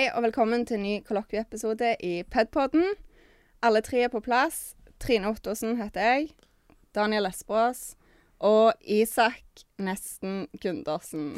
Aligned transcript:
Hei 0.00 0.06
og 0.16 0.22
velkommen 0.24 0.62
til 0.64 0.78
en 0.78 0.84
ny 0.86 0.92
kollokvieepisode 1.04 1.90
i 2.00 2.22
Pedpodden. 2.32 2.94
Alle 3.60 3.82
tre 3.84 3.98
er 4.06 4.08
på 4.08 4.22
plass. 4.24 4.70
Trine 4.96 5.28
Ottosen 5.28 5.74
heter 5.76 6.00
jeg. 6.00 6.30
Daniel 6.96 7.28
Esprås. 7.28 7.98
Og 8.40 8.72
Isak 8.80 9.60
Nesten 9.76 10.46
Gundersen. 10.56 11.34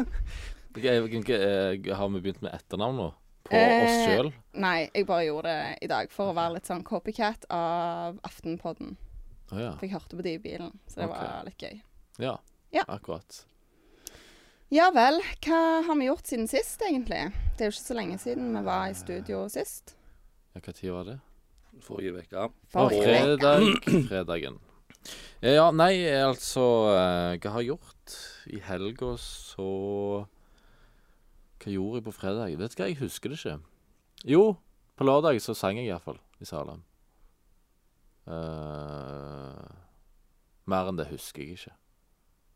Ok, 0.72 0.86
ok, 1.04 1.30
eh, 1.36 1.92
Har 2.00 2.08
vi 2.08 2.22
begynt 2.22 2.40
med 2.40 2.56
etternavn 2.56 2.96
nå? 2.96 3.10
På 3.44 3.60
oss 3.60 3.92
Eh, 3.92 4.06
sjøl? 4.06 4.32
Nei, 4.56 4.88
jeg 4.94 5.04
bare 5.04 5.28
gjorde 5.28 5.52
det 5.52 5.76
i 5.84 5.92
dag 5.92 6.08
for 6.14 6.32
å 6.32 6.38
være 6.40 6.56
litt 6.56 6.72
sånn 6.72 6.86
copycat 6.88 7.44
av 7.52 8.16
Aftenpodden. 8.24 8.96
Oh, 9.52 9.60
ja. 9.60 9.74
For 9.76 9.84
jeg 9.84 9.98
hørte 9.98 10.16
på 10.16 10.24
de 10.24 10.38
i 10.38 10.42
bilen, 10.48 10.72
så 10.88 11.02
det 11.02 11.10
okay. 11.10 11.28
var 11.28 11.44
litt 11.50 11.60
gøy. 11.60 11.80
ja. 12.24 12.38
Ja. 12.72 12.88
Akkurat. 12.88 13.42
Ja 14.68 14.90
vel, 14.92 15.22
hva 15.46 15.58
har 15.80 15.96
vi 15.96 16.10
gjort 16.10 16.26
siden 16.28 16.44
sist, 16.44 16.82
egentlig? 16.84 17.22
Det 17.56 17.64
er 17.64 17.70
jo 17.70 17.72
ikke 17.72 17.86
så 17.86 17.94
lenge 17.96 18.18
siden 18.20 18.50
vi 18.52 18.60
var 18.66 18.90
i 18.90 18.96
studio 18.98 19.46
sist. 19.48 19.94
Ja, 20.52 20.60
tid 20.60 20.90
var 20.92 21.06
det? 21.08 21.14
Forrige 21.80 22.20
uke. 22.20 22.42
Fredag. 22.74 23.64
Fredagen. 24.10 24.58
Ja, 25.40 25.54
ja, 25.54 25.64
nei, 25.72 25.94
altså 26.20 26.66
eh, 26.90 27.38
Hva 27.40 27.54
har 27.54 27.64
jeg 27.64 27.70
gjort? 27.70 28.18
I 28.50 28.60
helga 28.66 29.14
så 29.22 29.70
Hva 31.62 31.72
gjorde 31.72 32.02
jeg 32.02 32.06
på 32.10 32.16
fredag? 32.18 32.60
Vet 32.60 32.76
du 32.76 32.82
hva, 32.82 32.90
jeg 32.90 33.00
husker 33.00 33.32
det 33.32 33.40
ikke. 33.40 33.56
Jo, 34.28 34.44
på 35.00 35.08
lørdag 35.08 35.40
så 35.40 35.56
sang 35.56 35.80
jeg 35.80 35.88
iallfall 35.88 36.20
i 36.44 36.52
Salem. 36.52 36.84
Uh, 38.28 39.64
mer 40.68 40.90
enn 40.90 41.00
det 41.00 41.08
husker 41.14 41.46
jeg 41.46 41.56
ikke. 41.56 41.78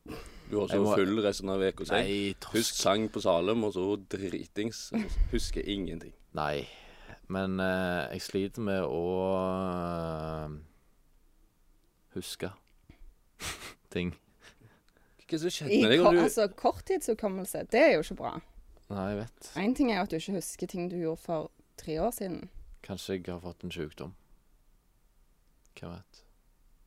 Du 0.06 0.56
var 0.58 0.68
så 0.68 0.82
må- 0.82 0.94
full 0.96 1.20
resten 1.24 1.48
av 1.48 1.60
uka. 1.62 1.84
si. 1.84 1.92
Nei, 1.92 2.34
Husk 2.52 2.74
sang 2.74 3.08
på 3.08 3.20
Salem, 3.22 3.64
og 3.64 3.72
så 3.72 3.96
dritings. 4.08 4.92
Husker 5.30 5.62
ingenting. 5.64 6.12
Nei, 6.34 6.66
men 7.28 7.58
eh, 7.60 8.08
jeg 8.12 8.20
sliter 8.22 8.60
med 8.60 8.82
å 8.82 9.02
eh, 10.46 10.58
huske 12.14 12.50
ting. 13.94 14.12
Hva 14.12 15.38
det 15.38 15.40
som 15.40 15.50
skjedde 15.54 15.78
med 15.80 15.90
deg? 15.94 16.02
ko 16.04 16.10
du, 16.12 16.18
altså, 16.20 16.48
korttidshukommelse, 16.60 17.62
det 17.72 17.80
er 17.80 17.92
jo 17.94 18.02
ikke 18.04 18.18
bra. 18.20 18.34
Nei, 18.92 19.06
jeg 19.08 19.18
vet. 19.22 19.52
Én 19.56 19.74
ting 19.76 19.90
er 19.92 19.96
jo 19.96 20.02
at 20.02 20.10
du 20.12 20.16
ikke 20.18 20.34
husker 20.36 20.66
ting 20.68 20.90
du 20.92 20.98
gjorde 21.00 21.22
for 21.22 21.50
tre 21.80 21.96
år 22.04 22.10
siden. 22.12 22.50
Kanskje 22.84 23.14
jeg 23.16 23.30
har 23.32 23.40
fått 23.40 23.64
en 23.64 23.72
sykdom. 23.72 24.12
Hvem 25.78 25.94
vet. 25.94 26.20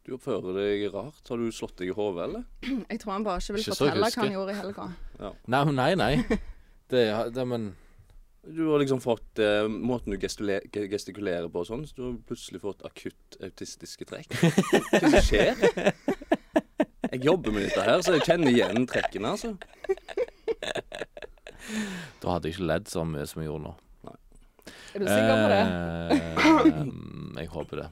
Du 0.05 0.11
oppfører 0.15 0.53
deg 0.59 0.83
rart. 0.93 1.21
Har 1.29 1.37
du 1.41 1.47
slått 1.55 1.77
deg 1.81 1.89
i 1.89 1.95
hodet, 1.97 2.27
eller? 2.27 2.43
Jeg 2.91 2.99
tror 3.01 3.15
han 3.15 3.23
bare 3.25 3.41
ikke 3.41 3.55
vil 3.55 3.63
Ikke 3.63 3.73
så 3.73 3.79
fortelle 3.85 4.03
hva 4.03 4.09
husker. 4.11 4.21
han 4.21 4.35
gjorde 4.35 4.53
i 4.53 4.59
helga. 4.59 4.85
Nei, 5.55 5.63
nei, 5.73 5.89
nei. 5.97 6.13
Det, 6.93 7.01
det 7.33 7.43
men 7.49 7.63
Du 8.45 8.59
har 8.69 8.77
liksom 8.83 8.99
fått 9.01 9.39
eh, 9.41 9.65
måten 9.65 10.13
du 10.13 10.19
gestule- 10.21 10.59
ge- 10.69 10.83
gestikulerer 10.91 11.47
på 11.49 11.63
og 11.63 11.65
sånn, 11.65 11.87
så 11.89 11.95
du 11.97 12.03
har 12.05 12.19
plutselig 12.29 12.61
fått 12.61 12.83
akutt 12.85 13.39
autistiske 13.41 14.05
trekk. 14.05 14.35
Hva 14.37 14.51
er 14.99 15.07
det 15.07 15.09
som 15.15 15.25
skjer? 15.25 15.55
Jeg 17.09 17.23
jobber 17.25 17.55
med 17.55 17.65
dette 17.65 17.81
her, 17.87 18.03
så 18.05 18.13
jeg 18.19 18.27
kjenner 18.29 18.53
igjen 18.53 18.85
trekkene, 18.89 19.33
altså. 19.33 19.55
Da 22.21 22.35
hadde 22.35 22.49
jeg 22.51 22.55
ikke 22.59 22.67
ledd 22.69 22.87
så 22.91 23.01
mye 23.07 23.25
som 23.29 23.41
jeg 23.41 23.49
gjorde 23.49 23.65
nå. 23.71 23.73
Er 24.95 25.01
du 25.01 25.07
sikker 25.09 25.41
på 25.41 25.49
det? 25.51 25.63
Eh, 26.45 27.41
jeg 27.41 27.49
håper 27.57 27.81
det. 27.81 27.87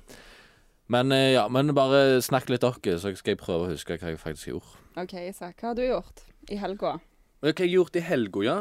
Men 0.92 1.12
eh, 1.16 1.32
ja, 1.34 1.48
men 1.52 1.72
bare 1.76 2.20
snakk 2.24 2.50
litt 2.52 2.66
dere, 2.66 2.98
så 3.00 3.14
skal 3.16 3.34
jeg 3.36 3.42
prøve 3.42 3.68
å 3.68 3.72
huske 3.72 3.98
hva 3.98 4.12
jeg 4.12 4.20
faktisk 4.22 4.52
gjorde. 4.52 4.80
OK, 5.00 5.16
Isak. 5.30 5.58
Hva 5.62 5.72
har 5.72 5.80
du 5.80 5.86
gjort 5.86 6.24
i 6.52 6.60
helga? 6.60 6.98
Hva 7.40 7.52
har 7.52 7.64
jeg 7.64 7.76
gjort 7.76 8.00
i 8.00 8.04
helga, 8.04 8.44
ja? 8.44 8.58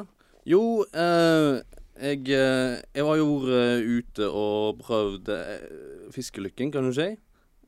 Jo, 0.49 0.63
eh, 0.91 1.63
jeg, 2.03 2.23
eh, 2.35 2.79
jeg 2.95 3.07
var 3.07 3.19
jo 3.21 3.35
eh, 3.47 3.99
ute 3.99 4.29
og 4.29 4.81
prøvde 4.83 5.37
fiskelykking, 6.15 6.15
fiskelykken, 6.15 6.73
kan 6.75 6.89
du 6.89 6.95
si. 6.97 7.11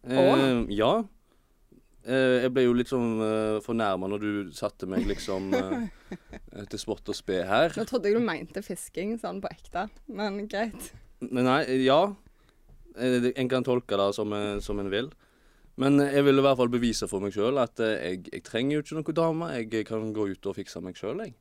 Eh, 0.05 0.65
ja. 0.77 0.95
Eh, 2.05 2.43
jeg 2.45 2.53
ble 2.53 2.67
jo 2.67 2.75
litt 2.77 2.91
sånn 2.91 3.15
eh, 3.25 3.61
fornærma 3.65 4.11
når 4.13 4.25
du 4.25 4.33
satte 4.57 4.89
meg 4.91 5.07
liksom 5.09 5.55
eh, 5.57 5.87
til 6.71 6.83
spott 6.83 7.09
og 7.09 7.17
spe 7.17 7.41
her. 7.49 7.73
Nå 7.79 7.87
trodde 7.89 8.11
jeg 8.11 8.19
du 8.19 8.25
mente 8.25 8.65
fisking 8.65 9.15
sånn 9.21 9.41
på 9.45 9.49
ekte, 9.53 9.87
men 10.13 10.43
greit. 10.51 10.91
Men 11.25 11.49
nei, 11.49 11.63
ja. 11.87 12.03
Eh, 12.99 13.31
En 13.37 13.49
kan 13.51 13.65
tolke 13.67 13.99
det 13.99 14.11
som, 14.15 14.33
som 14.61 14.79
en 14.81 14.91
vil. 14.91 15.11
Men 15.81 15.99
jeg 15.99 16.23
vil 16.23 16.39
i 16.39 16.43
hvert 16.45 16.59
fall 16.61 16.71
bevise 16.71 17.09
for 17.11 17.23
meg 17.25 17.35
sjøl 17.35 17.59
at 17.59 17.81
eh, 17.83 17.95
jeg, 18.13 18.21
jeg 18.31 18.45
trenger 18.47 18.77
jo 18.77 18.83
ikke 18.85 18.99
noen 19.01 19.19
dame. 19.19 19.49
Jeg 19.59 19.87
kan 19.89 20.13
gå 20.15 20.29
ut 20.31 20.47
og 20.51 20.59
fikse 20.59 20.83
meg 20.85 20.99
sjøl, 20.99 21.25
jeg. 21.25 21.35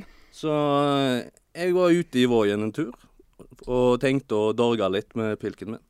Så 0.40 0.52
eh, 0.52 1.26
jeg 1.56 1.76
var 1.76 1.92
ute 1.92 2.22
i 2.22 2.28
Vågen 2.30 2.68
en 2.68 2.72
tur 2.76 2.94
og 3.68 3.98
tenkte 4.00 4.32
å 4.36 4.52
dorge 4.56 4.86
litt 4.88 5.12
med 5.16 5.34
pilken 5.40 5.74
min. 5.74 5.82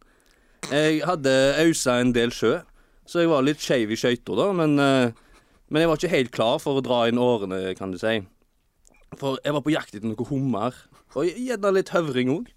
Jeg 0.66 0.98
hadde 1.06 1.30
ausa 1.62 2.00
en 2.02 2.10
del 2.14 2.32
sjø, 2.34 2.56
så 3.06 3.22
jeg 3.22 3.30
var 3.30 3.44
litt 3.46 3.62
skeiv 3.62 3.92
i 3.94 3.98
skøyta, 3.98 4.34
da, 4.34 4.46
men, 4.56 4.74
men 4.74 5.78
jeg 5.82 5.90
var 5.90 6.00
ikke 6.00 6.10
helt 6.10 6.32
klar 6.34 6.58
for 6.58 6.80
å 6.80 6.82
dra 6.82 7.04
inn 7.06 7.20
årene, 7.22 7.60
kan 7.78 7.94
du 7.94 8.00
si. 8.02 8.16
For 9.20 9.38
jeg 9.46 9.54
var 9.54 9.62
på 9.62 9.74
jakt 9.76 9.94
etter 9.94 10.10
noe 10.10 10.26
hummer, 10.26 10.74
og 11.14 11.30
gjerne 11.30 11.70
litt 11.76 11.92
høvring 11.94 12.32
òg. 12.34 12.50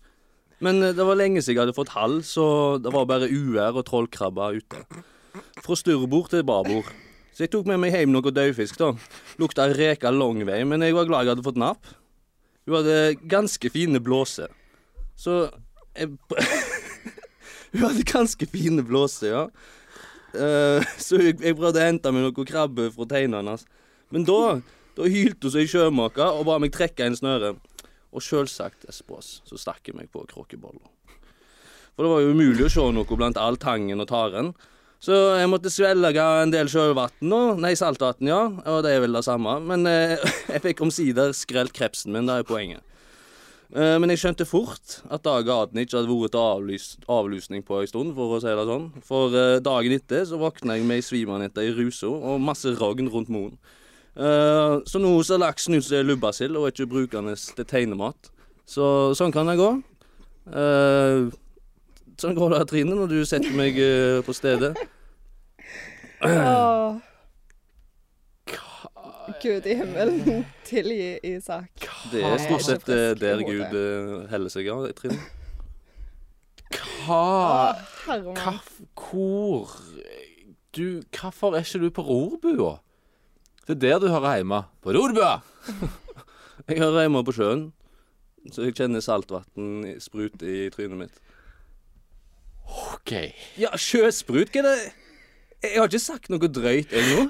Men 0.64 0.84
eh, 0.84 0.96
det 0.96 1.06
var 1.08 1.20
lenge 1.20 1.44
siden 1.44 1.58
jeg 1.58 1.64
hadde 1.66 1.78
fått 1.78 1.94
hals, 1.96 2.34
og 2.42 2.84
det 2.84 2.94
var 2.96 3.08
bare 3.10 3.30
uær 3.32 3.80
og 3.80 3.86
trollkrabber 3.88 4.60
ute. 4.60 4.84
Fra 5.64 5.78
styrbord 5.78 6.32
til 6.34 6.44
babord. 6.48 6.90
Så 7.34 7.46
jeg 7.46 7.54
tok 7.54 7.70
med 7.70 7.80
meg 7.80 7.96
hjem 7.96 8.12
noe 8.12 8.34
dødfisk, 8.36 8.80
da. 8.82 8.92
Lukta 9.40 9.70
reka 9.72 10.12
lang 10.12 10.42
vei, 10.48 10.60
men 10.68 10.84
jeg 10.84 10.98
var 10.98 11.08
glad 11.08 11.24
jeg 11.24 11.38
hadde 11.38 11.46
fått 11.46 11.60
napp. 11.62 11.92
Hun 12.68 12.76
hadde 12.82 12.98
ganske 13.32 13.72
fine 13.72 14.02
blåser. 14.04 14.52
Så 15.20 15.46
jeg 15.96 16.12
Hun 17.72 17.84
hadde 17.86 18.04
ganske 18.10 18.48
fine 18.50 18.84
blåser, 18.84 19.30
ja. 19.30 19.44
Uh, 20.30 20.84
så 21.02 21.18
jeg, 21.22 21.38
jeg 21.42 21.56
prøvde 21.58 21.82
å 21.82 21.86
hente 21.86 22.12
meg 22.14 22.26
noe 22.26 22.46
krabbe 22.46 22.90
fra 22.94 23.08
teinene 23.10 23.54
hans. 23.54 23.66
Men 24.14 24.26
da, 24.26 24.58
da 24.98 25.10
hylte 25.10 25.48
hun 25.48 25.54
seg 25.54 25.70
sjømaka 25.70 26.32
og 26.36 26.48
ba 26.50 26.58
meg 26.62 26.74
trekke 26.74 27.06
en 27.06 27.18
snøre. 27.18 27.54
Og 28.10 28.24
sjølsagt 28.26 28.88
Espås, 28.90 29.40
så 29.46 29.60
stakk 29.60 29.92
meg 29.94 30.10
på 30.14 30.24
kråkebolla. 30.30 30.82
For 31.94 32.06
det 32.06 32.12
var 32.14 32.24
jo 32.24 32.34
umulig 32.34 32.66
å 32.66 32.74
se 32.74 32.84
noe 32.96 33.18
blant 33.20 33.38
all 33.38 33.60
tangen 33.60 34.02
og 34.02 34.10
taren. 34.10 34.54
Så 35.04 35.16
jeg 35.40 35.48
måtte 35.48 35.72
svelge 35.72 36.24
en 36.42 36.52
del 36.52 36.68
sjøvann. 36.72 37.14
Nei, 37.60 37.72
saltvann, 37.80 38.28
ja. 38.28 38.42
Og 38.68 38.82
det 38.84 38.96
er 38.96 39.04
vel 39.04 39.16
det 39.16 39.24
samme. 39.28 39.58
Men 39.64 39.88
eh, 39.88 40.18
jeg 40.54 40.64
fikk 40.66 40.84
omsider 40.84 41.32
skrelt 41.36 41.76
krepsen 41.76 42.16
min, 42.16 42.28
det 42.28 42.42
er 42.42 42.48
poenget. 42.48 42.84
Eh, 43.76 43.96
men 44.02 44.10
jeg 44.10 44.24
skjønte 44.24 44.48
fort 44.50 44.98
at 45.14 45.24
da 45.28 45.38
gaten 45.46 45.78
ikke 45.78 46.00
hadde 46.00 46.10
vært 46.10 46.34
til 46.34 46.42
avlys 46.42 46.88
avlusning 47.06 47.62
på 47.68 47.80
en 47.80 47.92
stund, 47.92 48.16
for 48.18 48.36
å 48.36 48.42
si 48.44 48.50
det 48.50 48.66
sånn. 48.72 48.88
For 49.06 49.36
eh, 49.38 49.60
dagen 49.64 49.96
etter 49.96 50.24
så 50.28 50.40
våkna 50.42 50.80
jeg 50.80 50.88
med 50.90 51.00
ei 51.00 51.06
svimanette 51.06 51.68
i 51.68 51.76
rusa 51.78 52.10
og 52.10 52.42
masse 52.42 52.74
rogn 52.80 53.12
rundt 53.14 53.30
moen. 53.32 53.60
Eh, 54.18 54.80
så 54.86 55.00
nå 55.02 55.12
ser 55.24 55.42
laksen 55.42 55.78
ut 55.78 55.86
som 55.86 56.06
lubbasild 56.06 56.58
og 56.58 56.68
er 56.68 56.74
ikke 56.74 56.90
brukende 56.90 57.36
til 57.38 57.68
tegnemat. 57.68 58.32
Så 58.70 59.14
sånn 59.18 59.34
kan 59.34 59.50
det 59.50 59.58
gå. 59.60 59.70
Uh, 60.50 61.30
sånn 62.18 62.36
går 62.38 62.56
det, 62.56 62.60
Trine, 62.70 62.96
når 62.98 63.10
du 63.12 63.20
setter 63.28 63.54
meg 63.54 63.78
uh, 63.78 64.22
på 64.26 64.34
stedet. 64.34 64.72
Åh. 66.26 66.98
Gud 69.40 69.68
i 69.70 69.76
himmelen, 69.78 70.46
tilgi 70.68 71.18
Isak. 71.24 71.86
Det 72.12 72.24
er 72.26 72.42
stort 72.42 72.66
sett 72.66 72.90
er 72.92 73.14
der 73.18 73.44
Gud 73.46 73.78
heller 74.30 74.54
seg 74.54 74.70
av, 74.74 74.88
Trine. 74.98 75.20
Hva 77.06 77.74
Hva 78.06 78.58
Hvor 78.94 79.72
Du, 80.76 81.02
hvorfor 81.16 81.56
er 81.58 81.66
ikke 81.66 81.82
du 81.82 81.90
på 81.94 82.06
rorbua? 82.06 82.76
Det 83.70 83.76
er 83.78 84.00
der 84.00 84.00
du 84.02 84.08
hører 84.10 84.40
hjemme. 84.40 84.64
På 84.82 84.94
rorbua! 84.96 85.36
Jeg 86.70 86.80
hører 86.82 87.04
hjemme 87.04 87.22
på 87.26 87.34
sjøen, 87.34 87.62
så 88.54 88.66
jeg 88.66 88.76
kjenner 88.78 89.02
saltvann 89.02 89.86
sprute 90.02 90.46
i 90.46 90.68
trynet 90.74 91.00
mitt. 91.00 91.20
OK. 92.94 93.14
Ja, 93.62 93.72
sjøsprut, 93.78 94.52
hva 94.54 94.62
er 94.62 94.68
det? 94.68 94.92
Jeg 95.66 95.80
har 95.80 95.90
ikke 95.90 96.02
sagt 96.02 96.30
noe 96.34 96.50
drøyt 96.50 96.94
ennå. 96.94 97.28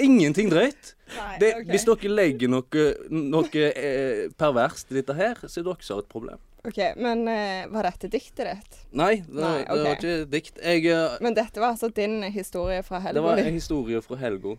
Ingenting 0.00 0.48
drøyt. 0.52 0.94
Nei, 1.12 1.36
Det, 1.40 1.50
okay. 1.58 1.68
Hvis 1.72 1.84
dere 1.88 2.14
legger 2.16 2.52
noe, 2.52 2.86
noe 3.12 3.66
eh, 3.68 4.24
perverst 4.40 4.92
i 4.92 5.00
dette 5.00 5.16
her, 5.16 5.40
så 5.44 5.60
er 5.60 5.68
dere 5.68 5.76
også 5.76 5.98
har 5.98 6.04
et 6.06 6.12
problem. 6.12 6.40
OK, 6.68 6.80
men 6.96 7.24
eh, 7.28 7.68
var 7.72 7.88
dette 7.90 8.08
diktet 8.12 8.44
ditt? 8.48 8.82
Nei, 8.96 9.14
det, 9.26 9.40
Nei, 9.40 9.56
det 9.68 9.84
var 9.84 9.96
ikke 9.98 10.16
dikt. 10.32 10.60
Jeg, 10.62 10.84
eh, 10.92 11.16
Men 11.24 11.36
dette 11.36 11.60
var 11.64 11.74
altså 11.74 11.92
din 11.92 12.20
historie 12.32 12.80
fra 12.86 13.02
det 13.08 13.24
var 13.24 13.40
en 13.40 13.56
historie 13.56 14.00
fra 14.04 14.20
helga. 14.20 14.56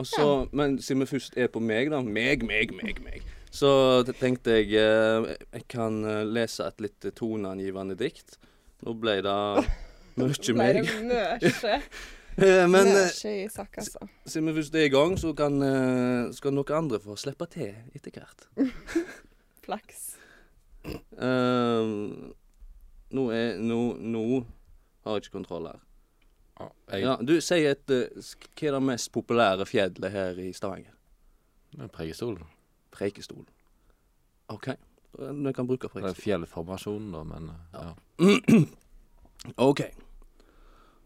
Og 0.00 0.06
så, 0.08 0.48
Men 0.52 0.78
siden 0.80 1.02
vi 1.04 1.10
først 1.10 1.36
er 1.36 1.50
på 1.52 1.60
meg, 1.60 1.90
da 1.92 2.00
Meg, 2.02 2.44
meg, 2.48 2.72
meg, 2.78 3.02
meg. 3.04 3.26
Så 3.52 3.68
tenkte 4.16 4.56
jeg 4.56 4.72
eh, 4.80 5.34
jeg 5.52 5.66
kan 5.68 5.98
eh, 6.08 6.22
lese 6.24 6.64
et 6.64 6.80
litt 6.80 7.10
toneangivende 7.18 7.96
dikt. 8.00 8.38
Nå 8.82 8.94
ble 8.98 9.18
det 9.24 9.36
mye 10.20 10.58
meg. 10.58 10.88
Eh, 12.32 12.64
Men 12.64 12.88
Mørke 12.88 13.28
i 13.28 13.42
Isak, 13.44 13.74
altså. 13.76 14.06
siden 14.24 14.46
vi 14.48 14.54
først 14.56 14.76
er 14.80 14.86
i 14.86 14.88
gang, 14.88 15.18
så 15.20 15.34
kan, 15.36 15.58
eh, 15.62 16.30
så 16.32 16.48
noen 16.48 16.70
andre 16.78 17.00
få 17.04 17.12
slippe 17.20 17.44
til 17.52 17.74
etter 17.92 18.14
hvert. 18.16 18.46
Flaks. 19.66 20.14
Ehm, 21.20 22.32
nå 23.12 23.26
er 23.36 23.60
Nå, 23.60 23.80
nå 24.00 24.22
har 25.04 25.18
jeg 25.18 25.26
ikke 25.26 25.36
kontroll 25.36 25.68
her. 25.68 25.82
Ja, 26.60 26.68
jeg, 26.92 27.02
Ja, 27.02 27.16
du, 27.16 27.34
si 27.40 27.60
et 27.66 27.90
eh, 27.90 28.22
Hva 28.52 28.68
er 28.68 28.76
det 28.76 28.82
mest 28.86 29.12
populære 29.14 29.66
fjellet 29.66 30.12
her 30.12 30.38
i 30.38 30.52
Stavanger? 30.56 30.94
Preikestol. 31.92 32.36
Preikestol. 32.92 33.46
OK. 34.52 34.68
Vi 35.18 35.52
kan 35.52 35.66
bruke 35.66 35.88
Det 35.92 36.04
er 36.04 36.16
fjellformasjonen, 36.16 37.12
da, 37.12 37.22
men 37.24 37.50
ja. 37.72 37.92
OK. 39.68 39.82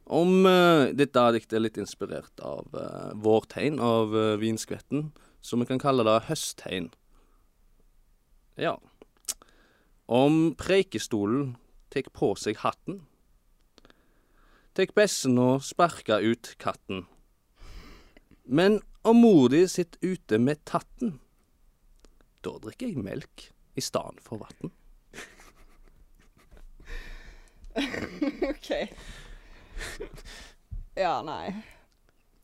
Om 0.06 0.46
uh, 0.46 0.93
dette 0.94 1.22
diktet 1.34 1.56
er 1.58 1.64
litt 1.64 1.78
inspirert 1.82 2.43
av 2.46 2.70
uh, 2.75 3.10
vårtegn 3.19 3.81
av 3.82 4.14
uh, 4.14 4.37
vinskvetten, 4.38 5.08
så 5.43 5.58
vi 5.58 5.66
kan 5.66 5.82
kalle 5.82 6.06
det 6.06 6.28
høsttegn. 6.28 6.93
Ja. 8.62 8.76
Om 10.06 10.54
Preikestolen 10.58 11.56
tek 11.90 12.12
på 12.14 12.34
seg 12.38 12.62
hatten, 12.62 13.02
tek 14.76 14.93
bessen 14.96 15.38
og 15.40 15.64
sparka 15.64 16.19
ut 16.20 16.52
katten. 16.62 17.06
Men 18.44 18.81
om 19.06 19.23
mor 19.23 19.49
di 19.50 19.64
sitter 19.70 20.14
ute 20.14 20.38
med 20.38 20.64
tatten, 20.69 21.17
da 22.44 22.52
drikker 22.62 22.93
jeg 22.93 23.02
melk 23.02 23.49
i 23.76 23.82
stedet 23.82 24.20
for 24.23 24.43
vann. 24.44 24.75
OK. 28.52 28.70
Ja, 30.96 31.22
nei. 31.26 31.55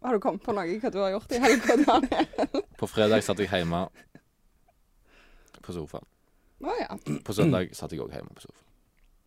Har 0.03 0.17
du 0.17 0.21
kommet 0.21 0.43
på 0.45 0.53
noe 0.57 0.67
hva 0.83 0.91
du 0.91 0.99
har 0.99 1.13
gjort 1.15 1.33
i 1.33 1.39
helga, 1.41 1.77
Daniel? 1.85 2.27
På 2.81 2.89
fredag 2.91 3.23
satt 3.25 3.39
jeg 3.41 3.53
hjemme 3.53 3.87
på 5.63 5.71
sofaen. 5.77 6.03
Å 6.67 6.73
ja. 6.75 6.97
På 7.23 7.35
søndag 7.37 7.71
satt 7.79 7.93
jeg 7.95 8.03
òg 8.03 8.11
hjemme 8.11 8.35
på 8.35 8.43
sofaen. 8.43 8.67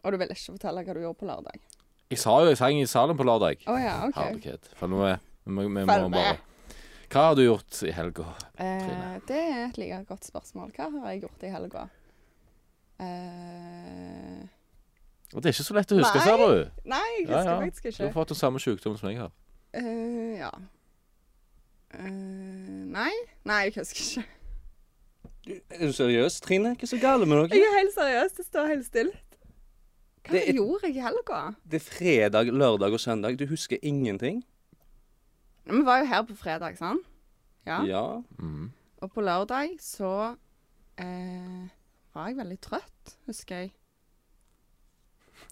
Og 0.03 0.11
du 0.11 0.17
vil 0.19 0.33
ikke 0.35 0.57
fortelle 0.57 0.83
hva 0.83 0.95
du 0.97 0.99
gjorde 0.99 1.19
på 1.21 1.29
lørdag? 1.29 1.61
Jeg 2.13 2.19
sa 2.21 2.35
jo 2.43 2.51
jeg 2.51 2.57
sang 2.59 2.77
i 2.77 2.85
salen 2.85 3.17
på 3.17 3.25
lørdag. 3.25 3.63
Å 3.65 3.75
ja, 3.81 3.95
OK. 4.05 4.17
Herlighet. 4.19 4.67
For 4.77 4.91
nå 4.91 5.01
er 5.07 5.15
vi, 5.45 5.63
vi 5.65 5.69
må 5.69 5.85
bare 5.89 6.35
Hva 7.09 7.23
har 7.29 7.37
du 7.37 7.41
gjort 7.45 7.79
i 7.85 7.93
helga? 7.95 8.27
Eh, 8.61 9.15
det 9.29 9.39
er 9.39 9.61
et 9.67 9.79
like 9.81 10.03
godt 10.09 10.27
spørsmål. 10.27 10.69
Hva 10.75 10.89
har 10.93 11.13
jeg 11.13 11.23
gjort 11.25 11.45
i 11.45 11.51
helga? 11.53 11.87
Eh, 13.01 14.45
Og 15.33 15.41
Det 15.41 15.49
er 15.49 15.55
ikke 15.57 15.67
så 15.67 15.75
lett 15.75 15.91
å 15.91 15.97
huske, 15.99 16.21
Nei. 16.21 16.27
ser 16.29 16.37
du. 16.39 16.81
nei, 16.87 17.09
jeg 17.17 17.27
husker 17.27 17.49
ja. 17.49 17.57
faktisk 17.65 17.97
Du 17.97 18.05
har 18.05 18.13
fått 18.13 18.31
den 18.31 18.39
samme 18.39 18.61
sykdommen 18.63 19.01
som 19.01 19.09
jeg 19.09 19.19
har. 19.19 19.33
Uh, 19.75 20.37
ja. 20.39 20.51
Uh, 21.91 22.85
nei. 22.95 23.11
Nei, 23.43 23.61
jeg 23.67 23.75
husker 23.81 24.05
ikke. 24.05 24.29
Er 25.75 25.89
du 25.89 25.93
seriøs, 25.93 26.39
Trine? 26.41 26.71
Hva 26.77 26.87
er 26.87 26.89
så 26.93 27.01
galt 27.01 27.27
med 27.27 27.37
dere? 27.43 27.57
Jeg 27.59 27.67
er 27.67 27.75
helt 27.81 27.93
seriøs. 27.97 28.37
Det 28.37 28.45
står 28.47 28.71
helt 28.71 28.87
stille. 28.87 29.24
Hva 30.25 30.31
Det 30.33 30.49
er- 30.49 30.53
gjorde 30.57 30.87
jeg 30.87 30.95
i 30.95 31.03
helga? 31.05 31.39
Det 31.69 31.79
er 31.81 31.85
fredag, 31.85 32.45
lørdag 32.53 32.93
og 32.93 32.99
søndag. 32.99 33.37
Du 33.39 33.45
husker 33.45 33.77
ingenting? 33.81 34.43
Vi 35.65 35.81
var 35.85 35.99
jo 35.99 36.05
her 36.05 36.21
på 36.23 36.35
fredag, 36.35 36.77
sant? 36.77 37.05
Ja. 37.65 37.83
Ja. 37.85 38.21
Mm. 38.39 38.71
Og 39.01 39.11
på 39.11 39.21
lørdag 39.21 39.77
så 39.81 40.35
eh, 40.97 41.67
var 42.13 42.27
jeg 42.29 42.37
veldig 42.37 42.59
trøtt, 42.61 43.15
husker 43.27 43.55
jeg. 43.55 43.71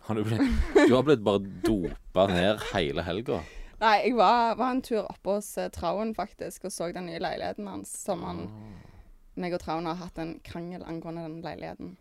Har 0.08 0.16
du, 0.16 0.24
blitt, 0.24 0.42
du 0.88 0.96
har 0.96 1.04
blitt 1.04 1.24
bare 1.24 1.44
dopa 1.66 2.28
ned 2.32 2.60
hele 2.74 3.04
helga. 3.04 3.42
Nei, 3.82 3.98
jeg 4.06 4.16
var, 4.16 4.56
var 4.56 4.72
en 4.72 4.82
tur 4.86 5.02
oppe 5.04 5.38
hos 5.38 5.58
eh, 5.58 5.70
Trauen 5.76 6.14
faktisk, 6.16 6.66
og 6.66 6.72
så 6.72 6.92
den 6.96 7.06
nye 7.10 7.20
leiligheten 7.20 7.68
hans. 7.68 7.92
Som 8.06 8.24
han, 8.24 8.46
meg 9.36 9.54
og 9.58 9.60
Trauen 9.64 9.86
har 9.90 9.96
hatt 10.00 10.18
en 10.24 10.38
krangel 10.46 10.84
angående 10.88 11.26
den 11.28 11.42
leiligheten. 11.44 11.98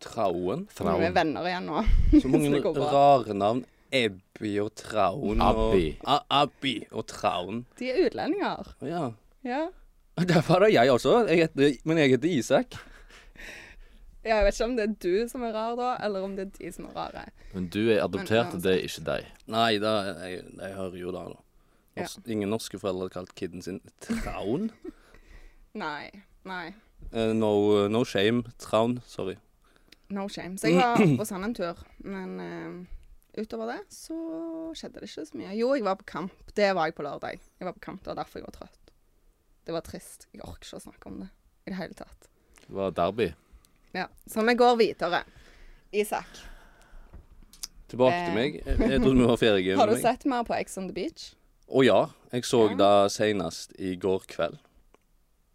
Trauen. 0.00 0.66
Så 0.72 0.86
vi 0.86 1.06
er 1.06 1.14
venner 1.14 1.46
igjen 1.48 1.68
nå. 1.68 1.82
Så 2.22 2.30
mange 2.30 2.62
Så 2.62 2.88
rare 2.92 3.34
navn. 3.36 3.64
Ebby 3.92 4.54
og 4.62 4.70
Traun. 4.78 5.42
Abby. 5.44 5.98
Og, 6.00 6.22
Abbi 6.30 6.30
Abby 6.38 6.74
og 6.90 7.06
Traun. 7.10 7.66
De 7.78 7.90
er 7.90 8.06
utlendinger. 8.06 8.72
Ja. 8.88 9.10
Ja. 9.44 9.66
Derfor 10.32 10.54
er 10.54 10.66
det 10.66 10.72
jeg 10.74 10.92
også. 10.92 11.18
Jeg 11.28 11.44
heter, 11.44 11.76
men 11.84 11.98
jeg 11.98 12.14
heter 12.14 12.28
Isak. 12.28 12.78
ja. 14.24 14.36
Jeg 14.36 14.46
vet 14.46 14.54
ikke 14.54 14.64
om 14.70 14.76
det 14.78 14.88
er 14.88 14.96
du 15.02 15.28
som 15.28 15.44
er 15.44 15.52
rar 15.56 15.76
da, 15.76 15.92
eller 16.06 16.24
om 16.24 16.36
det 16.38 16.46
er 16.46 16.56
de 16.58 16.72
som 16.72 16.88
er 16.88 16.96
rare. 16.96 17.26
Men 17.52 17.68
du 17.68 17.80
er 17.90 18.04
adoptert, 18.04 18.54
og 18.54 18.64
det 18.64 18.76
er 18.78 18.84
ikke 18.88 19.06
deg. 19.10 19.30
Nei, 19.52 19.70
da, 19.82 19.94
jeg, 20.24 20.44
jeg 20.56 20.74
hører 20.78 20.98
jo 21.00 21.12
det, 21.12 21.24
da. 21.34 21.40
ja. 22.00 22.08
Ingen 22.26 22.52
norske 22.54 22.80
foreldre 22.80 23.10
hadde 23.10 23.18
kalt 23.18 23.34
kiden 23.36 23.64
sin 23.64 23.82
Traun. 24.00 24.70
Nei. 25.76 26.08
Nei. 26.48 26.72
Uh, 27.12 27.32
no, 27.36 27.88
no 27.88 28.04
shame. 28.04 28.44
Traun. 28.58 29.00
Sorry. 29.06 29.36
No 30.12 30.26
shame. 30.28 30.58
Så 30.60 30.68
jeg 30.70 30.78
var 30.80 31.00
oppe 31.14 31.24
Sand 31.28 31.46
en 31.48 31.54
tur. 31.56 31.78
Men 32.04 32.34
uh, 32.40 33.40
utover 33.40 33.72
det 33.72 33.80
så 33.94 34.16
skjedde 34.76 35.00
det 35.00 35.08
ikke 35.08 35.24
så 35.28 35.38
mye. 35.40 35.54
Jo, 35.56 35.70
jeg 35.78 35.84
var 35.86 35.96
på 36.02 36.04
kamp. 36.10 36.52
Det 36.58 36.68
var 36.76 36.90
jeg 36.90 36.96
på 36.98 37.06
lørdag. 37.06 37.40
Jeg 37.58 37.66
var 37.68 37.76
på 37.78 37.84
kamp, 37.88 38.02
Det 38.04 38.12
var 38.12 38.18
derfor 38.22 38.42
jeg 38.42 38.48
var 38.50 38.56
trøtt. 38.58 38.92
Det 39.64 39.72
var 39.76 39.84
trist. 39.86 40.26
Jeg 40.34 40.42
orker 40.44 40.66
ikke 40.68 40.80
å 40.80 40.84
snakke 40.88 41.08
om 41.12 41.20
det 41.22 41.28
i 41.62 41.70
det 41.70 41.78
hele 41.78 41.94
tatt. 41.94 42.28
Det 42.66 42.74
var 42.74 42.90
derby. 42.96 43.28
Ja, 43.94 44.08
Så 44.26 44.42
vi 44.44 44.54
går 44.58 44.76
videre. 44.80 45.22
Isak, 45.92 46.26
Tilbake 47.92 48.14
Eh. 48.16 48.24
til 48.26 48.34
meg. 48.34 48.54
Jeg, 48.64 49.00
trodde 49.02 49.18
vi 49.20 49.26
var 49.28 49.36
ferdige. 49.36 49.76
har 49.80 49.86
du 49.86 49.92
meg. 49.92 50.02
sett 50.02 50.24
mer 50.24 50.44
på 50.48 50.54
Ex 50.56 50.78
on 50.80 50.86
the 50.88 50.94
Beach? 50.96 51.34
Å 51.68 51.82
ja. 51.84 51.98
Jeg 52.32 52.44
så 52.48 52.62
Ja. 52.70 52.76
det 52.80 53.12
senest 53.12 53.72
i 53.78 53.94
går 54.00 54.24
kveld. 54.32 54.56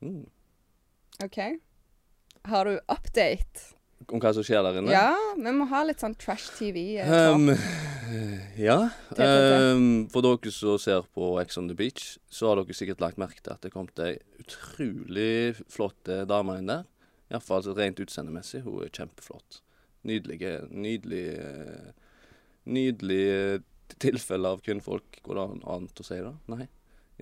Mm. 0.01 0.27
OK. 1.25 1.37
Har 2.45 2.65
du 2.69 2.79
update? 2.87 3.73
Om 4.07 4.21
hva 4.23 4.31
som 4.33 4.43
skjer 4.47 4.63
der 4.63 4.77
inne? 4.79 4.91
Ja, 4.93 5.09
vi 5.35 5.51
må 5.51 5.65
ha 5.67 5.81
litt 5.83 5.99
sånn 5.99 6.13
trash 6.15 6.53
TV. 6.55 6.83
eh, 7.03 7.33
Um, 7.33 7.49
ja. 8.69 8.77
Um, 9.19 10.07
for 10.13 10.23
dere 10.23 10.51
som 10.55 10.77
ser 10.79 11.03
på 11.13 11.33
Ex 11.41 11.57
on 11.59 11.67
the 11.67 11.75
Beach, 11.75 12.13
så 12.31 12.47
har 12.53 12.61
dere 12.61 12.73
sikkert 12.77 13.01
lagt 13.03 13.19
merke 13.19 13.43
til 13.43 13.51
at 13.51 13.61
det 13.65 13.73
kom 13.73 13.89
ei 13.99 14.13
utrolig 14.39 15.57
flott 15.67 16.07
dame 16.29 16.55
inn 16.61 16.71
der. 16.71 16.85
Iallfall 17.27 17.59
altså 17.59 17.75
rent 17.75 17.99
utseendemessig. 17.99 18.61
Hun 18.63 18.85
er 18.85 18.93
kjempeflott. 18.95 19.59
Nydelig 20.07 20.39
Nydelig 22.67 23.21
eh, 23.31 23.59
tilfelle 23.99 24.47
av 24.55 24.63
kvinnfolk. 24.63 25.19
Går 25.23 25.35
det 25.35 25.43
an 25.49 25.61
annet 25.75 25.99
å 25.99 26.07
si 26.07 26.17
det? 26.23 26.33
Nei. 26.51 26.65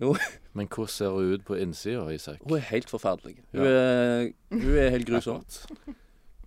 Jo. 0.01 0.13
Men 0.58 0.68
hvordan 0.70 0.92
ser 0.94 1.13
hun 1.18 1.34
ut 1.34 1.46
på 1.48 1.58
innsida, 1.62 2.06
Isak? 2.13 2.42
Hun 2.46 2.58
er 2.60 2.65
helt 2.72 2.89
forferdelig. 2.94 3.39
Hun, 3.54 3.62
Ja. 3.65 3.70
er, 3.74 4.32
hun 4.54 4.77
er 4.86 4.89
helt 5.00 5.10
grusom. 5.10 5.42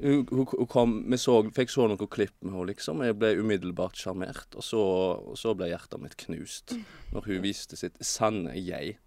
Hun, 0.01 0.27
hun, 0.31 0.67
kom, 0.71 0.93
vi 1.11 1.17
så, 1.19 1.41
fikk 1.57 1.71
så 1.75 1.89
noen 1.91 2.07
klipp 2.07 2.35
med 2.43 2.53
henne, 2.55 2.67
liksom. 2.71 3.01
Jeg 3.03 3.17
ble 3.19 3.33
umiddelbart 3.41 3.97
sjarmert. 3.99 4.47
Og, 4.55 4.63
så- 4.63 5.35
så 5.37 5.55
ble 5.59 5.67
hjertet 5.73 6.01
mitt 6.01 6.17
knust 6.17 6.77
når 7.13 7.25
hun 7.27 7.43
viste 7.43 7.77
sitt 7.77 7.97
sanne 8.01 8.55
jeg. 8.55 8.99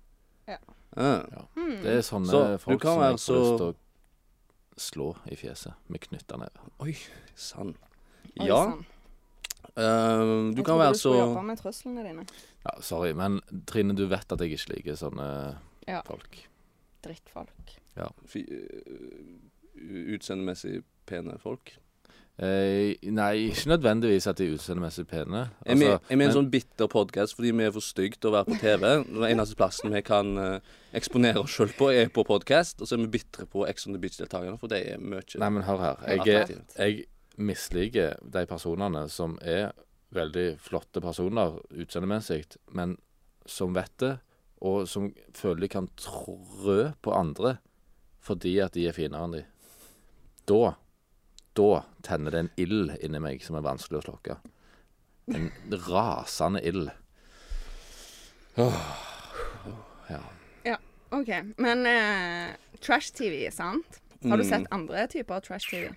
Ja. 0.48 0.58
Ah. 0.98 1.24
ja. 1.32 1.46
Det 1.56 1.86
er 1.96 2.02
sånne 2.04 2.28
Så, 2.28 2.60
folk 2.60 2.84
som 2.84 3.00
har 3.00 3.14
så- 3.16 3.40
lyst 3.40 3.58
til 3.58 3.68
å 3.70 3.76
slå 4.76 5.16
i 5.32 5.36
fjeset 5.36 5.74
med 5.88 6.02
knyttneve. 6.02 6.50
Oi, 6.82 6.98
sann. 7.36 7.76
Oi, 8.40 8.48
Ja, 8.48 8.58
sann. 8.72 8.86
ehm, 9.78 10.52
du 10.52 10.58
Jeg 10.62 10.66
kan 10.66 10.76
trodde 10.76 10.80
være 10.84 10.92
du 10.94 10.98
skulle 11.00 11.18
jobbe 11.24 11.44
med 11.46 11.58
trøslene 11.60 12.04
dine. 12.08 12.26
Ja, 12.66 12.82
sorry, 12.82 13.14
men 13.14 13.40
Trine, 13.66 13.96
du 13.96 14.08
vet 14.08 14.32
at 14.32 14.40
jeg 14.40 14.52
ikke 14.58 14.76
liker 14.76 14.96
sånne 15.00 15.58
Ja. 15.88 16.02
folk. 16.02 16.48
Drittfolk. 17.02 17.78
Ja. 17.96 18.08
uh, 18.36 19.51
utseendemessig 20.16 20.82
pene 21.10 21.38
folk. 21.42 21.74
Eh, 22.42 22.96
nei, 23.14 23.50
ikke 23.52 23.70
nødvendigvis 23.70 24.26
at 24.32 24.40
de 24.40 24.48
er 24.48 24.56
utseendemessig 24.56 25.04
pene. 25.10 25.44
Altså, 25.66 25.92
er 25.92 26.06
vi 26.08 26.14
en 26.16 26.18
men- 26.18 26.32
sånn 26.34 26.50
bitter 26.50 26.88
podkast 26.90 27.36
fordi 27.36 27.52
vi 27.52 27.66
er 27.68 27.72
for 27.76 27.82
stygge 27.86 28.18
til 28.18 28.32
å 28.32 28.34
være 28.34 28.46
på 28.50 28.60
TV? 28.62 28.86
Den 29.04 29.28
eneste 29.28 29.56
plassen 29.60 29.94
vi 29.94 30.02
kan 30.02 30.32
eh, 30.38 30.60
eksponere 30.94 31.44
oss 31.44 31.52
sjøl 31.54 31.74
på, 31.78 31.92
er 31.94 32.10
på 32.10 32.24
podkast. 32.26 32.82
Og 32.82 32.88
så 32.88 32.96
er 32.98 33.04
vi 33.04 33.20
bitre 33.20 33.46
på 33.46 33.68
Ex 33.68 33.86
on 33.88 33.94
the 33.94 34.00
Beach-deltakerne, 34.02 34.58
for 34.58 34.68
det 34.68 34.82
er 34.94 34.98
mye. 34.98 35.22
Nei, 35.38 35.50
men 35.50 35.64
hør 35.68 35.84
her. 35.84 36.02
Jeg, 36.26 36.64
jeg 36.78 37.06
misliker 37.38 38.18
de 38.24 38.46
personene 38.50 39.08
som 39.10 39.38
er 39.42 39.72
veldig 40.12 40.58
flotte 40.60 41.02
personer 41.04 41.60
utseendemessig, 41.72 42.46
men 42.74 42.98
som 43.46 43.74
vet 43.74 43.94
det, 44.00 44.16
og 44.62 44.88
som 44.88 45.14
føler 45.34 45.62
de 45.62 45.68
kan 45.68 45.88
trø 45.98 46.92
på 47.02 47.14
andre 47.16 47.58
fordi 48.22 48.60
at 48.62 48.74
de 48.74 48.84
er 48.86 48.94
finere 48.94 49.24
enn 49.26 49.32
de. 49.34 49.40
Da 50.52 50.76
da 51.56 51.84
tenner 52.04 52.32
det 52.32 52.40
en 52.40 52.50
ild 52.64 52.94
inni 53.04 53.20
meg 53.20 53.42
som 53.44 53.58
er 53.60 53.64
vanskelig 53.66 54.00
å 54.00 54.06
slokke. 54.06 54.38
En 55.32 55.50
rasende 55.88 56.62
ild. 56.68 56.92
Åh. 58.60 58.86
Ja. 60.12 60.22
OK. 61.12 61.32
Men 61.58 61.86
eh, 61.86 62.56
trash-TV, 62.80 63.52
sant? 63.52 64.00
Har 64.24 64.38
du 64.38 64.46
sett 64.48 64.68
andre 64.72 65.08
typer 65.12 65.44
trash-TV? 65.44 65.92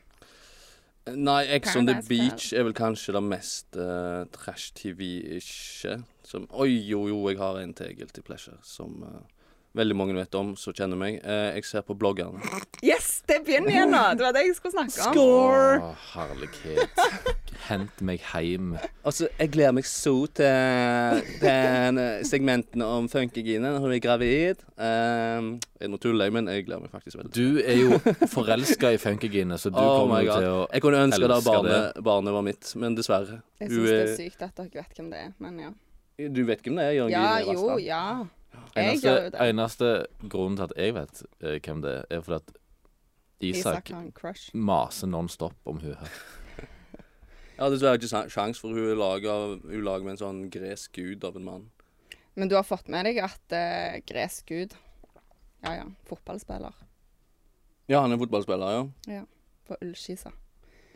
Nei, 1.15 1.45
Ex 1.53 1.77
on 1.77 1.87
the 1.87 1.99
Beach 2.09 2.53
er 2.57 2.65
vel 2.65 2.75
kanskje 2.75 3.13
det 3.13 3.21
mest 3.23 3.77
uh, 3.77 4.25
trash-TV-ikke. 4.35 5.99
Som 6.25 6.49
Oi, 6.57 6.71
jo, 6.89 7.05
jo, 7.11 7.19
jeg 7.29 7.39
har 7.39 7.61
en 7.61 7.75
til 7.77 7.93
guilty 7.99 8.25
pleasure 8.25 8.57
som, 8.65 9.03
eh, 9.05 9.34
veldig 9.75 9.97
mange 9.99 10.15
vet 10.17 10.37
om, 10.39 10.53
som 10.59 10.75
kjenner 10.77 10.99
meg. 10.99 11.17
Eh, 11.25 11.57
jeg 11.59 11.67
ser 11.69 11.85
på 11.87 11.97
bloggerne. 11.99 12.41
Yes, 12.85 13.23
det 13.29 13.41
begynner 13.47 13.73
igjen 13.73 13.91
nå! 13.95 14.03
Det 14.19 14.27
var 14.27 14.35
det 14.37 14.45
jeg 14.47 14.57
skulle 14.59 14.75
snakke 14.77 15.09
om. 15.21 15.89
Å, 15.89 15.95
herlighet. 16.15 17.01
Hent 17.69 18.03
meg 18.05 18.21
hjem. 18.33 18.75
Altså, 19.07 19.29
jeg 19.39 19.53
gleder 19.55 19.75
meg 19.79 19.87
så 19.89 20.15
til 20.37 21.23
den 21.41 22.01
segmenten 22.29 22.85
om 22.85 23.09
funkygine 23.09 23.73
når 23.75 23.87
hun 23.87 23.95
er 23.97 24.03
gravid. 24.05 24.63
Um, 24.77 25.55
nå 25.81 25.99
tuller 26.03 26.29
jeg, 26.29 26.35
men 26.37 26.51
jeg 26.51 26.67
gleder 26.69 26.85
meg 26.85 26.93
faktisk 26.93 27.21
veldig. 27.21 27.33
Du 27.35 27.61
er 27.63 27.79
jo 27.79 27.99
forelska 28.37 28.93
i 28.95 29.01
Funkygine, 29.01 29.59
så 29.61 29.73
du 29.73 29.81
Oh 29.81 30.03
kommer 30.03 30.25
jo 30.27 30.37
til 30.39 30.51
å 30.51 30.61
Jeg 30.73 30.85
kunne 30.85 31.03
ønske 31.09 31.31
da 31.31 31.41
barnet, 31.45 32.01
barnet 32.05 32.37
var 32.37 32.47
mitt, 32.47 32.71
men 32.81 32.97
dessverre. 32.99 33.41
Jeg 33.63 33.71
syns 33.73 33.89
det 33.89 33.99
er 33.99 34.07
er- 34.07 34.17
sykt 34.19 34.47
at 34.47 34.57
dere 34.61 34.83
vet 34.83 34.99
hvem 34.99 35.11
det 35.15 35.27
er, 35.27 35.35
men 35.43 35.61
ja. 35.63 35.75
Du 36.31 36.45
vet 36.47 36.63
hvem 36.63 36.79
det 36.79 36.89
er? 36.89 36.97
Jørgen 37.01 37.15
Ja, 37.17 37.29
Gine 37.43 37.55
jo, 37.59 37.79
ja. 37.83 38.03
Eneste, 38.77 39.31
eneste 39.39 39.89
grunnen 40.27 40.57
til 40.59 40.65
at 40.65 40.73
jeg 40.77 40.95
vet 40.97 41.21
eh, 41.41 41.61
hvem 41.63 41.83
det 41.85 41.93
er, 42.01 42.07
er 42.11 42.23
fordi 42.27 42.41
at 42.41 42.57
Isak 43.45 43.61
Isak 43.61 43.91
har 43.93 44.01
en 44.01 44.13
crush. 44.13 44.51
maser 44.55 45.07
non-stop 45.07 45.55
om 45.65 45.81
hun 45.81 45.95
her. 45.95 46.17
Jeg 47.55 47.63
har 47.63 47.71
dessverre 47.71 47.99
ikke 48.01 48.31
sjans, 48.35 48.59
for 48.59 48.75
hun 48.75 48.89
er 48.91 48.97
laget, 48.99 49.61
hun 49.63 49.77
er 49.79 49.85
laget 49.87 50.07
med 50.07 50.17
en 50.17 50.19
sånn 50.19 50.41
gresk 50.51 50.97
gud 50.97 51.23
av 51.27 51.37
en 51.39 51.45
mann. 51.47 51.69
Men 52.35 52.51
du 52.51 52.57
har 52.59 52.67
fått 52.67 52.89
med 52.91 53.07
deg 53.07 53.21
at 53.23 53.55
uh, 53.55 54.01
gresk 54.03 54.49
gud 54.51 54.73
Ja 55.63 55.77
ja, 55.77 55.85
fotballspiller 56.11 56.75
Ja, 57.87 58.01
han 58.01 58.11
er 58.11 58.19
fotballspiller, 58.19 58.89
ja. 59.07 59.21
på 59.69 59.79
Ullskisa. 59.85 60.33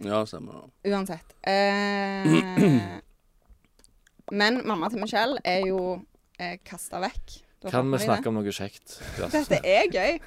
Ja, 0.03 0.25
stemmer 0.27 0.59
det. 0.59 0.91
Uansett. 0.91 1.37
Eh, 1.47 2.27
men 4.41 4.63
mamma 4.67 4.91
til 4.91 5.03
Michelle 5.03 5.39
er 5.45 5.67
jo 5.69 6.01
eh, 6.39 6.59
kasta 6.65 7.01
vekk. 7.03 7.39
Kan 7.67 7.91
vi 7.91 7.99
snakke 7.99 8.29
om 8.31 8.37
noe 8.39 8.53
kjekt? 8.55 8.99
det? 9.19 9.31
Dette 9.35 9.59
er 9.67 9.89
gøy. 9.91 10.19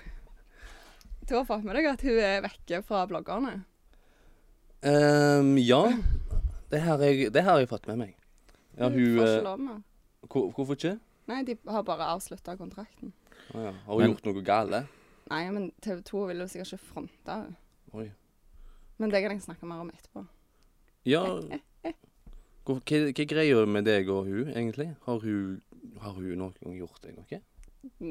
Du 1.30 1.36
har 1.38 1.46
fått 1.48 1.64
med 1.64 1.78
deg 1.78 1.88
at 1.88 2.02
hun 2.04 2.18
er 2.20 2.42
vekke 2.44 2.82
fra 2.84 3.06
bloggerne? 3.08 3.54
Um, 4.84 5.54
ja. 5.62 5.84
Det 6.72 6.80
har, 6.82 7.00
jeg, 7.06 7.30
det 7.34 7.44
har 7.46 7.60
jeg 7.62 7.70
fått 7.70 7.88
med 7.88 8.02
meg. 8.02 8.16
Ja, 8.80 8.90
Du 8.90 8.98
hun 8.98 9.18
får 9.20 9.28
eh, 9.28 9.36
ikke 9.38 9.46
lov 9.48 9.60
med. 9.60 9.82
hvor, 10.28 10.50
Hvorfor 10.56 10.78
ikke? 10.80 10.94
Nei, 11.32 11.42
de 11.48 11.56
har 11.70 11.84
bare 11.88 12.08
avslutta 12.16 12.56
kontrakten. 12.60 13.14
Å 13.54 13.66
ja. 13.68 13.72
Har 13.86 13.94
hun 13.94 14.02
Men- 14.04 14.14
gjort 14.16 14.26
noe 14.32 14.44
galt? 14.48 14.90
Nei, 15.32 15.44
men 15.56 15.70
TV 15.84 16.02
2 16.04 16.26
vil 16.28 16.42
jo 16.44 16.48
sikkert 16.52 16.74
ikke 16.74 16.86
fronte 16.92 17.32
henne. 17.36 17.56
Oi. 17.94 18.08
Men 19.00 19.12
det 19.14 19.22
kan 19.24 19.32
jeg 19.36 19.44
snakke 19.46 19.68
mer 19.70 19.84
om 19.84 19.92
etterpå. 19.92 20.26
Ja 21.08 21.24
Hva 21.26 22.76
hva 22.78 22.94
er 22.94 23.26
greia 23.26 23.62
med 23.66 23.86
deg 23.88 24.10
og 24.14 24.28
hun, 24.28 24.52
egentlig? 24.54 24.92
Har 25.08 25.20
hun, 25.24 25.62
har 26.02 26.14
hun 26.18 26.32
noen 26.38 26.56
gang 26.62 26.78
gjort 26.80 27.02
deg 27.06 27.16
noe? 27.18 27.42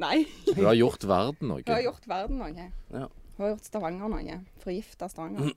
Nei. 0.02 0.16
Hun 0.50 0.64
har 0.66 0.74
gjort 0.78 1.04
verden 1.06 1.50
noe. 1.52 1.62
Hun 1.66 1.74
har 1.74 1.82
gjort 1.84 2.06
verden 2.10 2.40
noe. 2.42 2.70
Ja. 2.90 3.04
Hun 3.36 3.44
har 3.44 3.52
gjort 3.54 3.68
Stavanger 3.68 4.10
noe. 4.10 4.38
Forgifta 4.64 5.08
Stavanger. 5.10 5.52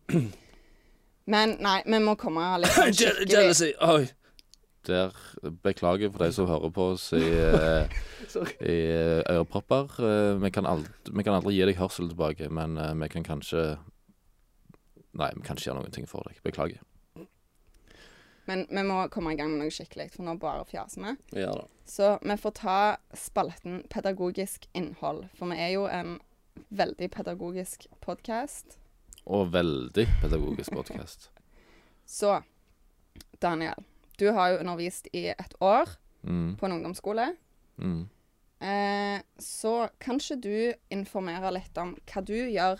Men 1.25 1.55
nei, 1.63 1.79
vi 1.87 1.99
må 2.03 2.13
komme 2.19 2.43
litt 2.59 2.75
sånn 2.75 2.91
skikkelig 2.97 3.31
Jealousy! 3.31 3.71
Oi. 3.87 4.03
Der 4.83 5.13
Beklager 5.63 6.11
for 6.11 6.25
de 6.25 6.33
som 6.35 6.49
hører 6.51 6.71
på 6.75 6.89
oss 6.97 7.05
i, 7.15 7.21
eh, 7.23 7.93
i 8.67 8.73
eh, 8.91 9.21
ørepropper. 9.31 9.93
Eh, 10.03 10.33
Vi 10.43 10.51
kan, 10.51 10.67
aldri, 10.67 10.91
vi 11.07 11.23
kan 11.23 11.37
aldri 11.37 11.53
gi 11.55 11.69
deg 11.69 11.79
hørsel 11.79 12.09
tilbake, 12.11 12.49
men 12.51 12.75
vi 12.99 13.07
kan 13.13 13.23
kanskje 13.23 13.63
Nei, 15.13 15.29
vi 15.37 15.43
kan 15.45 15.55
ikke 15.55 15.69
gjøre 15.69 15.77
noen 15.83 15.93
ting 15.93 16.07
for 16.09 16.25
deg. 16.27 16.39
Beklager. 16.43 16.81
Men 18.45 18.65
vi 18.69 18.83
må 18.83 19.07
komme 19.13 19.33
i 19.33 19.37
gang 19.39 19.53
med 19.53 19.63
noe 19.63 19.71
skikkelig, 19.71 20.09
for 20.11 20.25
nå 20.27 20.33
bare 20.41 20.65
fjaser 20.67 21.01
vi. 21.05 21.41
Ja 21.43 21.53
da. 21.55 21.65
Så 21.87 22.17
vi 22.23 22.35
får 22.39 22.53
ta 22.59 22.77
spalten 23.15 23.81
pedagogisk 23.91 24.67
innhold, 24.75 25.25
for 25.37 25.51
vi 25.51 25.59
er 25.63 25.73
jo 25.77 25.85
en 25.87 26.17
veldig 26.75 27.09
pedagogisk 27.11 27.87
podkast. 28.03 28.77
Og 29.25 29.51
veldig 29.53 30.07
pedagogisk 30.21 30.75
podkast. 30.75 31.29
Så 32.05 32.41
Daniel, 33.41 33.79
du 34.19 34.29
har 34.35 34.53
jo 34.53 34.59
undervist 34.63 35.07
i 35.13 35.29
et 35.33 35.55
år 35.63 35.97
Mm, 36.23 36.55
på 36.55 36.65
en 36.65 36.71
ungdomsskole. 36.71 37.35
mm. 37.77 38.09
Eh, 38.63 39.21
så 39.39 39.89
kan 39.99 40.15
ikke 40.15 40.37
du 40.39 40.73
informere 40.89 41.49
litt 41.51 41.77
om 41.77 41.97
hva 42.07 42.21
du 42.23 42.31
gjør 42.33 42.79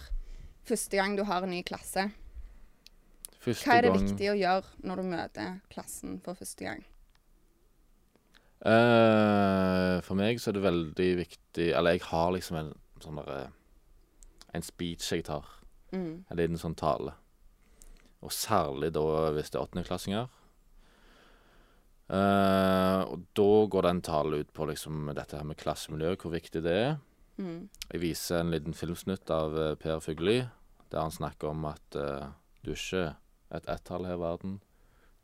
første 0.64 0.96
gang 0.96 1.18
du 1.18 1.26
har 1.28 1.44
en 1.44 1.52
ny 1.52 1.60
klasse? 1.68 2.06
Første 3.44 3.68
Hva 3.68 3.78
er 3.78 3.86
det 3.86 3.92
gang 3.92 4.04
viktig 4.06 4.30
å 4.32 4.36
gjøre 4.40 4.88
når 4.88 5.00
du 5.00 5.10
møter 5.10 5.56
klassen 5.74 6.20
for 6.24 6.40
første 6.40 6.68
gang? 6.68 6.84
Uh, 8.64 10.00
For 10.06 10.16
meg 10.16 10.40
så 10.40 10.52
er 10.52 10.56
det 10.56 10.64
veldig 10.64 11.08
viktig 11.20 11.66
Eller 11.76 11.98
jeg 11.98 12.06
har 12.08 12.30
liksom 12.32 12.56
en 12.62 12.70
sånn 13.04 13.18
derre 13.20 13.50
En 14.56 14.64
speech 14.64 15.10
jeg 15.12 15.26
tar. 15.28 15.50
Mm. 15.92 16.24
En 16.30 16.40
liten 16.40 16.62
sånn 16.62 16.78
tale. 16.78 17.18
Og 18.24 18.32
særlig 18.32 18.94
da 18.96 19.04
hvis 19.36 19.52
det 19.52 19.58
er 19.58 19.66
åttendeklassinger. 19.66 20.30
Uh, 22.14 23.02
og 23.10 23.24
da 23.34 23.50
går 23.74 23.88
den 23.88 24.02
talen 24.06 24.44
ut 24.44 24.52
på 24.54 24.68
liksom 24.70 25.10
dette 25.18 25.40
her 25.40 25.48
med 25.50 25.58
klassemiljø, 25.58 26.14
hvor 26.22 26.36
viktig 26.36 26.62
det 26.64 26.76
er. 26.78 26.94
Mm. 27.42 27.66
Jeg 27.90 28.04
viser 28.04 28.44
en 28.44 28.54
liten 28.54 28.78
filmsnutt 28.78 29.32
av 29.34 29.58
eh, 29.58 29.74
Per 29.82 29.98
Fugelli, 30.06 30.44
der 30.94 31.02
han 31.02 31.14
snakker 31.14 31.50
om 31.50 31.66
at 31.66 31.98
uh, 31.98 32.30
du 32.62 32.76
er 32.76 32.78
ikke 32.78 33.06
et 33.54 33.68
ett-tall 33.70 34.06
her 34.06 34.18
i 34.18 34.22
verden. 34.22 34.60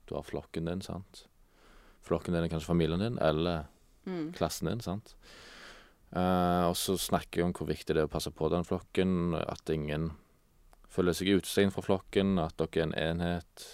Du 0.07 0.15
har 0.15 0.23
flokken 0.25 0.65
din, 0.69 0.81
sant. 0.81 1.25
Flokken 2.05 2.33
din 2.33 2.43
er 2.45 2.49
kanskje 2.51 2.71
familien 2.71 2.99
din, 3.03 3.17
eller 3.21 3.65
Mm. 4.05 4.31
klassen 4.33 4.67
din, 4.69 4.79
sant. 4.81 5.15
Eh, 6.15 6.63
og 6.65 6.75
så 6.75 6.95
snakker 6.97 7.41
jeg 7.41 7.45
om 7.45 7.53
hvor 7.53 7.67
viktig 7.67 7.93
det 7.93 7.97
er 8.01 8.07
å 8.07 8.11
passe 8.11 8.31
på 8.31 8.49
den 8.49 8.63
flokken, 8.65 9.35
at 9.35 9.69
ingen 9.69 10.11
føler 10.89 11.13
seg 11.13 11.27
utestengt 11.37 11.73
fra 11.75 11.83
flokken, 11.85 12.39
at 12.41 12.55
dere 12.57 12.79
er 12.79 12.83
en 12.87 12.93
enhet. 13.19 13.65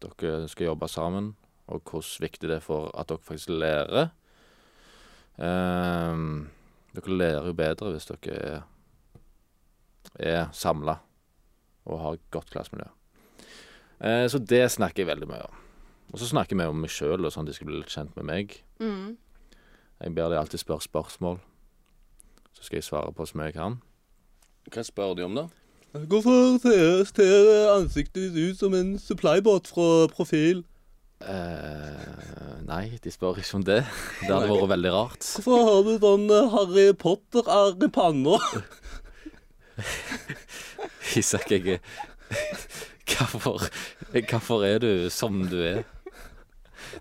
Dere 0.00 0.48
skal 0.48 0.66
jobbe 0.66 0.88
sammen, 0.88 1.36
og 1.68 1.84
hvor 1.84 2.02
viktig 2.02 2.48
det 2.48 2.56
er 2.56 2.64
for 2.64 2.90
at 2.98 3.06
dere 3.12 3.18
faktisk 3.22 3.48
lærer. 3.52 4.10
Eh, 5.38 6.16
dere 6.96 7.16
lærer 7.20 7.46
jo 7.46 7.52
bedre 7.54 7.92
hvis 7.94 8.06
dere 8.10 8.40
er, 8.40 8.62
er 10.18 10.48
samla 10.52 10.98
og 11.86 12.00
har 12.02 12.12
et 12.18 12.30
godt 12.34 12.50
klassemiljø. 12.50 12.88
Eh, 14.00 14.26
så 14.32 14.40
det 14.40 14.64
snakker 14.72 15.04
jeg 15.04 15.10
veldig 15.10 15.28
mye 15.28 15.44
om. 15.48 15.60
Og 16.10 16.18
så 16.18 16.26
snakker 16.30 16.58
vi 16.58 16.66
om 16.66 16.80
meg 16.82 16.90
sjøl, 16.92 17.28
sånn 17.30 17.46
at 17.46 17.52
de 17.52 17.56
skal 17.58 17.68
bli 17.68 17.78
litt 17.78 17.92
kjent 17.92 18.16
med 18.18 18.26
meg. 18.26 18.56
Mm. 18.82 19.14
Jeg 20.00 20.14
ber 20.16 20.32
de 20.32 20.40
alltid 20.40 20.62
spørre 20.62 20.86
spørsmål. 20.86 21.38
Så 22.56 22.66
skal 22.66 22.80
jeg 22.80 22.88
svare 22.88 23.12
på 23.14 23.26
så 23.28 23.38
mye 23.38 23.50
jeg 23.50 23.58
kan. 23.60 23.78
Hva 24.70 24.84
spør 24.86 25.14
de 25.18 25.26
om, 25.26 25.36
da? 25.38 25.46
Hvorfor 25.90 26.58
ser, 26.62 27.04
ser 27.08 27.72
ansiktet 27.74 28.30
ditt 28.30 28.52
ut 28.52 28.60
som 28.60 28.74
en 28.78 28.94
supplybåt 28.98 29.70
fra 29.72 30.06
profil? 30.12 30.64
Eh, 31.20 32.60
nei, 32.64 32.84
de 33.02 33.12
spør 33.12 33.40
ikke 33.42 33.58
om 33.58 33.64
det. 33.66 33.80
Det 34.24 34.30
hadde 34.30 34.52
vært 34.54 34.70
veldig 34.74 34.92
rart. 34.94 35.26
Hvorfor 35.36 35.66
har 35.68 35.82
du 35.86 35.92
sånn 36.00 36.28
eh, 36.32 36.54
Harry 36.54 36.86
Potter-arr 36.96 37.76
i 37.84 37.90
panna? 37.92 38.38
Isak, 41.20 41.50
jeg 41.50 41.76
er 41.76 41.82
hvorfor, 43.26 43.68
hvorfor 44.30 44.64
er 44.66 44.78
du 44.82 44.92
som 45.12 45.42
du 45.50 45.58
er? 45.62 45.82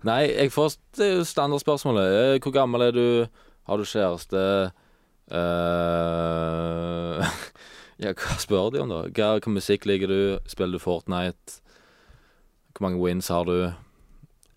Nei, 0.06 0.22
jeg 0.36 0.52
får 0.52 0.76
det 1.00 1.06
er 1.08 1.24
standardspørsmålet. 1.26 2.08
Eh, 2.36 2.40
Hvor 2.44 2.52
gammel 2.54 2.82
er 2.90 2.92
du? 2.96 3.06
Har 3.70 3.78
du 3.80 3.86
kjæreste? 3.88 4.42
Uh, 5.30 7.24
ja, 8.04 8.14
hva 8.18 8.38
spør 8.42 8.72
de 8.74 8.82
om, 8.84 8.90
da? 8.92 9.02
Hva, 9.14 9.30
hva 9.40 9.54
musikk 9.54 9.86
liker 9.90 10.12
du? 10.12 10.20
Spiller 10.50 10.78
du 10.78 10.84
Fortnite? 10.84 11.60
Hvor 12.76 12.86
mange 12.88 13.02
wins 13.02 13.30
har 13.34 13.48
du? 13.50 13.56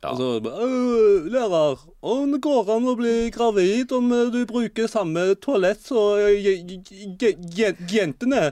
Ja. 0.02 0.10
Og 0.10 0.18
så 0.18 0.28
«Øh, 0.42 1.28
Lærer, 1.30 1.78
om 2.02 2.32
det 2.34 2.40
går 2.42 2.70
an 2.74 2.88
å 2.90 2.96
bli 2.98 3.28
gravid 3.34 3.92
om 3.94 4.08
du 4.34 4.40
bruker 4.50 4.88
samme 4.90 5.28
toalett 5.38 5.84
som 5.86 6.18
je- 6.18 7.76
jentene? 7.92 8.48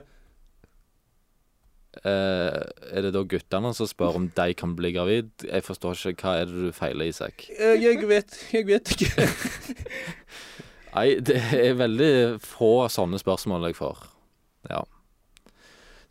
Eh, 2.07 2.59
er 2.95 3.03
det 3.03 3.09
da 3.11 3.21
guttene 3.27 3.73
som 3.75 3.87
spør 3.89 4.15
om 4.15 4.29
de 4.35 4.53
kan 4.55 4.75
bli 4.77 4.93
gravid? 4.95 5.31
Jeg 5.43 5.65
forstår 5.67 5.97
ikke. 6.13 6.23
Hva 6.23 6.35
er 6.39 6.47
det 6.47 6.61
du 6.69 6.71
feiler, 6.75 7.09
Isak? 7.11 7.43
Uh, 7.59 7.75
Jeg 7.81 7.99
vet, 8.07 8.37
jeg 8.53 8.65
vet 8.69 8.93
ikke. 8.95 9.27
Nei, 10.95 11.07
det 11.23 11.37
er 11.55 11.75
veldig 11.79 12.13
få 12.43 12.87
sånne 12.91 13.19
spørsmål 13.21 13.69
jeg 13.69 13.77
får. 13.79 14.01
Ja. 14.71 14.81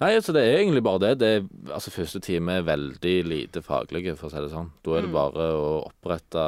Nei, 0.01 0.15
altså 0.17 0.33
det 0.33 0.41
er 0.49 0.59
egentlig 0.63 0.81
bare 0.87 1.01
det. 1.03 1.11
det 1.21 1.29
er, 1.37 1.43
altså 1.77 1.93
Første 1.93 2.21
time 2.25 2.55
er 2.57 2.65
veldig 2.65 3.17
lite 3.29 3.61
faglige, 3.65 4.15
for 4.17 4.31
å 4.31 4.33
si 4.33 4.41
det 4.41 4.53
sånn. 4.55 4.71
Da 4.85 4.95
er 4.97 5.05
det 5.05 5.11
Mm. 5.11 5.17
bare 5.19 5.49
å 5.57 5.67
opprette 5.91 6.45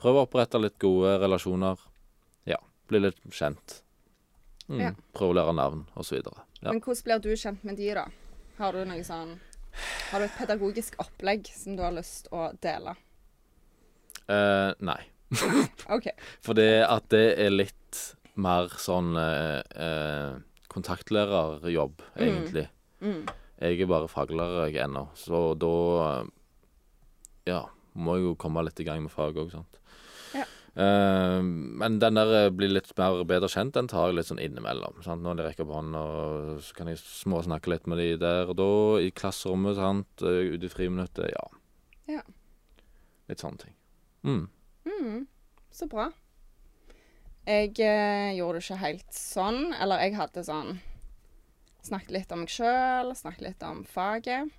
Prøve 0.00 0.20
å 0.20 0.26
opprette 0.28 0.60
litt 0.60 0.76
gode 0.78 1.14
relasjoner. 1.22 1.80
Ja. 2.48 2.58
Bli 2.88 3.00
litt 3.00 3.20
kjent. 3.32 3.78
Mm. 4.68 4.80
Ja. 4.84 4.90
Prøve 5.16 5.32
å 5.32 5.38
lære 5.40 5.54
navn, 5.56 5.86
osv. 5.96 6.20
Ja. 6.60 6.72
Men 6.72 6.80
hvordan 6.84 7.04
blir 7.08 7.18
du 7.24 7.30
kjent 7.36 7.64
med 7.64 7.76
de, 7.80 7.88
da? 7.96 8.04
Har 8.60 8.76
du 8.76 8.82
noe 8.84 9.00
sånn 9.06 9.38
Har 10.10 10.20
du 10.20 10.26
et 10.26 10.36
pedagogisk 10.36 10.98
opplegg 11.00 11.48
som 11.56 11.78
du 11.78 11.84
har 11.84 11.94
lyst 11.96 12.28
å 12.34 12.50
dele? 12.60 12.92
Uh, 14.28 14.76
nei. 14.84 15.00
OK. 15.94 16.10
For 16.44 16.58
det 16.58 16.84
at 16.84 17.06
det 17.14 17.24
er 17.40 17.54
litt 17.54 18.02
mer 18.40 18.68
sånn 18.78 19.14
uh, 19.16 19.62
uh, 19.64 20.36
kontaktlærerjobb, 20.70 22.04
egentlig. 22.20 22.66
Mm. 23.00 23.24
Jeg 23.64 23.80
er 23.80 23.90
bare 23.90 24.10
faglærer 24.12 24.68
jeg 24.68 24.84
ennå, 24.84 25.06
så 25.18 25.54
da 25.58 25.72
Ja, 27.48 27.64
må 27.96 28.18
jeg 28.18 28.28
jo 28.28 28.36
komme 28.38 28.62
litt 28.66 28.80
i 28.82 28.86
gang 28.86 29.00
med 29.02 29.14
faget 29.14 29.40
òg, 29.46 29.54
sant. 29.56 29.79
Eh, 30.76 31.40
men 31.42 31.98
den 31.98 32.14
der 32.18 32.32
eh, 32.44 32.50
blir 32.54 32.70
litt 32.70 32.92
mer 32.98 33.24
bedre 33.28 33.48
kjent, 33.50 33.74
den 33.74 33.88
tar 33.90 34.10
jeg 34.10 34.18
litt 34.20 34.28
sånn 34.30 34.42
innimellom. 34.42 35.00
Sant? 35.02 35.24
Når 35.24 35.40
de 35.40 35.46
rekker 35.48 35.66
opp 35.66 35.74
hånda, 35.74 36.04
så 36.62 36.76
kan 36.76 36.90
jeg 36.92 37.00
småsnakke 37.02 37.72
litt 37.72 37.88
med 37.90 37.98
de 37.98 38.12
der 38.22 38.52
og 38.52 38.56
da, 38.60 38.68
i 39.02 39.10
klasserommet, 39.10 39.76
sant. 39.80 40.22
eh, 40.22 40.54
Ute 40.54 40.68
i 40.68 40.72
friminuttet, 40.72 41.32
ja. 41.34 41.46
Ja. 42.10 42.22
Litt 43.30 43.42
sånne 43.42 43.64
ting. 43.64 43.74
Mm. 44.26 44.46
Mm. 44.86 45.26
Så 45.74 45.86
bra. 45.90 46.10
Jeg 47.46 47.74
eh, 47.82 48.30
gjorde 48.36 48.58
det 48.60 48.64
ikke 48.66 48.80
helt 48.84 49.14
sånn. 49.16 49.60
Eller 49.80 50.02
jeg 50.04 50.16
hadde 50.18 50.46
sånn 50.46 50.78
Snakket 51.80 52.10
litt 52.12 52.32
om 52.34 52.42
meg 52.42 52.50
sjøl, 52.52 53.14
snakket 53.16 53.40
litt 53.46 53.62
om 53.64 53.78
faget. 53.88 54.50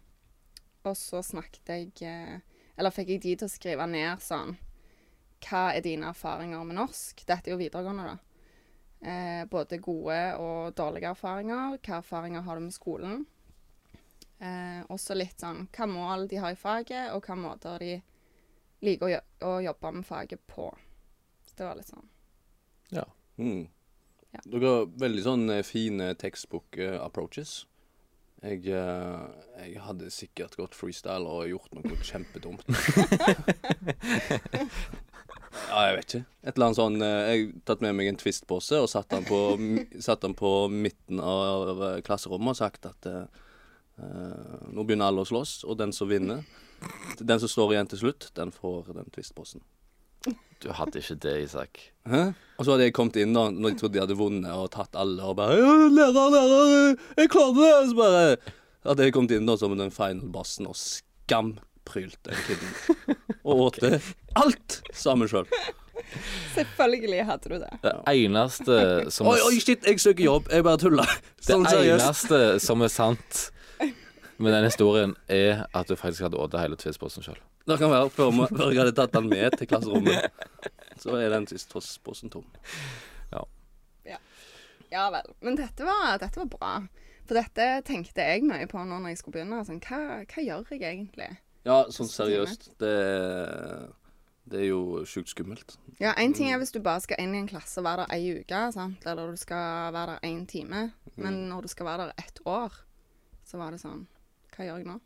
Og 0.89 0.95
så 0.97 1.19
snakket 1.21 1.69
jeg 1.69 1.91
eh, 2.09 2.39
Eller 2.79 2.95
fikk 2.95 3.11
jeg 3.13 3.21
de 3.21 3.35
til 3.37 3.45
å 3.45 3.51
skrive 3.51 3.85
ned 3.85 4.23
sånn 4.25 4.55
Hva 5.41 5.71
er 5.75 5.81
dine 5.85 6.11
erfaringer 6.11 6.63
med 6.67 6.77
norsk? 6.77 7.23
Dette 7.25 7.49
er 7.49 7.55
jo 7.55 7.61
videregående, 7.61 8.11
da. 8.11 8.17
Eh, 9.01 9.43
både 9.49 9.79
gode 9.81 10.19
og 10.37 10.75
dårlige 10.77 11.09
erfaringer. 11.15 11.79
Hva 11.81 11.97
erfaringer 11.97 12.45
har 12.45 12.59
du 12.59 12.67
med 12.67 12.75
skolen? 12.75 13.25
Eh, 14.41 14.81
også 14.89 15.17
litt 15.17 15.41
sånn 15.41 15.67
hva 15.73 15.87
mål 15.89 16.27
de 16.29 16.39
har 16.41 16.53
i 16.53 16.59
faget, 16.59 17.11
og 17.13 17.25
hva 17.25 17.37
måter 17.37 17.81
de 17.81 17.91
liker 18.85 19.09
å, 19.09 19.19
å 19.49 19.59
jobbe 19.61 19.91
med 19.97 20.05
faget 20.05 20.41
på. 20.49 20.69
Så 21.45 21.57
det 21.57 21.67
var 21.67 21.77
litt 21.77 21.91
sånn 21.91 22.07
Mm. 23.41 23.67
Ja. 24.31 24.39
Dere 24.45 24.69
har 24.69 24.89
veldig 25.01 25.21
sånn 25.25 25.49
eh, 25.49 25.63
fine 25.65 26.11
tekstbok-approaches. 26.19 27.65
Jeg, 28.41 28.67
eh, 28.69 29.23
jeg 29.65 29.81
hadde 29.81 30.11
sikkert 30.13 30.57
gått 30.59 30.77
freestyle 30.77 31.25
og 31.25 31.49
gjort 31.49 31.73
noe 31.73 31.97
kjempedumt. 32.05 32.65
ja, 35.69 35.83
jeg 35.87 35.97
vet 35.97 36.07
ikke. 36.07 36.23
Et 36.41 36.55
eller 36.55 36.67
annet 36.67 36.79
sånn 36.79 37.05
eh, 37.05 37.29
Jeg 37.31 37.47
tatt 37.67 37.83
med 37.83 37.95
meg 37.97 38.09
en 38.11 38.19
Twist-pose 38.19 38.79
og 38.81 38.89
satt 38.91 39.11
den 39.13 39.27
på, 39.27 39.39
satt 40.07 40.23
den 40.25 40.35
på 40.37 40.51
midten 40.73 41.21
av 41.23 41.83
eh, 41.89 41.99
klasserommet 42.05 42.55
og 42.55 42.59
sagt 42.61 42.87
at 42.89 43.09
eh, 43.09 43.25
nå 44.71 44.85
begynner 44.85 45.11
alle 45.11 45.25
å 45.25 45.29
slåss, 45.29 45.61
og 45.69 45.77
den 45.77 45.91
som 45.93 46.09
vinner 46.09 46.41
Den 47.19 47.37
som 47.37 47.51
står 47.51 47.75
igjen 47.75 47.91
til 47.91 47.99
slutt, 48.01 48.31
den 48.33 48.49
får 48.55 48.95
den 48.95 49.11
Twist-posen. 49.13 49.61
Du 50.61 50.69
hadde 50.77 51.01
ikke 51.01 51.17
det, 51.21 51.35
Isak. 51.47 51.79
Hæ? 52.09 52.21
Og 52.57 52.65
så 52.65 52.73
hadde 52.73 52.87
jeg 52.87 52.93
kommet 52.93 53.17
inn 53.21 53.33
da 53.33 53.47
når 53.49 53.73
jeg 53.73 53.79
trodde 53.81 53.97
de 53.97 54.01
hadde 54.03 54.17
vunnet 54.17 54.51
og 54.53 54.69
tatt 54.73 54.97
alle 54.97 55.25
og 55.25 55.37
bare 55.39 55.57
'Lærer, 55.57 56.27
lærer, 56.33 56.97
jeg 57.17 57.29
klarte 57.33 57.57
det!' 57.57 57.77
Og 57.81 57.89
så 57.89 57.97
bare 57.97 58.23
hadde 58.85 59.07
jeg 59.07 59.13
kommet 59.13 59.33
inn 59.37 59.49
da 59.49 59.57
som 59.57 59.77
den 59.77 59.93
final 59.93 60.29
bossen 60.33 60.69
og 60.69 60.77
skamprylt 61.81 62.23
den 62.23 62.35
kiden. 62.35 63.15
Og 63.43 63.59
åt 63.59 63.79
det 63.81 64.01
alt 64.35 64.81
sammen 64.93 65.27
sjøl. 65.27 65.47
Selvfølgelig 66.55 67.25
hadde 67.25 67.49
du 67.49 67.55
det. 67.59 67.69
Det 67.83 67.93
eneste 68.07 69.11
som 69.11 69.27
Oi, 69.27 69.39
oi, 69.45 69.59
shit, 69.59 69.83
jeg 69.85 69.99
søker 69.99 70.23
jobb. 70.23 70.49
Jeg 70.51 70.63
bare 70.63 70.77
tuller. 70.77 71.07
Sånn 71.41 71.63
Det 71.63 71.71
seriøst. 71.71 72.05
eneste 72.05 72.59
som 72.59 72.81
er 72.81 72.91
sant 72.91 73.51
med 74.41 74.53
den 74.55 74.65
historien, 74.65 75.15
er 75.29 75.67
at 75.73 75.87
du 75.87 75.95
faktisk 75.95 76.25
hadde 76.25 76.37
åt 76.41 76.55
hele 76.57 76.75
tvistposen 76.75 77.23
sjøl. 77.23 77.37
Det 77.69 77.77
kan 77.77 77.91
være 77.91 78.09
før, 78.09 78.31
før 78.49 78.71
jeg 78.73 78.79
hadde 78.81 78.95
tatt 78.97 79.13
den 79.13 79.29
med 79.29 79.53
til 79.57 79.69
klasserommet. 79.69 80.31
Så 80.97 81.13
er 81.17 81.29
den 81.29 81.45
siste 81.47 81.81
posen 82.03 82.29
tom. 82.33 82.45
Ja 84.91 85.05
vel. 85.07 85.29
Men 85.39 85.55
dette 85.55 85.85
var, 85.87 86.17
dette 86.19 86.41
var 86.41 86.49
bra. 86.51 86.71
For 87.23 87.37
dette 87.37 87.67
tenkte 87.87 88.25
jeg 88.27 88.43
mye 88.43 88.65
på 88.67 88.81
nå 88.83 88.97
når 88.99 89.13
jeg 89.13 89.21
skulle 89.21 89.37
begynne. 89.37 89.61
Sånn, 89.63 89.79
hva, 89.85 89.99
hva 90.27 90.43
gjør 90.43 90.73
jeg 90.73 90.83
egentlig? 90.83 91.29
Ja, 91.67 91.83
sånn 91.93 92.09
seriøst. 92.09 92.71
Det, 92.81 92.93
det 94.49 94.63
er 94.63 94.67
jo 94.71 95.03
sjukt 95.09 95.31
skummelt. 95.33 95.77
Ja, 96.01 96.15
én 96.17 96.33
ting 96.33 96.49
er 96.49 96.61
hvis 96.61 96.73
du 96.73 96.81
bare 96.83 97.03
skal 97.03 97.21
inn 97.21 97.35
i 97.35 97.41
en 97.43 97.49
klasse 97.49 97.81
og 97.81 97.85
være 97.85 98.07
der 98.07 98.15
ei 98.17 98.41
uke, 98.41 98.63
sant? 98.73 99.05
eller 99.05 99.29
du 99.29 99.37
skal 99.39 99.93
være 99.93 100.15
der 100.15 100.27
én 100.31 100.43
time. 100.49 100.89
Men 101.21 101.45
når 101.51 101.67
du 101.67 101.71
skal 101.73 101.89
være 101.91 102.09
der 102.09 102.25
ett 102.25 102.41
år, 102.49 102.73
så 103.45 103.59
var 103.61 103.73
det 103.73 103.81
sånn 103.81 104.05
Hva 104.55 104.65
gjør 104.65 104.79
jeg 104.79 104.87
nå? 104.87 104.99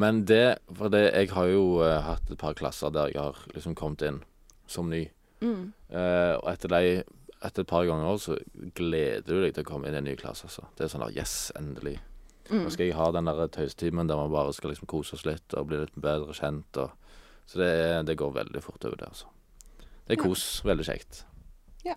Men 0.00 0.22
det 0.26 0.58
For 0.74 0.90
det, 0.90 1.04
jeg 1.12 1.30
har 1.34 1.50
jo 1.50 1.64
uh, 1.82 2.00
hatt 2.02 2.30
et 2.32 2.40
par 2.40 2.56
klasser 2.58 2.90
der 2.94 3.12
jeg 3.12 3.20
har 3.20 3.42
liksom 3.54 3.76
kommet 3.78 4.02
inn 4.02 4.22
som 4.66 4.88
ny. 4.90 5.04
Mm. 5.44 5.70
Uh, 5.92 6.34
og 6.40 6.48
etter 6.54 6.72
de 6.72 7.04
etter 7.44 7.62
et 7.62 7.68
par 7.68 7.84
ganger 7.84 8.18
så 8.18 8.38
gleder 8.74 9.28
du 9.28 9.42
deg 9.42 9.54
til 9.54 9.66
å 9.66 9.68
komme 9.68 9.88
inn 9.88 9.96
i 9.96 10.00
en 10.00 10.08
ny 10.08 10.16
klasse. 10.16 10.48
Altså. 10.48 10.66
Det 10.76 10.86
er 10.86 10.92
sånn 10.92 11.04
der 11.04 11.16
Yes, 11.18 11.52
endelig. 11.58 11.98
Mm. 12.50 12.64
Nå 12.66 12.70
skal 12.74 12.86
jeg 12.90 12.96
ha 12.98 13.06
den 13.16 13.24
der 13.30 13.46
tøysetimen 13.48 14.08
der 14.10 14.18
man 14.20 14.32
bare 14.32 14.52
skal 14.52 14.70
liksom 14.74 14.88
kose 14.90 15.16
oss 15.16 15.24
litt 15.24 15.54
og 15.56 15.68
bli 15.70 15.78
litt 15.80 15.94
bedre 15.96 16.34
kjent. 16.36 16.76
Og, 16.82 16.90
så 17.48 17.60
det, 17.62 17.70
det 18.10 18.18
går 18.20 18.34
veldig 18.36 18.62
fort 18.64 18.84
over 18.84 18.96
det, 19.00 19.08
altså. 19.08 19.30
Det 20.04 20.18
er 20.18 20.20
Ja. 20.20 20.28
kos. 20.28 20.44
Veldig 20.64 20.84
kjekt. 20.84 21.22
Ja. 21.84 21.94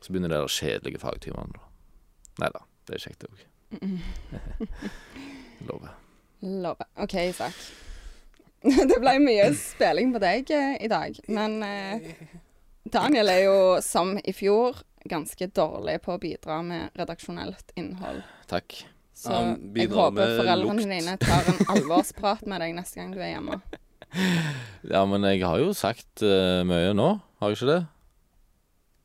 Så 0.00 0.12
begynner 0.12 0.32
de 0.32 0.40
kjedelige 0.48 0.98
fagtimene. 1.02 1.60
Nei 2.40 2.48
da, 2.54 2.62
det 2.88 2.96
er 2.96 3.04
kjekt, 3.04 3.20
det 3.20 3.28
òg. 3.32 3.48
Lover. 5.68 5.92
Lover. 6.40 6.86
OK, 6.96 7.14
Isak. 7.28 7.54
det 8.88 8.98
ble 9.02 9.16
mye 9.22 9.50
spilling 9.58 10.12
på 10.14 10.20
deg 10.22 10.50
eh, 10.54 10.76
i 10.84 10.88
dag. 10.90 11.16
Men 11.28 11.58
eh, 11.66 12.08
Daniel 12.92 13.30
er 13.32 13.44
jo, 13.46 13.56
som 13.84 14.16
i 14.22 14.32
fjor, 14.36 14.82
ganske 15.10 15.48
dårlig 15.50 15.96
på 16.04 16.14
å 16.14 16.20
bidra 16.22 16.60
med 16.66 16.94
redaksjonelt 16.98 17.72
innhold. 17.78 18.22
Takk. 18.50 18.82
Så 19.22 19.30
ja, 19.30 19.54
jeg 19.78 19.90
håper 19.92 20.32
foreldrene 20.40 20.82
lukt. 20.82 20.90
dine 20.90 21.12
tar 21.22 21.46
en 21.52 21.60
alvorsprat 21.76 22.42
med 22.50 22.62
deg 22.64 22.72
neste 22.74 22.98
gang 22.98 23.12
du 23.14 23.20
er 23.22 23.34
hjemme. 23.36 23.60
Ja, 24.92 25.06
men 25.08 25.22
jeg 25.24 25.38
har 25.40 25.56
jo 25.62 25.70
sagt 25.72 26.20
uh, 26.20 26.60
mye 26.68 26.90
nå, 26.92 27.06
har 27.40 27.52
jeg 27.52 27.56
ikke 27.56 27.68
det? 27.70 27.78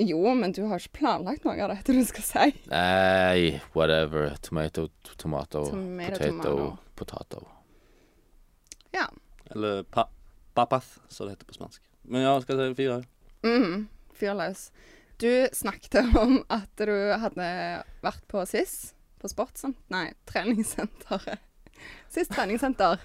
Jo, 0.10 0.20
men 0.36 0.52
du 0.52 0.60
har 0.68 0.82
ikke 0.82 0.98
planlagt 1.00 1.46
noe 1.48 1.56
av 1.64 1.72
dette 1.72 1.94
du 1.96 2.02
skal 2.06 2.26
si. 2.28 2.48
Nei, 2.70 3.62
whatever. 3.78 4.34
Tomato, 4.44 4.90
tomato, 5.16 5.64
Tomato, 5.72 6.12
potato, 6.12 6.28
tomato. 6.28 6.68
potato. 7.00 7.40
Ja. 8.94 9.08
Eller 9.56 9.86
pa 9.88 10.10
papath, 10.58 10.98
som 11.08 11.30
det 11.30 11.38
heter 11.38 11.48
på 11.54 11.56
spansk. 11.56 11.82
Men 12.04 12.26
ja, 12.28 12.36
skal 12.44 12.60
jeg 12.66 12.74
si 12.76 12.82
fire? 12.84 13.00
Mm, 13.48 13.88
fyr 14.18 14.36
løs. 14.38 14.68
Du 15.22 15.30
snakket 15.56 16.02
om 16.20 16.40
at 16.52 16.70
du 16.84 16.92
hadde 17.24 17.48
vært 18.04 18.28
på 18.30 18.44
SIS, 18.50 18.92
på 19.22 19.30
sportssenter 19.32 19.82
Nei, 19.94 20.12
treningssenteret. 20.30 21.40
Sist 22.10 22.32
treningssenter. 22.34 22.98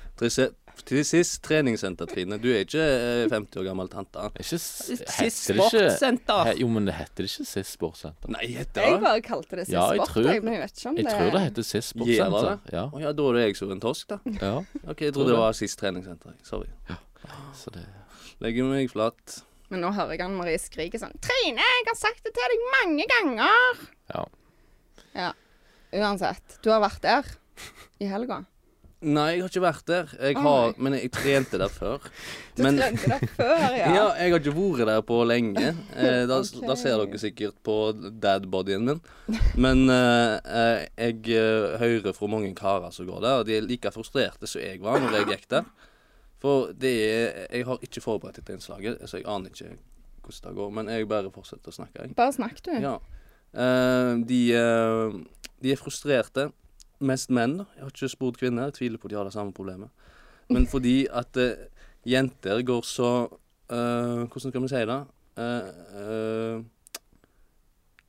Til 0.88 1.02
sist 1.04 1.42
treningssenter, 1.44 2.06
Trine. 2.08 2.38
Du 2.40 2.46
er 2.48 2.62
ikke 2.64 2.80
eh, 2.80 3.26
50 3.28 3.58
år 3.60 3.66
gammel 3.66 3.90
tante. 3.92 4.22
Ikke, 4.40 4.56
Sist 4.56 5.10
heter 5.18 5.58
sportssenter. 5.58 6.52
Jo, 6.56 6.68
men 6.72 6.86
det 6.88 6.94
heter 6.96 7.26
det 7.26 7.28
ikke 7.28 7.44
sist 7.50 7.74
Sportssenter? 7.76 8.32
Nei, 8.32 8.46
heter 8.54 8.86
Jeg 8.88 9.02
bare 9.04 9.20
kalte 9.26 9.58
det 9.60 9.66
sist 9.66 9.74
Ja, 9.76 9.84
jeg 9.92 10.00
sport, 10.00 10.14
tror- 10.14 10.30
jeg, 10.32 10.42
men 10.46 10.54
jeg 10.56 10.62
vet 10.64 10.78
ikke 10.80 10.88
om 10.88 10.96
Jeg 10.96 11.04
det 11.10 11.12
tror 11.18 11.30
det 11.36 11.42
heter 11.44 11.66
sist 11.68 11.92
det 11.92 12.06
Sportssenter. 12.06 12.72
Ja, 12.72 12.84
Oh, 12.88 13.00
ja, 13.04 13.12
da 13.12 13.28
er 13.28 13.32
det 13.36 13.44
jeg 13.44 13.56
som 13.60 13.68
er 13.68 13.76
en 13.76 13.84
tosk, 13.84 14.08
da. 14.08 14.18
ja. 14.40 14.54
Ok, 14.88 15.00
Jeg 15.04 15.12
trodde 15.18 15.28
det 15.34 15.38
var 15.42 15.52
sist 15.60 15.78
treningssenter. 15.78 16.32
Sorry. 16.42 16.70
Så 17.54 17.70
det 17.76 17.84
Legger 18.42 18.64
meg 18.66 18.88
flat. 18.90 19.42
Men 19.70 19.84
nå 19.84 19.92
hører 19.94 20.16
jeg 20.16 20.24
Anne 20.24 20.36
Marie 20.40 20.58
skrike 20.58 20.98
sånn 20.98 21.12
'Trine, 21.20 21.60
jeg 21.60 21.84
har 21.86 21.94
sagt 22.00 22.24
det 22.24 22.32
til 22.34 22.48
deg 22.50 22.64
mange 22.80 23.04
ganger!' 23.12 23.84
Ja. 24.16 24.24
Ja. 25.14 25.32
Uansett. 25.92 26.58
Du 26.64 26.70
har 26.72 26.80
vært 26.82 27.02
der 27.04 27.28
i 28.00 28.08
helga. 28.10 28.42
Nei, 29.02 29.32
jeg 29.34 29.40
har 29.42 29.50
ikke 29.50 29.62
vært 29.64 29.86
der. 29.90 30.10
Jeg 30.14 30.36
har, 30.38 30.68
nei. 30.70 30.82
men 30.86 30.94
jeg 30.94 31.08
trente 31.10 31.58
der 31.58 31.72
før. 31.74 32.04
Du 32.54 32.62
Men- 32.62 32.76
trente 32.78 33.08
der 33.10 33.24
før, 33.34 33.64
ja. 33.74 33.88
Ja, 33.96 34.04
jeg 34.14 34.30
har 34.30 34.38
ikke 34.38 34.54
vært 34.54 34.86
der 34.86 35.02
på 35.02 35.16
lenge. 35.26 35.64
Eh, 35.96 36.22
da, 36.30 36.38
okay. 36.44 36.66
da 36.70 36.76
ser 36.78 37.02
dere 37.02 37.18
sikkert 37.18 37.56
på 37.66 37.76
dadbodyen 38.22 38.86
min. 38.86 39.00
Men 39.58 39.90
eh, 39.90 40.36
eh, 40.38 40.84
jeg 41.08 41.34
eh, 41.34 41.74
hører 41.82 42.14
fra 42.14 42.30
mange 42.30 42.52
karer 42.54 42.94
som 42.94 43.08
går 43.10 43.24
der, 43.26 43.40
og 43.42 43.48
de 43.50 43.56
er 43.58 43.66
like 43.66 43.90
frustrerte 43.90 44.46
som 44.46 44.62
jeg 44.62 44.78
var 44.84 45.02
når 45.02 45.18
jeg 45.18 45.32
gikk 45.34 45.48
der. 45.56 45.66
For 46.42 46.70
det 46.74 46.94
er 47.06 47.26
Jeg 47.50 47.66
har 47.66 47.82
ikke 47.82 48.02
forberedt 48.02 48.38
dette 48.38 48.54
innslaget, 48.54 49.02
så 49.06 49.18
jeg 49.18 49.26
aner 49.26 49.50
ikke 49.50 49.74
hvordan 50.22 50.46
det 50.46 50.56
går. 50.60 50.70
Men 50.78 50.94
jeg 50.94 51.10
bare 51.10 51.34
fortsetter 51.34 51.74
å 51.74 51.74
snakke, 51.74 52.06
jeg. 52.06 52.14
Bare 52.18 52.38
snakk, 52.38 52.62
du. 52.62 52.70
Ja. 52.78 53.00
Eh, 53.54 54.14
de, 54.28 54.40
eh, 54.56 55.16
de 55.62 55.72
er 55.72 55.80
frustrerte. 55.80 56.48
Mest 57.02 57.30
menn. 57.34 57.58
Jeg 57.76 57.82
har 57.82 57.90
ikke 57.92 58.08
spurt 58.12 58.38
kvinner. 58.40 58.70
Jeg 58.70 58.74
tviler 58.80 58.98
på 59.02 59.08
at 59.08 59.10
de 59.10 59.16
har 59.18 59.24
det 59.28 59.34
samme 59.34 59.52
problemet. 59.52 59.90
Men 60.50 60.66
fordi 60.66 61.06
at 61.10 61.36
eh, 61.36 61.66
jenter 62.06 62.62
går 62.62 62.82
så 62.84 63.12
Hvordan 63.72 64.50
skal 64.52 64.60
vi 64.60 64.68
si 64.68 64.80
det? 64.84 64.98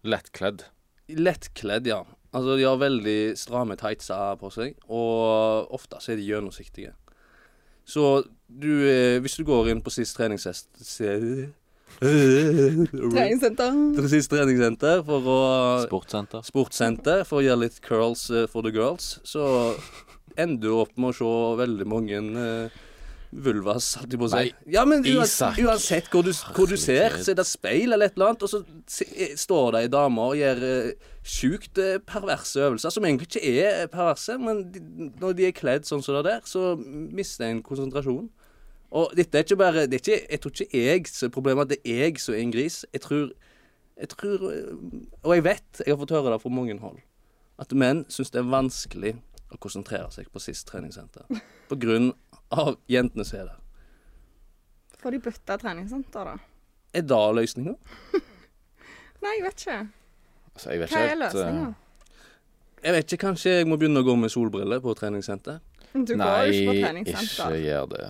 Lettkledd. 0.03 0.65
lettkledd, 1.07 1.87
ja. 1.87 2.01
Altså, 2.33 2.57
de 2.57 2.65
har 2.67 2.79
veldig 2.81 3.37
stramme 3.39 3.77
tightser 3.79 4.35
på 4.41 4.49
seg, 4.51 4.73
og 4.91 5.69
ofte 5.77 5.99
så 6.03 6.11
er 6.11 6.19
de 6.19 6.25
gjennomsiktige. 6.27 6.91
Så 7.87 8.23
du, 8.49 8.71
hvis 9.23 9.37
du 9.39 9.45
går 9.47 9.69
inn 9.71 9.81
på 9.85 9.93
sist 9.93 10.17
treningssest 10.17 10.81
se- 10.83 11.53
Treningssenter. 11.99 14.07
Siste 14.11 14.37
treningssenter 14.37 15.03
for 15.07 15.27
å 15.33 15.37
Sportssenter. 15.87 16.45
Sportssenter 16.47 17.25
for 17.27 17.41
å 17.41 17.45
gjøre 17.45 17.63
litt 17.65 17.81
curls 17.85 18.27
eh, 18.33 18.47
for 18.51 18.65
the 18.65 18.73
girls. 18.75 19.17
Så 19.27 19.43
ender 20.39 20.69
du 20.69 20.73
opp 20.81 20.95
med 20.97 21.13
å 21.13 21.17
se 21.17 21.31
veldig 21.59 21.85
mange 21.89 22.19
uh, 22.33 22.83
vulvas, 23.33 23.91
holdt 23.99 24.13
jeg 24.15 24.21
på 24.21 24.27
å 24.27 24.31
si. 24.31 24.39
Nei, 24.39 24.73
Ja, 24.73 24.83
men 24.89 25.03
uans 25.05 25.35
Isak. 25.35 25.59
uansett 25.61 26.09
hvor 26.13 26.25
du, 26.25 26.31
hvor 26.55 26.69
du 26.69 26.75
ser, 26.81 27.19
så 27.21 27.33
er 27.33 27.37
det 27.39 27.45
speil 27.49 27.93
eller 27.93 28.09
et 28.09 28.17
eller 28.17 28.31
annet, 28.31 28.45
og 28.45 28.51
så 28.51 28.63
se- 28.89 29.09
eh, 29.13 29.35
står 29.37 29.75
det 29.77 29.83
ei 29.85 29.91
dame 29.93 30.25
og 30.31 30.37
gjør 30.39 30.63
uh, 30.65 31.09
sjukt 31.25 31.81
uh, 31.81 31.95
perverse 32.09 32.61
øvelser, 32.65 32.93
som 32.93 33.05
egentlig 33.05 33.29
ikke 33.29 33.53
er 33.63 33.89
perverse, 33.93 34.37
men 34.41 34.63
de, 34.73 34.81
når 35.21 35.37
de 35.37 35.49
er 35.51 35.55
kledd 35.57 35.85
sånn 35.89 36.01
som 36.05 36.17
det 36.19 36.25
der, 36.31 36.41
så 36.49 36.73
mister 36.79 37.49
en 37.51 37.61
konsentrasjon. 37.65 38.25
Og 38.93 39.13
dette 39.17 39.39
er 39.39 39.45
ikke 39.45 39.57
bare 39.57 39.87
det 39.89 39.97
er 39.97 40.03
ikke, 40.03 40.19
Jeg 40.29 40.41
tror 40.41 40.51
ikke 40.53 40.83
jeg 40.83 41.07
som 41.09 41.27
er 41.27 41.33
problemet, 41.33 41.65
at 41.65 41.69
det 41.73 41.79
er 41.95 42.03
jeg 42.05 42.19
som 42.21 42.35
er 42.35 42.43
en 42.43 42.51
gris. 42.53 42.85
Jeg 42.93 43.01
tror, 43.01 43.31
jeg 43.97 44.09
tror 44.09 44.45
Og 45.23 45.35
jeg 45.35 45.43
vet, 45.43 45.81
jeg 45.85 45.93
har 45.93 45.99
fått 46.01 46.13
høre 46.13 46.33
det 46.33 46.41
fra 46.43 46.49
mange 46.53 46.77
hold, 46.79 46.99
at 47.59 47.73
menn 47.73 48.03
syns 48.09 48.31
det 48.33 48.41
er 48.43 48.49
vanskelig 48.51 49.15
å 49.53 49.57
konsentrere 49.61 50.09
seg 50.13 50.29
på 50.33 50.41
sist 50.41 50.67
treningssenter. 50.69 51.25
På 51.69 51.77
grunn 51.79 52.11
av 52.53 52.75
jentene 52.89 53.25
som 53.25 53.39
er 53.39 53.51
der. 53.51 53.59
Får 55.01 55.13
de 55.13 55.19
bytta 55.25 55.57
treningssenter, 55.61 56.29
da? 56.29 56.37
Er 56.93 57.05
det 57.09 57.21
løsninga? 57.37 57.73
Nei, 59.23 59.33
jeg 59.37 59.45
vet 59.45 59.63
ikke. 59.65 59.77
Altså, 60.53 60.69
jeg 60.69 60.81
vet 60.83 60.89
Hva 60.93 60.99
ikke 60.99 61.03
er 61.03 61.13
helt 61.13 61.25
løsninga? 61.25 61.69
Jeg 62.83 62.93
vet 62.97 63.13
ikke, 63.13 63.21
kanskje 63.25 63.53
jeg 63.57 63.67
må 63.69 63.77
begynne 63.79 64.01
å 64.03 64.05
gå 64.05 64.15
med 64.19 64.31
solbriller 64.33 64.81
på 64.83 64.93
treningssenter? 64.99 65.61
Du 65.93 66.15
Nei, 66.17 66.25
går 66.25 66.49
jo 66.49 66.53
ikke 66.57 66.73
på 66.73 66.77
treningssenter 66.81 66.99
ikke 66.99 67.13
treningssenter. 67.13 67.59
gjør 67.63 67.89
det. 67.93 68.07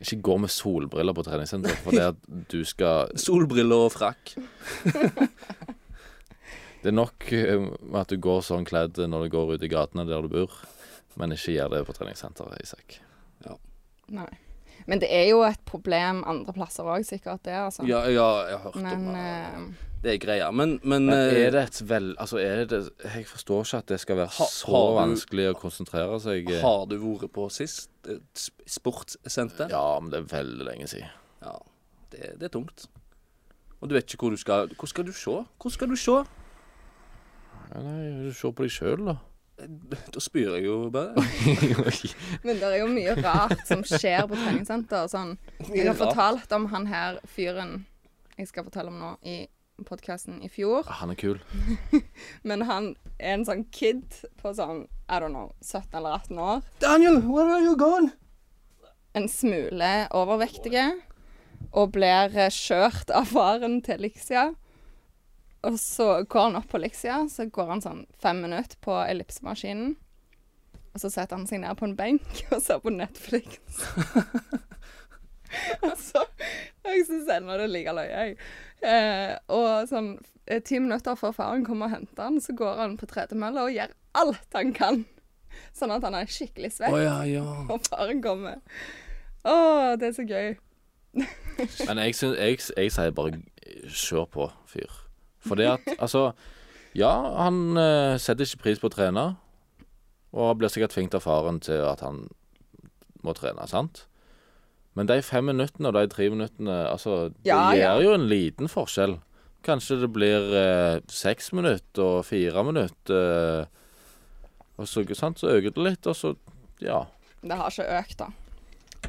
Ikke 0.00 0.20
gå 0.30 0.36
med 0.40 0.52
solbriller 0.52 1.16
på 1.16 1.24
treningssenter, 1.26 1.76
for 1.84 1.96
det 1.96 2.06
at 2.14 2.20
du 2.52 2.62
skal 2.64 3.12
Solbriller 3.26 3.86
og 3.88 3.94
frakk. 3.96 4.34
Det 6.80 6.88
er 6.88 6.96
nok 6.96 7.26
eh, 7.36 7.66
at 8.00 8.08
du 8.08 8.16
går 8.24 8.40
sånn 8.40 8.64
kledd 8.64 8.96
når 9.04 9.26
du 9.26 9.32
går 9.34 9.50
ut 9.52 9.64
i 9.66 9.68
gatene 9.68 10.06
der 10.08 10.24
du 10.24 10.30
bor, 10.32 10.54
men 11.20 11.34
ikke 11.36 11.52
gjør 11.52 11.74
det 11.74 11.82
på 11.84 11.96
treningssenteret, 11.98 12.62
Isak. 12.64 13.02
Nei. 14.10 14.30
Men 14.86 15.00
det 15.02 15.08
er 15.12 15.28
jo 15.28 15.42
et 15.46 15.60
problem 15.68 16.22
andre 16.26 16.52
plasser 16.56 16.84
òg, 16.88 17.04
sikkert 17.04 17.42
det, 17.44 17.52
altså. 17.52 17.84
Ja, 17.86 18.00
ja, 18.08 18.26
jeg 18.48 18.58
har 18.58 18.64
hørt 18.70 18.76
Men 18.82 19.08
om 19.08 19.14
det. 19.14 19.24
eh, 19.24 19.86
Det 20.02 20.12
er 20.14 20.18
greia. 20.18 20.50
Men, 20.50 20.78
men, 20.82 21.06
Men 21.06 21.14
eh, 21.14 21.46
er 21.46 21.50
det 21.52 21.62
et 21.68 21.80
vel... 21.88 22.14
Altså, 22.18 22.38
er 22.40 22.64
det 22.64 22.78
Jeg 23.04 23.26
forstår 23.28 23.60
ikke 23.66 23.76
at 23.82 23.86
det 23.92 24.00
skal 24.00 24.16
være 24.16 24.32
Ha- 24.38 24.46
så 24.48 24.66
du- 24.72 24.94
vanskelig 24.96 25.50
å 25.50 25.58
konsentrere 25.60 26.20
seg. 26.20 26.48
eh. 26.50 26.60
har 26.62 26.86
du 26.86 26.96
vært 26.98 27.32
på 27.32 27.48
sist 27.52 27.90
eh, 28.08 28.16
sportssenter? 28.66 29.68
Ja, 29.70 30.00
men 30.00 30.10
det 30.10 30.22
er 30.22 30.30
veldig 30.36 30.64
lenge 30.70 30.88
siden. 30.88 31.08
Ja, 31.44 31.58
det, 32.12 32.32
det 32.40 32.48
er 32.48 32.54
tungt. 32.56 32.86
Og 33.80 33.88
du 33.88 33.94
vet 33.94 34.04
ikke 34.12 34.26
hvor 34.26 34.30
du 34.30 34.36
skal 34.40 34.68
Hvor 34.76 34.88
skal 34.88 35.04
du 35.06 35.12
se? 35.12 35.36
Hvor 35.60 35.70
skal 35.72 35.88
du 35.88 35.96
se? 35.96 36.16
Ja, 37.70 37.80
nei, 37.84 38.24
du 38.26 38.32
ser 38.34 38.52
på 38.56 38.64
deg 38.66 38.72
sjøl, 38.74 39.04
da. 39.06 39.14
Da 40.14 40.20
spyr 40.22 40.56
jeg 40.56 40.64
jo 40.66 40.76
bare. 40.94 41.20
Men 42.46 42.60
det 42.60 42.66
er 42.70 42.78
jo 42.80 42.88
mye 42.90 43.14
rart 43.20 43.60
som 43.68 43.82
skjer 43.86 44.26
på 44.30 44.38
treningssenter. 44.38 45.08
Sånn. 45.10 45.36
Jeg 45.68 45.88
har 45.90 45.98
fortalt 45.98 46.52
om 46.56 46.68
han 46.72 46.86
her 46.90 47.20
fyren 47.28 47.82
jeg 48.40 48.48
skal 48.48 48.64
fortelle 48.64 48.88
om 48.88 49.00
nå 49.02 49.10
i 49.28 49.42
podkasten 49.84 50.40
i 50.44 50.48
fjor. 50.52 50.84
Ah, 50.88 51.02
Han 51.02 51.12
er 51.12 51.18
kul. 51.20 51.38
Men 52.48 52.64
han 52.68 52.94
er 53.18 53.34
en 53.34 53.44
sånn 53.48 53.66
kid 53.72 54.06
på 54.40 54.52
sånn 54.56 54.86
I 55.08 55.20
don't 55.20 55.34
know, 55.34 55.52
17 55.60 55.92
eller 55.98 56.16
18 56.22 56.40
år. 56.40 56.64
Daniel, 56.80 57.20
where 57.28 57.52
are 57.52 57.60
you 57.64 57.76
going? 57.76 58.10
En 59.16 59.28
smule 59.28 59.92
overvektige. 60.16 60.86
Og 61.76 61.92
blir 61.92 62.32
kjørt 62.54 63.10
av 63.12 63.28
faren 63.28 63.80
til 63.84 64.00
Lixia. 64.06 64.50
Og 65.68 65.76
så 65.80 66.22
går 66.24 66.46
han 66.48 66.56
opp 66.56 66.70
på 66.72 66.80
Lixia, 66.80 67.18
så 67.28 67.44
går 67.52 67.74
han 67.74 67.82
sånn 67.84 68.06
fem 68.22 68.40
minutter 68.40 68.80
på 68.80 68.94
ellipsemaskinen. 69.04 69.92
Og 70.90 71.02
så 71.02 71.10
setter 71.12 71.36
han 71.36 71.46
seg 71.46 71.60
ned 71.62 71.76
på 71.78 71.86
en 71.86 71.96
benk 71.98 72.42
og 72.54 72.62
ser 72.64 72.80
på 72.82 72.92
Netflix. 72.94 73.60
og 75.86 75.94
så 75.98 76.24
Jeg 76.86 77.04
syns 77.06 77.30
ennå 77.34 77.58
det 77.58 77.66
er 77.68 77.72
like 77.74 77.94
løye, 77.94 78.10
jeg. 78.10 78.36
Eh, 78.80 79.34
og 79.52 79.90
sånn 79.90 80.14
eh, 80.48 80.62
ti 80.64 80.80
minutter 80.80 81.18
før 81.18 81.34
faren 81.36 81.66
kommer 81.66 81.90
og 81.90 81.98
henter 81.98 82.24
han, 82.24 82.40
så 82.42 82.56
går 82.56 82.80
han 82.80 82.96
på 82.98 83.10
tredemølla 83.10 83.66
og 83.68 83.76
gjør 83.76 83.92
alt 84.22 84.56
han 84.56 84.72
kan. 84.74 85.04
Sånn 85.76 85.92
at 85.92 86.06
han 86.06 86.16
er 86.16 86.30
skikkelig 86.30 86.72
svett. 86.78 86.94
oh, 86.94 87.02
ja, 87.02 87.20
ja. 87.28 87.44
Og 87.72 87.84
faren 87.86 88.22
kommer. 88.24 88.58
Å, 89.44 89.54
det 90.00 90.10
er 90.10 90.16
så 90.16 90.24
gøy. 90.26 90.56
Men 91.14 92.00
jeg, 92.06 92.16
synes, 92.16 92.38
jeg, 92.38 92.58
jeg 92.78 92.92
sier 92.94 93.14
bare 93.14 93.40
kjør 93.90 94.26
på, 94.30 94.50
fyr. 94.70 94.98
For 95.46 95.56
det 95.60 95.68
at 95.72 95.88
Altså, 96.04 96.30
ja, 96.98 97.12
han 97.44 97.76
eh, 97.78 98.16
setter 98.20 98.44
ikke 98.46 98.64
pris 98.66 98.82
på 98.82 98.90
å 98.90 98.94
trene. 98.94 99.24
Og 100.36 100.56
blir 100.60 100.70
sikkert 100.70 100.94
tvunget 100.94 101.16
av 101.18 101.24
faren 101.26 101.58
til 101.64 101.82
at 101.86 102.02
han 102.06 102.24
må 103.26 103.34
trene, 103.36 103.66
sant? 103.68 104.04
Men 104.98 105.06
de 105.06 105.20
fem 105.22 105.46
minuttene 105.46 105.90
og 105.90 105.94
de 105.96 106.06
tre 106.10 106.26
minuttene, 106.32 106.76
altså 106.90 107.28
Det 107.30 107.50
Ja, 107.50 107.70
ja. 107.74 107.92
gjør 107.94 108.04
jo 108.08 108.14
en 108.18 108.28
liten 108.30 108.70
forskjell. 108.70 109.18
Kanskje 109.66 110.00
det 110.02 110.08
blir 110.14 110.54
eh, 110.56 111.00
seks 111.12 111.52
minutter 111.52 112.02
og 112.20 112.24
fire 112.26 112.64
minutter. 112.66 113.64
Eh, 113.64 113.66
og 114.80 114.88
så, 114.88 115.04
sant, 115.14 115.38
så 115.42 115.50
øker 115.52 115.74
det 115.76 115.84
litt, 115.90 116.06
og 116.10 116.16
så 116.16 116.34
Ja. 116.80 117.04
Det 117.42 117.56
har 117.56 117.70
ikke 117.72 117.98
økt, 118.00 118.18
da. 118.20 118.30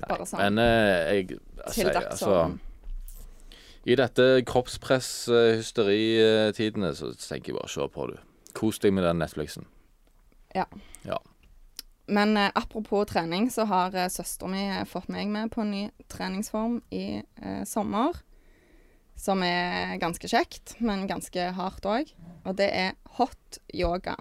Bare 0.08 0.26
sånn 0.28 0.40
Men 0.40 0.60
eh, 0.64 1.14
jeg 1.16 1.28
til 1.32 1.40
sier 1.76 1.90
altså 1.92 2.02
dagsorden. 2.02 2.60
I 3.86 3.96
dette 3.98 4.42
kroppspress-hysteritidene 4.46 6.96
så 6.98 7.14
tenker 7.18 7.52
jeg 7.52 7.58
bare 7.58 7.70
se 7.72 7.88
på, 7.90 8.08
du. 8.12 8.18
Kos 8.58 8.80
deg 8.84 8.94
med 8.94 9.04
den 9.08 9.18
Netflixen. 9.22 9.66
Ja 10.54 10.66
Men 12.12 12.38
eh, 12.38 12.52
apropos 12.56 13.06
trening, 13.08 13.52
så 13.52 13.66
har 13.70 13.96
eh, 13.96 14.10
søstera 14.12 14.50
mi 14.52 14.68
eh, 14.68 14.86
fått 14.90 15.08
meg 15.08 15.28
med 15.32 15.52
på 15.54 15.62
en 15.64 15.72
ny 15.72 15.90
treningsform 16.12 16.82
i 16.92 17.24
eh, 17.24 17.64
sommer. 17.64 18.12
Som 19.16 19.44
er 19.46 19.98
ganske 20.02 20.28
kjekt, 20.28 20.76
men 20.84 21.08
ganske 21.08 21.52
hardt 21.56 21.86
òg. 21.88 22.12
Og 22.44 22.56
det 22.60 22.68
er 22.74 22.92
hot 23.18 23.60
yoga. 23.72 24.16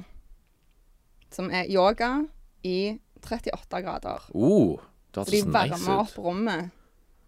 Som 1.34 1.50
er 1.50 1.66
yoga 1.72 2.24
i 2.62 2.98
38 3.24 3.82
grader. 3.82 4.20
Uh, 4.34 4.78
det 5.14 5.24
Så 5.24 5.30
de 5.34 5.42
varmer 5.50 5.78
nice 5.78 5.90
opp 5.90 6.18
rommet. 6.18 6.70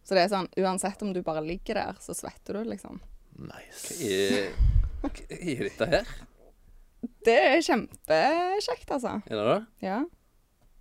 Så 0.03 0.17
det 0.17 0.25
er 0.25 0.33
sånn 0.33 0.49
uansett 0.59 1.03
om 1.05 1.13
du 1.15 1.23
bare 1.23 1.45
ligger 1.45 1.79
der, 1.79 1.99
så 2.03 2.15
svetter 2.17 2.59
du, 2.59 2.65
liksom. 2.71 2.99
Nice. 3.39 3.95
Er, 4.03 4.51
hva 5.03 5.11
er 5.29 5.63
dette 5.69 5.89
her? 5.93 6.11
Det 7.27 7.39
er 7.39 7.63
kjempekjekt, 7.67 8.91
altså. 8.95 9.17
Er 9.27 9.39
det 9.39 9.47
det? 9.49 9.61
Ja, 9.87 10.01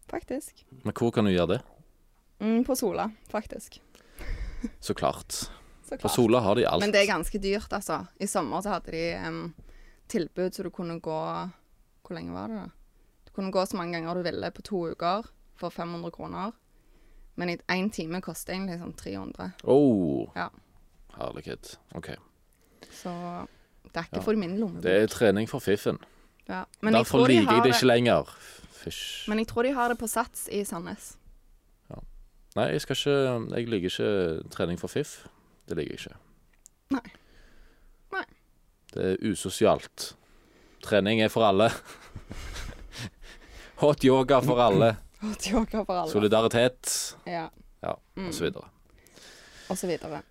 faktisk. 0.10 0.66
Men 0.84 0.98
hvor 0.98 1.14
kan 1.14 1.26
du 1.26 1.34
gjøre 1.34 1.56
det? 1.56 1.62
Mm, 2.42 2.64
på 2.66 2.76
Sola, 2.78 3.08
faktisk. 3.30 3.80
Så 4.80 4.94
klart. 4.98 5.32
Så 5.86 5.98
På. 5.98 6.10
Sola 6.10 6.40
har 6.40 6.56
de 6.56 6.66
alt. 6.66 6.82
Men 6.82 6.94
det 6.94 7.04
er 7.04 7.10
ganske 7.14 7.42
dyrt, 7.42 7.74
altså. 7.74 8.06
I 8.22 8.28
sommer 8.30 8.62
så 8.62 8.76
hadde 8.76 8.94
de 8.94 9.06
um, 9.28 9.42
tilbud 10.10 10.54
så 10.54 10.64
du 10.64 10.70
kunne 10.74 11.00
gå 11.00 11.22
Hvor 12.02 12.16
lenge 12.18 12.34
var 12.34 12.50
det, 12.50 12.62
da? 12.62 12.70
Du 13.26 13.32
kunne 13.36 13.52
gå 13.54 13.66
så 13.66 13.78
mange 13.78 13.98
ganger 13.98 14.18
du 14.18 14.26
ville 14.26 14.52
på 14.52 14.64
to 14.66 14.82
uker 14.92 15.28
for 15.56 15.70
500 15.70 16.12
kroner. 16.12 16.52
Men 17.41 17.56
én 17.73 17.88
time 17.93 18.19
koster 18.21 18.54
egentlig 18.54 18.77
sånn 18.82 18.93
300. 18.99 19.47
Oh. 19.65 20.27
Ja. 20.38 20.49
Herlighet. 21.17 21.73
OK. 21.97 22.12
Så 22.91 23.10
det 23.89 23.97
er 23.97 24.06
ikke 24.06 24.19
Ja. 24.19 24.25
for 24.27 24.36
min 24.38 24.60
lommebok. 24.60 24.84
Det 24.86 24.93
er 25.04 25.08
trening 25.10 25.49
for 25.49 25.60
fiffen. 25.63 25.97
Ja. 26.47 26.63
Men, 26.82 26.93
jeg 26.93 26.99
Derfor 27.06 27.17
tror 27.23 27.27
de 27.32 27.39
liker 27.39 27.54
jeg 27.58 27.63
det 27.63 27.73
ikke 27.75 27.88
lenger. 27.89 28.36
Fysj. 28.82 29.27
men 29.30 29.38
jeg 29.41 29.47
tror 29.47 29.63
de 29.63 29.71
har 29.73 29.89
det 29.89 29.97
på 30.01 30.08
Sats 30.10 30.47
i 30.51 30.63
Sandnes. 30.63 31.15
Nei, 32.56 32.65
jeg 32.73 32.82
skal 32.82 32.95
ikke 32.95 33.56
Jeg 33.56 33.67
liker 33.69 33.89
ikke 33.89 34.49
trening 34.51 34.80
for 34.80 34.88
fiff. 34.91 35.27
Det 35.69 35.77
liker 35.77 35.91
jeg 35.95 35.99
ikke. 35.99 36.15
Nei. 36.91 37.12
Nei. 38.12 38.23
Det 38.93 39.06
er 39.13 39.17
usosialt. 39.32 40.15
Trening 40.84 41.21
er 41.21 41.30
for 41.30 41.43
alle. 41.47 41.69
Hot 43.82 44.04
yoga 44.04 44.41
for 44.43 44.60
alle. 44.60 44.97
Hot 45.22 45.48
yoga 45.52 45.84
for 45.86 45.96
alle. 46.02 46.12
Solidaritet, 46.12 47.16
Ja. 47.30 47.50
Ja, 47.84 47.96
Mm. 48.16 48.28
og 48.28 48.34
så 48.34 48.44
videre. 48.44 48.66
og 49.70 49.78
så 49.78 49.88
videre. 49.88 50.22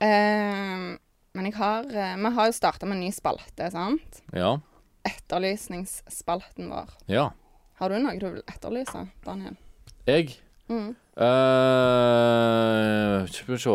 Uh, 0.00 0.96
men 1.34 1.46
jeg 1.46 1.54
har 1.54 1.84
eh, 1.84 2.16
Vi 2.16 2.30
har 2.34 2.46
jo 2.46 2.52
starta 2.52 2.86
med 2.86 2.96
en 2.96 3.00
ny 3.04 3.10
spalte, 3.12 3.70
sant? 3.72 4.20
Ja. 4.32 4.58
Etterlysningsspalten 5.04 6.68
vår. 6.70 6.90
Ja. 7.10 7.30
Har 7.80 7.88
du 7.90 7.98
noe 7.98 8.18
du 8.18 8.28
vil 8.30 8.42
etterlyse, 8.48 9.08
Daniel? 9.24 9.56
Jeg 10.06 10.36
Mm. 10.68 10.94
Uh, 11.14 13.24
Skal 13.30 13.54
vi 13.54 13.58
se 13.62 13.74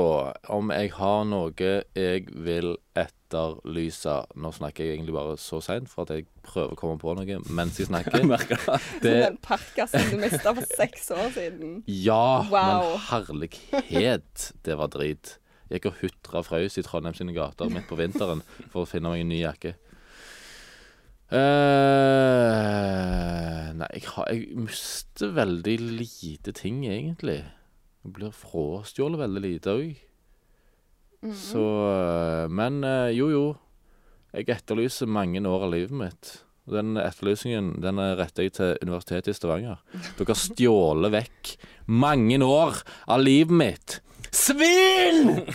om 0.56 0.72
jeg 0.74 0.92
har 0.98 1.24
noe 1.30 1.52
jeg 1.96 2.26
vil 2.46 2.74
etterlyse 3.00 4.16
Nå 4.40 4.52
snakker 4.56 4.86
jeg 4.86 4.98
egentlig 4.98 5.16
bare 5.16 5.36
så 5.42 5.60
seint 5.64 5.90
for 5.92 6.06
at 6.06 6.12
jeg 6.18 6.28
prøver 6.46 6.74
å 6.76 6.80
komme 6.80 7.00
på 7.02 7.14
noe 7.18 7.40
mens 7.56 7.80
jeg 7.80 7.88
snakker. 7.90 8.26
Det. 9.04 9.14
Den 9.14 9.38
parkasen 9.46 10.10
du 10.12 10.18
mista 10.24 10.50
for 10.58 10.66
seks 10.78 11.04
år 11.16 11.30
siden. 11.36 11.70
ja, 11.88 12.46
Wow. 12.50 12.96
men 12.96 13.06
herlighet, 13.10 14.52
det 14.66 14.76
var 14.80 14.90
drit. 14.94 15.26
Jeg 15.70 15.84
Gikk 15.84 15.92
og 15.92 16.00
hutra 16.02 16.42
frøs 16.42 16.80
i 16.82 16.84
Trondheim 16.86 17.14
sine 17.14 17.34
gater 17.36 17.70
midt 17.70 17.86
på 17.90 17.98
vinteren 18.00 18.40
for 18.72 18.82
å 18.82 18.90
finne 18.90 19.12
meg 19.14 19.22
en 19.22 19.30
ny 19.30 19.44
jakke. 19.44 19.76
Eh, 21.30 21.38
nei, 23.78 23.90
jeg, 23.94 24.06
har, 24.16 24.30
jeg 24.34 24.58
mister 24.66 25.34
veldig 25.38 25.76
lite 26.00 26.54
ting, 26.58 26.82
egentlig. 26.90 27.44
Jeg 28.04 28.14
blir 28.16 28.34
frastjålet 28.34 29.22
veldig 29.22 29.44
lite 29.46 29.76
òg. 29.78 29.90
Mhm. 31.20 31.36
Så 31.36 31.64
eh, 31.92 32.46
Men 32.50 32.84
eh, 32.88 33.12
jo, 33.18 33.30
jo. 33.34 33.46
Jeg 34.34 34.50
etterlyser 34.54 35.10
mange 35.10 35.42
år 35.42 35.66
av 35.68 35.74
livet 35.74 35.96
mitt. 35.98 36.34
Og 36.70 36.76
den 36.78 36.98
etterlysningen 37.02 37.72
den 37.82 37.98
retter 38.20 38.46
jeg 38.46 38.54
til 38.60 38.76
Universitetet 38.86 39.32
i 39.34 39.38
Stavanger. 39.38 39.80
Dere 40.20 40.30
har 40.30 40.38
stjålet 40.38 41.12
vekk 41.16 41.56
mange 41.90 42.38
år 42.46 42.84
av 43.10 43.24
livet 43.26 43.56
mitt. 43.58 43.98
Svin! 44.30 45.50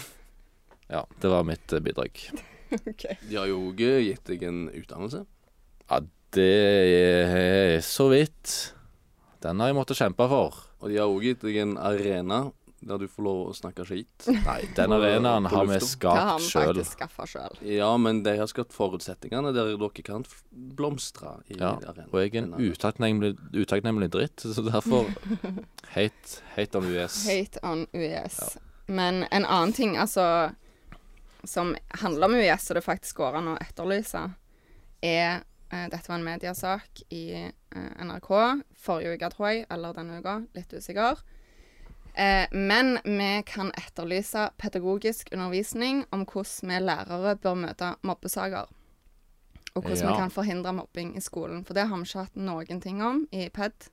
Ja, 0.90 1.04
det 1.22 1.30
var 1.30 1.46
mitt 1.46 1.66
bidrag. 1.82 2.18
Okay. 2.74 3.14
De 3.28 3.36
har 3.38 3.46
jo 3.46 3.68
òg 3.68 3.78
gitt 3.78 4.24
deg 4.26 4.40
en 4.48 4.64
utdannelse. 4.74 5.20
Ja, 5.90 6.00
det 6.34 6.50
er 6.50 7.80
så 7.84 8.08
vidt. 8.12 8.74
Den 9.44 9.60
har 9.60 9.70
jeg 9.70 9.76
måttet 9.76 10.00
kjempe 10.00 10.26
for. 10.30 10.56
Og 10.80 10.90
de 10.90 10.98
har 11.00 11.08
òg 11.10 11.24
gitt 11.28 11.44
deg 11.44 11.60
en 11.62 11.76
arena 11.80 12.46
der 12.84 12.98
du 13.00 13.06
får 13.08 13.24
lov 13.24 13.38
å 13.48 13.52
snakke 13.56 13.84
skit. 13.88 14.26
Nei, 14.44 14.58
den 14.76 14.92
arenaen 14.92 15.46
har 15.48 15.68
vi 15.70 15.78
skapt 15.80 16.44
sjøl. 16.44 16.82
Ja, 17.64 17.88
men 17.96 18.18
de 18.26 18.34
har 18.36 18.50
skapt 18.50 18.74
forutsetningene 18.76 19.54
der 19.56 19.70
dere 19.72 20.02
kan 20.04 20.26
blomstre 20.52 21.38
i 21.48 21.56
Ja, 21.56 21.70
arenaen. 21.80 22.10
og 22.12 22.20
jeg 22.20 22.34
er 22.34 22.42
en 22.42 22.52
utakknemlig, 22.60 23.30
utakknemlig 23.56 24.10
dritt, 24.12 24.44
så 24.44 24.66
derfor 24.66 25.08
hate, 25.96 26.42
hate 26.58 26.76
on 26.82 26.90
US. 26.92 27.22
Hate 27.30 27.62
on 27.64 27.86
UiS. 27.96 28.38
Men 28.86 29.24
en 29.32 29.46
annen 29.48 29.72
ting, 29.72 29.96
altså 29.96 30.52
Som 31.44 31.74
handler 32.00 32.28
om 32.28 32.34
UiS, 32.36 32.70
og 32.70 32.76
det 32.78 32.84
faktisk 32.84 33.16
går 33.20 33.34
an 33.40 33.48
å 33.52 33.58
etterlyse, 33.60 34.20
er 35.04 35.42
Dette 35.90 36.08
var 36.08 36.18
en 36.20 36.24
mediesak 36.26 37.02
i 37.14 37.22
eh, 37.34 38.04
NRK 38.04 38.30
forrige 38.84 39.14
uke, 39.16 39.30
tror 39.34 39.48
jeg, 39.50 39.66
eller 39.70 39.92
denne 39.96 40.20
uka. 40.20 40.36
Litt 40.56 40.72
usikker. 40.76 41.22
Eh, 42.14 42.46
men 42.54 42.98
vi 43.04 43.30
kan 43.48 43.72
etterlyse 43.74 44.48
pedagogisk 44.62 45.32
undervisning 45.34 46.04
om 46.14 46.22
hvordan 46.30 46.70
vi 46.70 46.78
lærere 46.84 47.34
bør 47.42 47.54
møte 47.64 47.94
mobbesaker. 48.06 48.70
Og 49.74 49.82
hvordan 49.82 50.04
Ja. 50.04 50.10
vi 50.12 50.16
kan 50.20 50.30
forhindre 50.30 50.72
mobbing 50.72 51.16
i 51.16 51.20
skolen. 51.20 51.64
For 51.66 51.74
det 51.74 51.88
har 51.88 51.96
vi 51.98 52.02
ikke 52.06 52.18
hatt 52.28 52.36
noen 52.36 52.80
ting 52.80 53.02
om 53.02 53.24
i 53.32 53.48
PED 53.48 53.88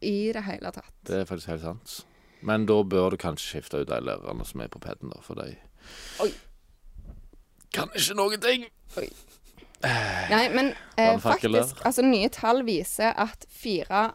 i 0.00 0.32
det 0.32 0.44
hele 0.46 0.70
tatt. 0.72 0.92
Det 1.04 1.20
er 1.20 1.24
faktisk 1.28 1.48
helt 1.52 1.60
sant. 1.66 2.06
Men 2.40 2.64
da 2.66 2.78
bør 2.82 3.10
du 3.10 3.16
kanskje 3.20 3.50
skifte 3.50 3.80
ut 3.82 3.88
de 3.90 3.98
lærerne 4.00 4.46
som 4.46 4.60
er 4.62 4.68
på 4.72 4.78
peden, 4.80 5.10
da, 5.10 5.20
for 5.20 5.34
de 5.34 5.56
Oi. 6.22 6.30
kan 7.74 7.90
ikke 7.94 8.14
noen 8.16 8.40
ting. 8.40 8.64
Nei, 9.82 10.48
men 10.50 10.72
eh, 10.98 11.14
faktisk 11.22 11.84
Altså, 11.86 12.02
nye 12.02 12.26
tall 12.34 12.64
viser 12.66 13.12
at 13.14 13.44
fire 13.46 14.08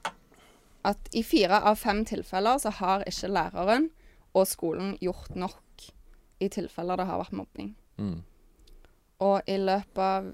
At 0.83 1.07
i 1.15 1.21
fire 1.23 1.61
av 1.63 1.77
fem 1.79 2.01
tilfeller 2.03 2.59
så 2.59 2.73
har 2.81 3.05
ikke 3.07 3.31
læreren 3.31 3.87
og 4.33 4.47
skolen 4.49 4.95
gjort 4.99 5.37
nok 5.39 5.85
i 6.43 6.49
tilfeller 6.51 6.99
det 6.99 7.05
har 7.07 7.19
vært 7.21 7.35
mobbing. 7.37 7.69
Mm. 8.01 8.23
Og 9.23 9.47
i 9.47 9.57
løpet 9.61 10.01
av 10.03 10.31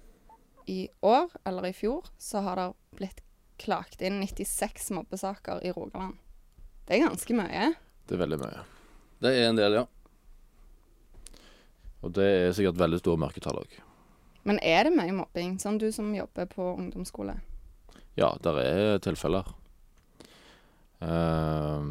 i 0.71 0.87
år, 1.05 1.33
eller 1.49 1.67
i 1.67 1.73
fjor, 1.75 2.07
så 2.17 2.41
har 2.45 2.59
det 2.61 2.67
blitt 2.97 3.21
klagt 3.59 4.01
inn 4.05 4.21
96 4.23 4.89
mobbesaker 4.95 5.59
i 5.65 5.73
Rogaland. 5.75 6.15
Det 6.87 6.97
er 6.97 7.05
ganske 7.07 7.35
mye. 7.37 7.71
Det 8.07 8.15
er 8.15 8.23
veldig 8.23 8.39
mye. 8.41 8.63
Det 9.19 9.33
er 9.35 9.49
en 9.49 9.59
del, 9.59 9.77
ja. 9.81 9.85
Og 11.99 12.13
det 12.15 12.25
er 12.25 12.55
sikkert 12.55 12.79
veldig 12.79 13.01
store 13.01 13.21
mørketall 13.25 13.59
òg. 13.59 13.79
Men 14.49 14.57
er 14.65 14.87
det 14.87 14.95
mye 14.97 15.13
mobbing? 15.13 15.57
Sånn 15.61 15.77
du 15.81 15.91
som 15.93 16.09
jobber 16.15 16.47
på 16.49 16.71
ungdomsskole. 16.73 17.35
Ja, 18.17 18.31
det 18.41 18.53
er 18.65 18.97
tilfeller. 19.05 19.51
Uh, 20.99 21.85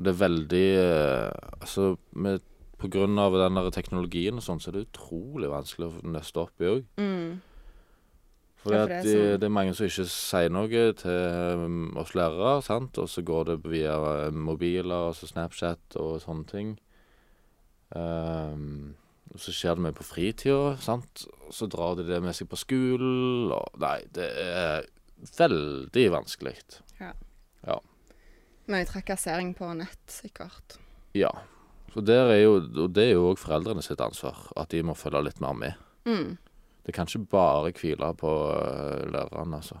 det 0.00 0.14
er 0.14 0.20
veldig 0.22 0.68
uh, 0.80 1.34
Altså, 1.58 1.90
med, 2.16 2.40
på 2.80 2.88
grunn 2.94 3.18
av 3.20 3.34
den 3.36 3.58
der 3.58 3.68
teknologien 3.74 4.38
og 4.38 4.46
sånn, 4.46 4.62
så 4.62 4.70
er 4.70 4.78
det 4.78 4.86
utrolig 4.86 5.50
vanskelig 5.52 5.90
å 5.90 6.14
nøste 6.14 6.44
opp 6.46 6.62
i 6.62 6.70
òg. 6.70 6.86
Mm. 7.02 7.40
For 8.62 8.74
Ja, 8.74 8.86
det, 8.86 8.94
er 9.00 9.02
det, 9.02 9.12
sånn- 9.16 9.42
det 9.42 9.48
er 9.50 9.54
mange 9.58 9.74
som 9.74 9.90
ikke 9.90 10.06
sier 10.14 10.54
noe 10.54 10.84
til 11.02 11.58
um, 11.66 11.82
oss 12.00 12.14
lærere, 12.16 12.54
sant? 12.64 13.02
og 13.02 13.10
så 13.10 13.26
går 13.26 13.50
det 13.50 13.58
via 13.66 13.98
mobiler, 13.98 14.38
mobiler, 14.46 15.10
så 15.18 15.28
Snapchat 15.30 15.98
og 16.00 16.20
sånne 16.22 16.48
ting. 16.54 16.72
Ehm, 17.98 18.94
og 19.34 19.40
så 19.42 19.52
skjer 19.54 19.76
det 19.76 19.84
mye 19.84 19.96
på 19.96 20.06
fritida, 20.06 20.76
sant. 20.82 21.24
Og 21.46 21.54
så 21.54 21.68
drar 21.70 21.98
de 21.98 22.06
det 22.08 22.20
med 22.24 22.36
seg 22.36 22.48
på 22.50 22.58
skolen, 22.60 23.52
og 23.54 23.78
Nei, 23.82 24.00
det 24.14 24.28
er 24.42 24.88
veldig 25.38 26.06
vanskelig. 26.14 26.56
Ja. 27.00 27.12
ja. 27.66 27.78
Mye 28.68 28.88
trakassering 28.88 29.54
på 29.58 29.70
nett, 29.78 30.02
sikkert. 30.12 30.78
Ja. 31.16 31.32
Så 31.92 32.04
der 32.04 32.30
er 32.34 32.42
jo, 32.42 32.58
og 32.60 32.92
det 32.94 33.08
er 33.08 33.16
jo 33.16 33.30
òg 33.30 33.40
foreldrene 33.40 33.82
sitt 33.84 34.00
ansvar, 34.04 34.40
at 34.60 34.70
de 34.72 34.84
må 34.84 34.96
følge 34.98 35.24
litt 35.24 35.40
mer 35.44 35.56
med. 35.56 35.84
Mm. 36.08 36.36
Det 36.86 36.94
kan 36.96 37.08
ikke 37.08 37.28
bare 37.32 37.72
hvile 37.76 38.12
på 38.16 38.32
uh, 38.48 39.04
lærerne, 39.12 39.60
altså. 39.60 39.80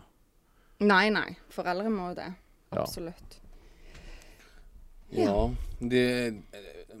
Nei, 0.84 1.08
nei. 1.10 1.30
Foreldre 1.52 1.90
må 1.92 2.12
jo 2.12 2.18
det. 2.20 2.30
Ja. 2.72 2.82
Absolutt. 2.82 3.38
Ja. 5.16 5.32
de, 5.80 6.02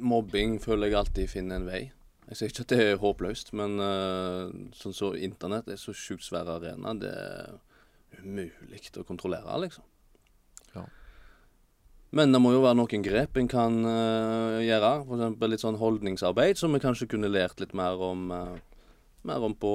mobbing 0.00 0.56
føler 0.62 0.88
jeg 0.88 0.98
alltid 1.02 1.30
finner 1.30 1.60
en 1.60 1.68
vei. 1.68 1.82
Jeg 2.28 2.36
sier 2.36 2.50
ikke 2.52 2.64
at 2.66 2.72
det 2.74 2.84
er 2.84 2.98
håpløst, 3.00 3.54
men 3.56 3.78
uh, 3.80 4.50
sånn 4.76 4.96
så 4.96 5.14
internett 5.16 5.70
er 5.72 5.78
så 5.80 5.94
sjukt 5.96 6.26
svær 6.26 6.48
arena. 6.58 6.92
Det 7.00 7.08
er 7.08 7.54
umulig 8.20 8.82
å 9.00 9.04
kontrollere, 9.08 9.54
liksom. 9.62 9.84
Ja. 10.74 10.84
Men 12.12 12.32
det 12.32 12.40
må 12.40 12.52
jo 12.52 12.60
være 12.64 12.76
noen 12.80 13.04
grep 13.04 13.40
en 13.40 13.48
kan 13.48 13.78
uh, 13.84 14.58
gjøre. 14.60 14.92
F.eks. 15.06 15.46
litt 15.54 15.64
sånn 15.64 15.80
holdningsarbeid 15.80 16.60
som 16.60 16.76
vi 16.76 16.82
kanskje 16.84 17.08
kunne 17.14 17.32
lært 17.32 17.60
litt 17.64 17.72
mer 17.76 18.00
om, 18.04 18.28
uh, 18.32 18.92
mer 19.28 19.48
om 19.48 19.56
på 19.56 19.72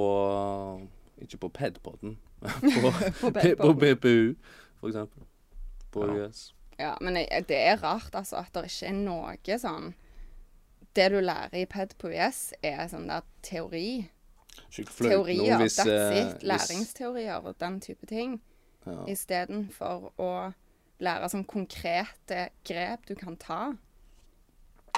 Ikke 1.24 1.38
på 1.44 1.50
PED-podden, 1.58 2.16
på, 2.82 2.90
På 3.20 3.30
på 3.34 3.74
BPU, 3.82 4.34
for 4.78 4.90
eksempel. 4.90 5.26
På 5.94 6.06
Ja. 6.06 6.26
US. 6.28 6.52
Ja, 6.78 6.94
men 7.00 7.14
det 7.14 7.54
er 7.54 7.78
rart 7.78 8.14
altså 8.18 8.40
at 8.40 8.50
det 8.54 8.66
ikke 8.66 8.88
er 8.90 8.96
noe 8.98 9.58
sånn 9.62 9.92
Det 10.94 11.10
du 11.10 11.20
lærer 11.20 11.56
i 11.58 11.64
PED 11.66 11.96
på 11.98 12.10
VS 12.12 12.42
er 12.62 12.84
sånn 12.90 13.08
der 13.10 13.24
teori. 13.42 14.10
Teorier. 14.70 15.58
hvis, 15.58 15.78
That's 15.80 15.90
eh, 15.90 16.18
it. 16.20 16.44
Læringsteorier 16.46 17.42
og 17.42 17.56
den 17.60 17.80
type 17.82 18.06
ting. 18.06 18.38
Ja. 18.86 19.00
Istedenfor 19.10 20.12
å 20.20 20.30
lære 21.02 21.30
sånn 21.32 21.46
konkrete 21.50 22.48
grep 22.66 23.08
du 23.08 23.16
kan 23.18 23.36
ta 23.40 23.74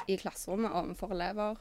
i 0.06 0.18
klasserommet 0.20 0.74
overfor 0.76 1.14
elever. 1.16 1.56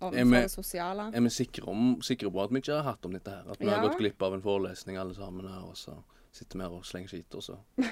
Er 0.00 0.06
Overfor 0.06 0.36
det 0.36 0.50
sosiale. 0.52 1.08
Er 1.12 1.20
vi 1.20 1.32
sikre, 1.32 1.66
om, 1.68 1.96
sikre 2.04 2.30
på 2.32 2.42
at 2.42 2.52
vi 2.52 2.62
ikke 2.62 2.78
har 2.78 2.86
hatt 2.86 3.04
om 3.04 3.12
dette 3.16 3.32
her? 3.32 3.50
At 3.52 3.60
vi 3.60 3.68
har 3.68 3.82
gått 3.84 3.98
glipp 4.00 4.22
av 4.24 4.36
en 4.36 4.44
forelesning 4.44 4.96
alle 5.00 5.16
sammen 5.16 5.48
her, 5.48 5.66
og 5.68 5.76
så 5.76 5.98
sitter 6.32 6.56
vi 6.56 6.64
her 6.64 6.76
og 6.78 6.86
slenger 6.88 7.12
skit, 7.12 7.36
og 7.36 7.44
så 7.44 7.58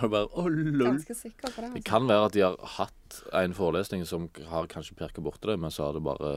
det 0.00 0.08
bare 0.12 0.28
oh, 0.38 0.46
lol. 0.50 0.86
Ganske 0.86 1.14
sikker 1.18 1.50
på 1.50 1.60
det. 1.60 1.68
Det 1.68 1.80
Altså. 1.80 1.82
kan 1.90 2.08
være 2.08 2.24
at 2.28 2.32
de 2.36 2.40
har 2.44 2.56
hatt 2.76 3.20
en 3.42 3.54
forelesning 3.54 4.06
som 4.06 4.28
har 4.50 4.68
kanskje 4.70 4.94
pirka 4.98 5.22
borti 5.24 5.50
det, 5.50 5.58
men 5.58 5.70
så 5.74 5.88
har 5.88 5.96
det 5.98 6.02
bare 6.06 6.32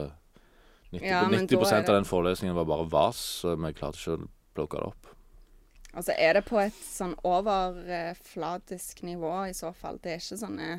90, 0.90 1.06
Ja, 1.06 1.22
men 1.28 1.46
90 1.46 1.72
er 1.72 1.78
av 1.82 1.94
den 1.94 2.04
forelesningen 2.08 2.56
var 2.56 2.64
bare 2.64 2.88
vas, 2.90 3.16
så 3.42 3.54
vi 3.56 3.72
klarte 3.72 3.98
ikke 3.98 4.16
å 4.18 4.28
plukke 4.54 4.80
det 4.80 4.90
opp. 4.90 5.10
Altså 5.94 6.14
er 6.18 6.34
det 6.34 6.44
på 6.48 6.58
et 6.58 6.74
sånn 6.82 7.14
overflatisk 7.22 9.02
nivå 9.06 9.32
i 9.46 9.54
så 9.54 9.70
fall. 9.72 10.00
Det 10.02 10.10
er 10.16 10.22
ikke 10.22 10.40
sånne 10.42 10.70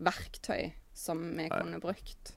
verktøy 0.00 0.72
som 0.96 1.20
vi 1.36 1.48
kunne 1.52 1.80
brukt. 1.80 2.32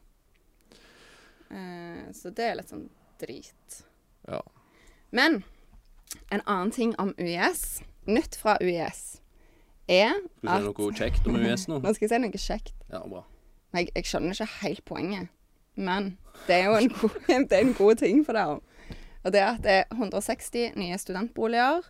Eh, 1.50 2.12
så 2.12 2.32
det 2.36 2.50
er 2.50 2.58
litt 2.60 2.72
sånn 2.74 2.90
drit. 3.22 3.82
Ja. 4.28 4.42
Men 5.16 5.44
en 6.30 6.44
annen 6.46 6.72
ting 6.76 6.96
om 7.00 7.14
UiS, 7.18 7.82
nytt 8.08 8.36
fra 8.36 8.58
UiS, 8.62 9.22
er 9.88 10.12
at 10.16 10.62
Skal 10.62 10.66
du 10.66 10.74
si 10.74 10.84
noe 10.86 10.94
kjekt 11.00 11.28
om 11.28 11.36
US 11.40 11.68
nå? 11.70 11.80
Nå 11.84 11.94
skal 11.94 12.06
jeg 12.08 12.14
si 12.16 12.20
noe 12.24 12.42
kjekt. 12.46 12.74
Ja, 12.92 13.02
bra. 13.08 13.24
Jeg, 13.76 13.90
jeg 13.96 14.06
skjønner 14.08 14.34
ikke 14.38 14.48
helt 14.62 14.86
poenget, 14.88 15.28
men 15.76 16.18
det 16.48 16.56
er 16.62 16.66
jo 16.70 16.76
en 16.80 16.90
god, 16.90 17.18
det 17.50 17.58
er 17.58 17.66
en 17.66 17.74
god 17.78 17.96
ting 18.02 18.22
for 18.26 18.34
det. 18.38 18.46
Og 19.26 19.34
det 19.34 19.42
er 19.42 19.50
at 19.56 19.64
det 19.66 19.72
er 19.82 19.86
160 19.92 20.76
nye 20.80 20.98
studentboliger 21.02 21.82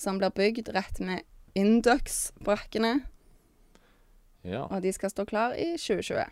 som 0.00 0.18
blir 0.20 0.30
bygd 0.36 0.68
rett 0.76 1.00
med 1.00 1.24
Indux-brakkene, 1.56 3.00
Ja. 4.44 4.62
og 4.70 4.82
de 4.84 4.92
skal 4.92 5.10
stå 5.10 5.24
klar 5.26 5.54
i 5.58 5.72
2020. 5.76 6.24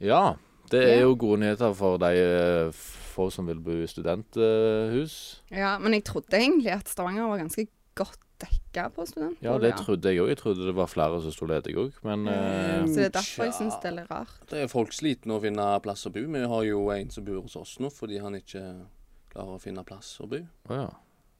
ja. 0.00 0.34
Det 0.72 0.80
er 0.80 1.00
jo 1.02 1.10
gode 1.20 1.42
nyheter 1.42 1.74
for 1.76 1.98
de 2.00 2.08
eh, 2.16 2.70
få 3.12 3.26
som 3.30 3.44
vil 3.46 3.58
bo 3.60 3.74
i 3.84 3.86
studenthus. 3.86 5.42
Ja, 5.52 5.74
men 5.78 5.92
jeg 5.92 6.04
trodde 6.08 6.38
egentlig 6.38 6.70
at 6.72 6.88
Stavanger 6.88 7.28
var 7.28 7.36
ganske 7.42 7.66
godt 7.98 8.20
dekka 8.42 8.88
på 8.94 9.06
studentboliger. 9.06 9.52
Ja, 9.52 9.58
det 9.62 9.72
trodde 9.78 10.10
jeg 10.10 10.22
òg. 10.22 10.30
Jeg 10.32 10.40
trodde 10.40 10.66
det 10.66 10.74
var 10.76 10.90
flere 10.90 11.20
som 11.22 11.34
sto 11.34 11.48
ledig 11.48 11.76
òg, 11.78 11.96
men 12.06 12.28
eh, 12.30 12.82
Så 12.88 12.98
det 12.98 13.06
er 13.06 13.14
derfor 13.18 13.48
jeg 13.48 13.56
syns 13.58 13.78
det 13.82 13.90
er 13.90 13.96
litt 14.00 14.10
rart. 14.10 14.36
Det 14.50 14.64
er 14.64 14.70
folk 14.72 14.94
slitne 14.96 15.36
å 15.36 15.42
finne 15.42 15.66
plass 15.84 16.06
å 16.08 16.12
bo. 16.14 16.24
Vi 16.34 16.44
har 16.54 16.68
jo 16.68 16.84
en 16.94 17.12
som 17.14 17.26
bor 17.26 17.42
hos 17.44 17.56
oss 17.60 17.76
nå 17.82 17.90
fordi 17.94 18.20
han 18.22 18.38
ikke 18.38 18.62
klarer 19.32 19.56
å 19.56 19.62
finne 19.62 19.84
plass 19.86 20.16
å 20.24 20.28
bo. 20.30 20.40
Å 20.68 20.80
ja. 20.80 20.88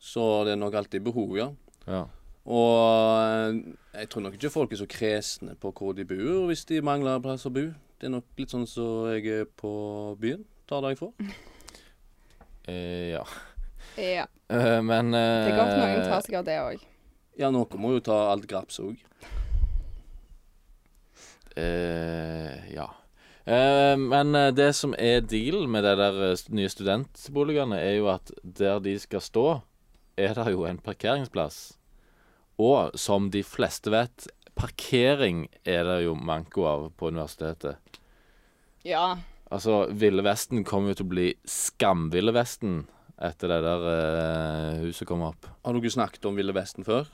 Så 0.05 0.23
det 0.45 0.55
er 0.55 0.61
nok 0.61 0.77
alltid 0.77 1.05
behov, 1.07 1.33
ja. 1.39 1.49
ja. 1.89 2.05
Og 2.45 2.77
eh, 3.25 3.59
jeg 4.03 4.13
tror 4.13 4.27
nok 4.27 4.37
ikke 4.39 4.53
folk 4.53 4.75
er 4.75 4.83
så 4.83 4.91
kresne 4.91 5.57
på 5.61 5.73
hvor 5.73 5.97
de 5.97 6.07
bor 6.09 6.47
hvis 6.51 6.67
de 6.69 6.83
mangler 6.85 7.23
plass 7.25 7.49
å 7.49 7.55
bo. 7.55 7.71
Det 7.99 8.11
er 8.11 8.15
nok 8.17 8.39
litt 8.39 8.53
sånn 8.53 8.69
som 8.69 9.09
jeg 9.15 9.27
er 9.33 9.49
på 9.49 9.73
byen. 10.21 10.45
Tar 10.69 10.85
det 10.85 10.95
jeg 10.95 11.03
får. 11.03 11.35
Eh, 12.65 13.11
ja. 13.13 13.25
Ja. 14.01 14.27
Uh, 14.51 14.81
men 14.85 15.15
Det 15.15 15.53
er 15.53 15.57
godt 15.59 15.77
noen 15.79 15.95
eh, 16.01 16.09
tar 16.09 16.27
seg 16.27 16.39
av 16.41 16.49
det 16.49 16.59
òg. 16.63 16.85
Ja, 17.39 17.51
noen 17.55 17.81
må 17.83 17.95
jo 17.97 18.03
ta 18.05 18.19
alt 18.33 18.47
graps 18.51 18.81
òg. 18.83 18.99
Uh, 21.55 22.59
ja. 22.75 22.91
Eh, 23.45 23.97
men 23.99 24.35
eh, 24.35 24.53
det 24.57 24.71
som 24.73 24.95
er 24.97 25.21
dealen 25.29 25.69
med 25.71 25.85
de 25.85 25.93
der 26.01 26.21
nye 26.57 26.71
studentboligene, 26.73 27.77
er 27.77 27.99
jo 27.99 28.09
at 28.15 28.33
der 28.43 28.81
de 28.85 28.97
skal 29.01 29.21
stå, 29.25 29.47
er 30.17 30.33
det 30.39 30.55
jo 30.55 30.65
en 30.69 30.81
parkeringsplass. 30.81 31.77
Og 32.63 32.97
som 32.99 33.29
de 33.35 33.43
fleste 33.45 33.93
vet, 33.93 34.29
parkering 34.57 35.49
er 35.67 35.85
det 35.85 36.01
jo 36.07 36.15
manko 36.17 36.65
av 36.71 36.89
på 36.97 37.11
universitetet. 37.13 38.01
Ja. 38.87 39.19
Altså, 39.51 39.85
Ville 39.93 40.25
Vesten 40.25 40.65
kommer 40.65 40.93
jo 40.93 41.01
til 41.01 41.09
å 41.09 41.13
bli 41.13 41.29
Skamville 41.45 42.33
Vesten 42.35 42.85
etter 43.23 43.49
det 43.49 43.61
der 43.63 43.85
eh, 43.91 44.81
huset 44.85 45.07
kom 45.09 45.23
opp. 45.23 45.47
Har 45.65 45.77
dere 45.77 45.91
snakket 45.91 46.25
om 46.27 46.37
Ville 46.37 46.55
Vesten 46.57 46.85
før? 46.87 47.07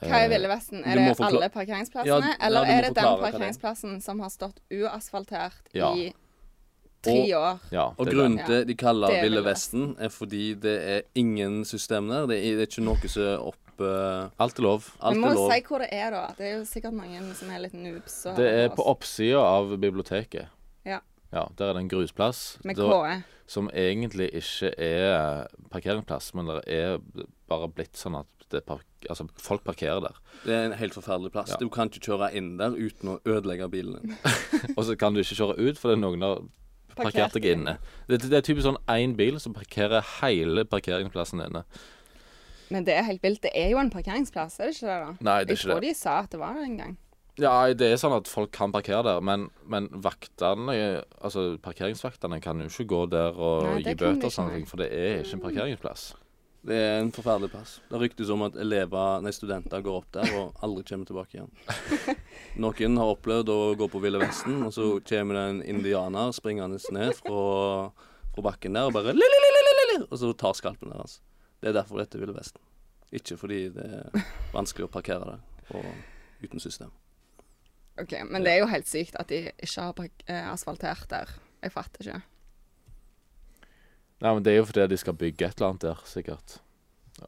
Hva 0.00 0.16
er 0.22 0.24
Eh, 0.24 0.30
Ville 0.32 0.48
Vesten? 0.48 0.82
Er 0.84 0.96
det 0.96 1.20
alle 1.20 1.48
parkeringsplassene? 1.52 2.06
Ja, 2.08 2.18
ja, 2.32 2.34
eller 2.46 2.64
er 2.64 2.82
det 2.88 2.94
den 2.96 3.20
parkeringsplassen 3.20 3.94
det 3.98 4.04
som 4.04 4.20
har 4.20 4.30
stått 4.32 4.60
uasfaltert 4.72 5.72
Ja. 5.76 5.92
i 5.94 6.12
tre 7.02 7.34
år? 7.36 7.58
Ja, 7.72 7.88
Og 7.98 8.06
grunnen 8.06 8.44
til 8.46 8.64
de 8.66 8.74
kaller 8.74 9.08
Det 9.08 9.18
er 9.18 9.22
Ville 9.28 9.42
Vesten, 9.44 9.96
er 9.98 10.08
fordi 10.08 10.54
det 10.54 10.76
er 10.82 11.02
ingen 11.14 11.64
system 11.64 12.08
der. 12.08 12.26
Det 12.26 12.38
er, 12.38 12.56
det 12.56 12.62
er 12.62 12.66
ikke 12.72 12.84
noe 12.84 13.08
som 13.08 13.22
er 13.22 13.38
opp 13.38 13.56
Alt 13.80 14.58
er 14.58 14.62
lov. 14.62 14.84
Alt 15.00 15.16
Vi 15.16 15.20
må 15.22 15.30
jo 15.32 15.48
si 15.50 15.62
hvor 15.64 15.78
det 15.80 15.88
er, 15.90 16.10
da. 16.10 16.34
Det 16.36 16.44
er 16.46 16.58
jo 16.58 16.64
sikkert 16.68 16.92
mange 16.92 17.22
som 17.34 17.48
er 17.48 17.60
litt 17.60 17.72
noobs. 17.72 18.22
Det 18.36 18.48
er 18.64 18.68
på 18.68 18.84
oppsida 18.84 19.40
av 19.40 19.72
biblioteket. 19.80 20.48
Ja. 20.84 21.00
Ja, 21.32 21.46
Der 21.56 21.70
er 21.70 21.72
det 21.74 21.80
en 21.84 21.88
grusplass 21.88 22.58
Med 22.64 22.76
KE. 22.76 23.22
Som 23.50 23.70
egentlig 23.74 24.28
ikke 24.38 24.70
er 24.78 25.48
parkeringsplass, 25.72 26.34
men 26.38 26.52
det 26.52 26.60
er 26.70 27.00
bare 27.50 27.70
blitt 27.74 27.98
sånn 27.98 28.20
at 28.20 28.28
det 28.50 28.60
er 28.60 28.66
park 28.66 28.86
altså, 29.08 29.26
folk 29.38 29.64
parkerer 29.66 30.00
der. 30.04 30.16
Det 30.44 30.54
er 30.54 30.64
en 30.68 30.76
helt 30.78 30.94
forferdelig 30.94 31.32
plass. 31.34 31.52
Ja. 31.54 31.58
Du 31.60 31.70
kan 31.72 31.90
ikke 31.90 32.02
kjøre 32.10 32.30
inn 32.38 32.56
der 32.60 32.74
uten 32.74 33.14
å 33.14 33.18
ødelegge 33.26 33.68
bilen 33.70 33.98
din. 34.00 34.16
Og 34.76 34.84
så 34.86 34.96
kan 34.98 35.14
du 35.14 35.22
ikke 35.22 35.38
kjøre 35.38 35.58
ut 35.58 35.80
fordi 35.80 36.00
noen 36.02 36.26
har 36.26 36.42
parkert 36.98 37.36
deg 37.38 37.48
inne. 37.52 37.76
Det, 38.10 38.20
det 38.26 38.40
er 38.40 38.46
typisk 38.46 38.66
sånn 38.66 38.80
én 38.90 39.16
bil 39.18 39.38
som 39.42 39.54
parkerer 39.56 40.04
hele 40.20 40.66
parkeringsplassen 40.68 41.42
inne. 41.46 41.64
Men 42.70 42.86
det 42.86 42.94
er 42.94 43.06
helt 43.06 43.22
vilt. 43.22 43.42
Det 43.42 43.50
er 43.58 43.72
jo 43.72 43.80
en 43.82 43.90
parkeringsplass, 43.90 44.60
er 44.60 44.70
det 44.70 44.78
ikke 44.78 44.90
det? 44.90 44.98
da? 45.02 45.12
Nei, 45.26 45.38
det 45.42 45.56
er 45.56 45.56
ikke 45.56 45.56
det. 45.56 45.58
Jeg 45.58 45.70
tror 45.70 45.86
de 45.86 45.94
sa 45.98 46.18
at 46.22 46.34
det 46.34 46.42
var 46.42 46.58
det 46.58 46.66
en 46.68 46.76
gang. 46.84 46.98
Ja, 47.38 47.52
det 47.72 47.86
er 47.86 48.00
sånn 48.00 48.16
at 48.16 48.28
folk 48.28 48.50
kan 48.52 48.72
parkere 48.74 49.04
der, 49.06 49.20
men, 49.24 49.48
men 49.70 49.86
vaktene, 50.02 50.74
altså 51.20 51.54
parkeringsvaktene 51.62 52.40
kan 52.42 52.60
jo 52.64 52.66
ikke 52.66 52.88
gå 52.90 53.04
der 53.12 53.36
og 53.38 53.68
Nei, 53.68 53.84
gi 53.84 53.94
bøter 53.94 54.26
og 54.28 54.34
sånne 54.34 54.58
ting, 54.58 54.66
for 54.68 54.82
det 54.82 54.90
er 54.90 55.22
ikke 55.22 55.38
en 55.38 55.44
parkeringsplass. 55.46 56.10
Det 56.60 56.76
er 56.76 56.98
en 57.00 57.08
forferdelig 57.16 57.48
plass. 57.54 57.78
Det 57.88 57.98
ryktes 58.02 58.28
om 58.34 58.42
at 58.44 58.56
elever, 58.60 59.22
nei, 59.24 59.32
studenter 59.32 59.80
går 59.80 59.96
opp 60.02 60.10
der 60.12 60.34
og 60.36 60.58
aldri 60.66 60.84
kommer 60.90 61.08
tilbake 61.08 61.38
igjen. 61.38 61.52
Noen 62.66 63.00
har 63.00 63.12
opplevd 63.14 63.52
å 63.54 63.58
gå 63.80 63.88
på 63.88 64.02
Ville 64.04 64.20
Vesten, 64.20 64.58
og 64.66 64.74
så 64.76 64.90
kommer 65.08 65.38
det 65.38 65.44
en 65.48 65.62
indianer 65.72 66.34
springende 66.36 66.76
ned 66.92 67.16
fra, 67.16 67.40
fra 68.34 68.44
bakken 68.50 68.76
der 68.76 68.90
og 68.90 68.96
bare 68.98 69.16
«Lililililili», 69.16 70.02
Og 70.10 70.16
så 70.20 70.34
tar 70.36 70.58
skalpen 70.58 70.92
deres. 70.92 71.20
Det 71.64 71.72
er 71.72 71.78
derfor 71.80 72.02
dette 72.02 72.20
er 72.20 72.26
Ville 72.26 72.36
Vesten. 72.36 72.60
Ikke 73.10 73.40
fordi 73.40 73.62
det 73.74 73.86
er 73.86 74.26
vanskelig 74.52 74.90
å 74.90 74.92
parkere 74.92 75.32
der 75.32 75.78
og 75.80 76.44
uten 76.44 76.60
system. 76.60 76.92
Ok, 78.00 78.16
Men 78.30 78.44
det 78.46 78.54
er 78.54 78.62
jo 78.62 78.70
helt 78.70 78.88
sykt 78.88 79.18
at 79.20 79.28
de 79.28 79.50
ikke 79.52 79.86
har 79.86 80.04
eh, 80.26 80.46
asfaltert 80.52 81.08
der. 81.10 81.32
Jeg 81.60 81.74
fatter 81.74 82.06
ikke. 82.06 82.20
Nei, 84.20 84.32
men 84.36 84.44
det 84.44 84.52
er 84.52 84.60
jo 84.60 84.68
fordi 84.68 84.86
de 84.92 84.98
skal 85.00 85.16
bygge 85.16 85.48
et 85.48 85.58
eller 85.58 85.72
annet 85.72 85.84
der, 85.88 86.00
sikkert. 86.08 86.58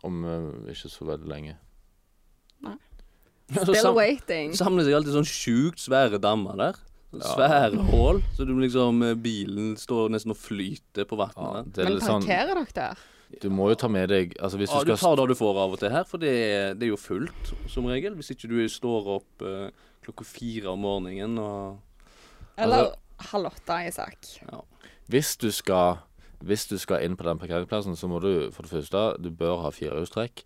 Om 0.05 0.25
uh, 0.25 0.71
ikke 0.73 0.91
så 0.93 1.07
veldig 1.09 1.29
lenge. 1.29 1.59
Nei. 2.65 2.77
Still 3.53 3.77
sam 3.77 3.97
waiting. 3.97 4.53
samler 4.57 4.87
seg 4.87 4.97
alltid 4.97 5.17
sånn 5.17 5.29
sjukt 5.29 5.83
svære 5.83 6.21
dammer 6.23 6.57
der. 6.61 6.81
Ja. 7.13 7.33
Svære 7.35 7.87
hull. 7.91 8.23
Så 8.37 8.47
du 8.49 8.55
liksom 8.57 9.03
eh, 9.05 9.17
bilen 9.21 9.75
står 9.77 10.13
nesten 10.15 10.33
og 10.33 10.39
flyter 10.41 11.05
på 11.09 11.19
vannet. 11.21 11.69
er 11.77 11.91
Men 11.91 11.99
parkerer 11.99 12.07
sånn 12.07 12.29
dere 12.29 12.65
der? 12.79 13.03
Du 13.43 13.49
må 13.53 13.71
jo 13.73 13.77
ta 13.81 13.89
med 13.89 14.11
deg 14.13 14.35
Altså 14.45 14.59
hvis 14.61 14.73
Ja, 14.73 14.83
du 14.85 14.93
du 14.93 15.01
tar 15.01 15.17
det 15.17 15.25
du 15.31 15.35
får 15.37 15.61
av 15.61 15.77
og 15.77 15.81
til 15.81 15.93
her, 15.93 16.05
for 16.09 16.21
det 16.21 16.33
det 16.77 16.87
er 16.87 16.93
jo 16.93 17.01
fullt 17.01 17.53
som 17.73 17.89
regel. 17.89 18.17
Hvis 18.17 18.33
ikke 18.35 18.49
du 18.49 18.57
står 18.69 19.13
opp 19.19 19.45
eh, 19.45 19.69
klokka 20.05 20.25
fire 20.27 20.73
om 20.73 20.83
morgenen 20.85 21.39
og 21.39 21.79
Eller 22.59 22.77
Altså- 22.77 23.31
halv 23.33 23.47
åtte, 23.47 23.89
Isak. 23.89 24.19
Hvis 25.09 25.37
du 25.37 25.51
skal 25.51 25.99
Hvis 26.43 26.67
du 26.67 26.77
skal 26.77 27.05
inn 27.05 27.17
på 27.17 27.23
den 27.23 27.39
parkeringsplassen, 27.39 27.95
så 27.97 28.09
må 28.09 28.19
du 28.21 28.51
for 28.51 28.63
det 28.63 28.73
første 28.73 29.23
Du 29.23 29.31
bør 29.31 29.63
ha 29.63 29.71
firehjulstrekk. 29.71 30.43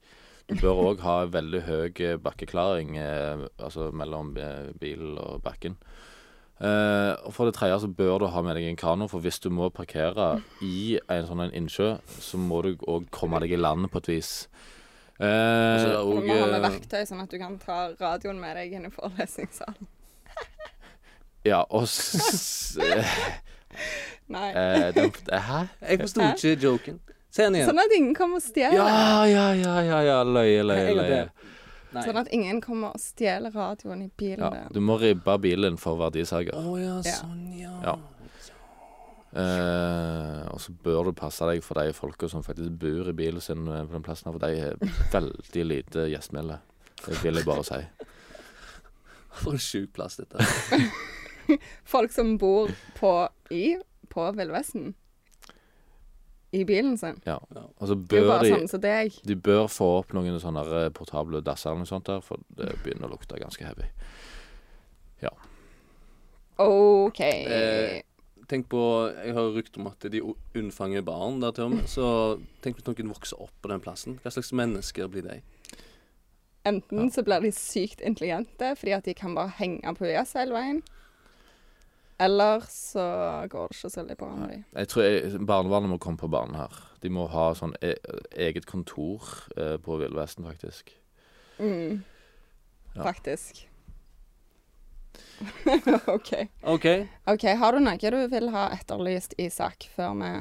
Du 0.49 0.55
bør 0.61 0.93
òg 0.93 1.01
ha 1.01 1.25
veldig 1.27 1.63
høy 1.63 2.01
eh, 2.01 2.19
bakkeklaring, 2.19 2.99
eh, 2.99 3.49
altså 3.59 3.91
mellom 3.91 4.35
bilen 4.35 4.75
bil 4.79 5.19
og 5.19 5.43
bakken. 5.43 5.77
Eh, 6.61 7.17
og 7.27 7.35
for 7.35 7.49
det 7.49 7.55
tredje 7.55 7.81
så 7.81 7.89
bør 7.93 8.19
du 8.21 8.27
ha 8.27 8.43
med 8.43 8.57
deg 8.57 8.69
en 8.69 8.77
kano, 8.77 9.09
for 9.09 9.21
hvis 9.21 9.41
du 9.41 9.51
må 9.51 9.69
parkere 9.75 10.43
i 10.63 10.99
en 11.11 11.27
sånn 11.27 11.43
en 11.45 11.53
innsjø, 11.53 11.99
så 12.07 12.39
må 12.39 12.63
du 12.63 12.77
òg 12.87 13.11
komme 13.11 13.41
deg 13.41 13.53
i 13.53 13.57
land 13.61 13.91
på 13.91 13.99
et 14.05 14.09
vis. 14.15 14.31
Eh, 15.19 15.27
Og 15.27 15.81
så 15.81 15.89
det 15.89 16.01
Du 16.01 16.27
må 16.29 16.35
ha 16.37 16.47
med 16.47 16.55
eh, 16.59 16.65
verktøy, 16.67 17.03
sånn 17.09 17.23
at 17.23 17.31
du 17.33 17.39
kan 17.41 17.59
ta 17.63 17.79
radioen 18.01 18.41
med 18.41 18.57
deg 18.59 18.73
inn 18.77 18.85
i 18.89 18.93
forelesningssalen. 18.93 19.89
ja, 21.51 21.63
og 21.71 21.87
s... 21.89 22.77
eh, 22.83 23.17
Nei. 24.35 24.49
eh, 24.53 24.89
den, 24.97 25.13
Hæ? 25.33 25.63
Jeg 25.89 26.01
forsto 26.03 26.21
ikke 26.35 26.57
joken. 26.67 27.01
Se 27.31 27.45
den 27.47 27.55
igjen. 27.61 27.69
Sånn 27.71 27.81
at 27.83 27.93
ingen 27.97 28.15
kommer 28.17 28.41
og 28.41 28.45
stjeler. 28.45 28.77
Ja, 28.81 29.25
ja, 29.29 29.47
ja, 29.55 29.75
ja, 29.85 30.01
ja. 30.09 30.19
Løye, 30.25 30.63
løye, 30.65 30.93
løye. 30.97 31.23
Nei. 31.97 32.03
Sånn 32.05 32.19
at 32.21 32.29
ingen 32.35 32.59
kommer 32.65 32.93
og 32.97 33.01
stjeler 33.01 33.53
radioen 33.55 34.03
i 34.05 34.11
bilen 34.19 34.43
Ja, 34.43 34.51
din. 34.53 34.73
du 34.75 34.81
må 34.85 34.97
ribbe 35.01 35.37
bilen 35.41 35.77
for 35.81 35.97
verdisager. 36.01 36.57
Å 36.57 36.63
oh, 36.75 36.77
Ja. 36.81 36.97
sånn, 37.05 37.45
ja. 37.57 37.73
Ja. 37.85 37.95
Eh, 39.37 40.43
og 40.49 40.61
så 40.63 40.73
bør 40.85 41.11
du 41.11 41.17
passe 41.17 41.45
deg 41.49 41.61
for 41.65 41.79
de 41.81 41.93
folka 41.97 42.29
som 42.33 42.45
faktisk 42.45 42.79
bor 42.81 43.11
i 43.11 43.17
bilen 43.17 43.43
sin 43.45 43.67
eh, 43.69 43.85
på 43.85 43.97
den 43.97 44.05
plassen, 44.07 44.33
for 44.33 44.41
de 44.41 44.71
er 44.71 44.95
veldig 45.13 45.65
lite 45.67 46.07
gjestmilde. 46.13 46.61
Det 47.05 47.19
vil 47.23 47.41
jeg 47.41 47.49
bare 47.49 47.67
si. 47.67 47.83
For 49.37 49.53
en 49.53 49.61
sjuk 49.61 49.91
plass 49.93 50.17
dette 50.17 50.41
er. 50.41 50.87
Folk 51.93 52.15
som 52.15 52.39
bor 52.41 52.71
på 52.97 53.11
i 53.53 53.77
på 54.09 54.25
Villvesten. 54.33 54.95
I 56.57 56.63
bilen 56.65 56.97
sin. 56.97 57.19
Ja. 57.27 57.37
Så 57.85 57.93
jo 57.93 57.99
bør 58.09 58.39
de 58.41 58.55
sånn 58.65 58.81
deg. 58.81 59.19
De 59.29 59.37
bør 59.37 59.67
få 59.69 59.91
opp 59.99 60.17
noen 60.17 60.41
sånne 60.41 60.65
eh, 60.81 60.89
portable 60.97 61.43
dasser 61.45 61.75
eller 61.75 61.85
noe 61.85 61.91
sånt 61.91 62.09
der, 62.09 62.25
for 62.25 62.41
det 62.57 62.73
begynner 62.81 63.11
å 63.11 63.19
lukte 63.19 63.37
ganske 63.43 63.69
heavy. 63.69 63.91
OK. 66.57 67.21
Eh, 67.21 68.01
Tenk 68.47 68.69
på 68.71 68.81
Jeg 69.11 69.35
har 69.35 69.55
rykte 69.57 69.81
om 69.83 69.89
at 69.91 70.07
de 70.13 70.23
unnfanger 70.55 71.03
barn 71.07 71.41
der 71.43 71.55
til 71.55 71.67
og 71.67 71.77
med. 71.77 71.87
Så 71.91 72.07
tenk 72.63 72.79
hvis 72.79 72.87
noen 72.87 73.11
vokser 73.15 73.41
opp 73.43 73.55
på 73.63 73.73
den 73.73 73.83
plassen. 73.83 74.21
Hva 74.23 74.31
slags 74.35 74.53
mennesker 74.55 75.11
blir 75.11 75.27
de? 75.27 75.41
Enten 76.67 77.11
så 77.15 77.23
blir 77.27 77.43
de 77.43 77.53
sykt 77.55 78.03
intelligente 78.03 78.73
fordi 78.79 78.95
at 78.97 79.07
de 79.07 79.15
kan 79.15 79.35
bare 79.35 79.55
henge 79.59 79.95
på 79.99 80.07
US 80.07 80.35
hele 80.39 80.55
veien. 80.55 80.83
Eller 82.19 82.65
så 82.73 83.03
går 83.53 83.69
det 83.69 83.77
ikke 83.77 83.91
så 83.91 84.01
veldig 84.01 84.17
bra 84.17 84.29
med 84.35 84.49
dem. 84.49 84.65
Jeg 84.73 84.89
tror 84.89 85.03
jeg, 85.05 85.47
Barnevernet 85.47 85.91
må 85.91 85.99
komme 86.01 86.19
på 86.19 86.31
banen 86.33 86.57
her. 86.57 86.79
De 87.03 87.11
må 87.13 87.27
ha 87.29 87.51
sånn 87.55 87.75
e 87.85 87.93
eget 88.33 88.65
kontor 88.67 89.27
eh, 89.57 89.77
på 89.77 89.99
Villvesten, 90.01 90.47
faktisk. 90.49 90.95
Mm. 91.59 92.01
Ja. 92.95 93.03
Faktisk. 93.03 93.67
OK. 96.17 96.31
OK. 96.63 96.87
Ok, 97.27 97.45
Har 97.61 97.73
du 97.77 97.81
noe 97.85 97.97
du 98.17 98.21
vil 98.33 98.51
ha 98.55 98.69
etterlyst, 98.77 99.35
Isak, 99.39 99.89
før 99.97 100.15
vi 100.21 100.33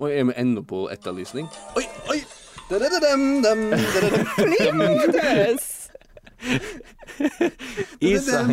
Og 0.00 0.10
er 0.10 0.24
vi 0.30 0.32
ennå 0.36 0.64
på 0.66 0.86
etterlysning? 0.92 1.48
Oi, 1.76 1.86
oi! 2.10 2.20
Dam, 2.70 2.80
da-da-dam. 2.80 3.72
Isak 8.00 8.48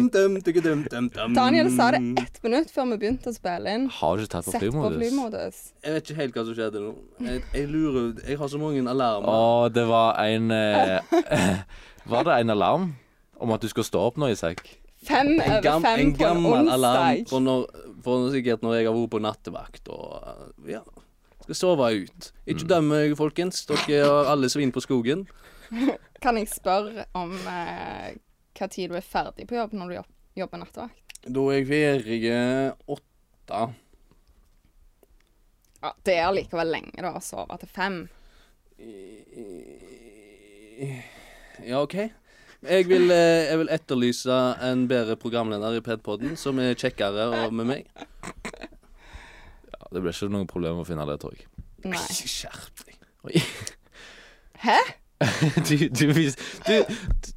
Daniel 1.35 1.71
sa 1.71 1.91
det 1.91 2.01
ett 2.21 2.43
minutt 2.43 2.71
før 2.71 2.89
vi 2.91 2.97
begynte 3.01 3.31
å 3.31 3.35
spille 3.35 3.75
inn. 3.75 3.87
Har 3.91 4.17
du 4.17 4.23
ikke 4.25 4.33
tatt 4.35 4.47
på 4.47 4.53
Sett 4.53 4.63
på 4.63 4.71
flymodus? 4.71 4.97
flymodus. 4.99 5.61
Jeg 5.83 5.95
vet 5.95 6.09
ikke 6.09 6.19
helt 6.19 6.37
hva 6.37 6.45
som 6.47 6.57
skjedde 6.59 6.83
nå. 6.83 6.91
Jeg, 7.23 7.43
jeg 7.55 7.69
lurer 7.71 8.11
Jeg 8.27 8.39
har 8.41 8.51
så 8.51 8.61
mange 8.61 8.83
alarmer. 8.83 9.31
Å, 9.31 9.71
det 9.73 9.85
var 9.89 10.19
en 10.25 10.51
eh, 10.55 11.63
Var 12.11 12.27
det 12.27 12.37
en 12.41 12.55
alarm 12.55 12.91
om 13.41 13.55
at 13.55 13.63
du 13.63 13.71
skulle 13.71 13.87
stå 13.87 14.03
opp 14.11 14.19
nå, 14.21 14.31
Isak? 14.35 14.63
Fem 15.01 15.31
En, 15.33 15.41
over 15.41 15.79
fem 15.81 15.81
på 15.81 15.87
en 15.87 15.87
onsdag. 15.87 15.99
en 15.99 16.11
gammel 16.17 16.69
alarm 16.69 17.23
for, 17.29 17.41
når, 17.41 17.63
for 18.05 18.27
sikkert 18.33 18.61
når 18.61 18.75
jeg 18.77 18.85
har 18.85 18.97
vært 18.97 19.13
på 19.15 19.21
nattevakt 19.25 19.89
og 19.89 20.11
uh, 20.21 20.69
ja. 20.69 20.83
Skal 21.41 21.57
sove 21.57 21.87
ut. 22.03 22.27
Ikke 22.45 22.67
døm 22.69 22.91
meg, 22.91 23.15
folkens. 23.17 23.63
Dere 23.65 24.03
har 24.05 24.29
alle 24.35 24.49
svin 24.53 24.69
på 24.71 24.83
skogen. 24.83 25.23
Kan 26.23 26.37
jeg 26.37 26.51
spørre 26.51 27.07
om 27.17 27.33
eh, 27.49 28.11
hva 28.59 28.67
tid 28.69 28.91
du 28.91 28.97
er 28.99 29.05
ferdig 29.05 29.47
på 29.49 29.57
jobb 29.57 29.73
når 29.73 29.89
du 29.89 29.95
jobb, 29.95 30.11
jobber 30.37 30.61
nattevakt? 30.61 31.17
Da 31.25 31.45
er 31.49 31.57
jeg 31.57 31.67
ferdig 31.71 32.35
åtte. 32.93 33.63
Ja, 35.81 35.93
det 36.05 36.17
er 36.21 36.33
likevel 36.37 36.75
lenge 36.75 37.01
da 37.01 37.15
å 37.17 37.23
sove 37.25 37.57
til 37.61 37.73
fem. 37.73 38.01
Ja, 41.65 41.81
OK. 41.81 41.97
Jeg 42.61 42.85
vil, 42.87 43.09
eh, 43.11 43.49
jeg 43.49 43.57
vil 43.57 43.69
etterlyse 43.73 44.35
en 44.69 44.83
bedre 44.89 45.15
programleder 45.17 45.79
i 45.79 45.81
Pedpodden, 45.81 46.35
som 46.37 46.59
er 46.61 46.75
kjekkere 46.77 47.23
og 47.45 47.53
med 47.57 47.65
meg. 47.65 47.87
Ja, 49.71 49.81
det 49.91 50.03
blir 50.03 50.13
ikke 50.13 50.29
noe 50.29 50.45
problem 50.49 50.81
å 50.83 50.85
finne 50.85 51.07
det, 51.09 51.17
tror 51.23 51.33
jeg. 51.33 51.47
Nei. 51.89 52.03
Skjerp 52.13 52.83
deg. 52.85 52.97
Oi. 53.25 53.41
Hæ? 54.65 54.77
Du, 55.69 55.75
du, 55.77 56.07
du, 56.65 56.95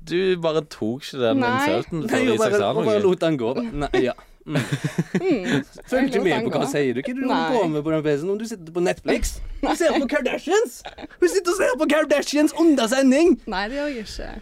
du 0.09 0.21
bare 0.41 0.63
tok 0.73 1.03
ikke 1.05 1.19
den 1.21 1.43
insulten 1.45 2.07
før 2.09 2.31
Isak 2.33 2.55
sa 2.57 2.71
noe. 2.73 2.85
bare 2.87 3.03
lot 3.05 3.21
den 3.21 3.37
gå. 3.41 3.51
Nei, 3.77 3.91
ja. 4.07 4.15
Mm. 4.45 5.61
Følg 5.89 6.09
ikke 6.09 6.23
med 6.25 6.49
på 6.49 6.53
hva 6.63 6.65
sier 6.69 6.97
du. 6.97 7.03
Hva 7.05 7.13
er 7.13 7.21
du 7.21 7.59
på 7.59 7.69
med 7.75 7.85
på 7.85 7.93
den 7.93 8.03
PC-en 8.07 8.33
om 8.33 8.41
du 8.41 8.47
sitter 8.49 8.73
på 8.73 8.81
Netflix? 8.85 9.35
Du 9.61 9.69
ser 9.77 9.97
på 10.01 10.09
Kardashians! 10.09 10.81
Hun 11.21 11.29
sitter 11.33 11.53
og 11.53 11.61
ser 11.61 11.77
på 11.81 11.89
Kardashians 11.93 12.57
under 12.61 12.89
sending! 12.93 13.37
Nei, 13.53 13.63
det 13.73 13.81
gjør 13.81 13.93
jeg 13.93 14.07
ikke. 14.09 14.33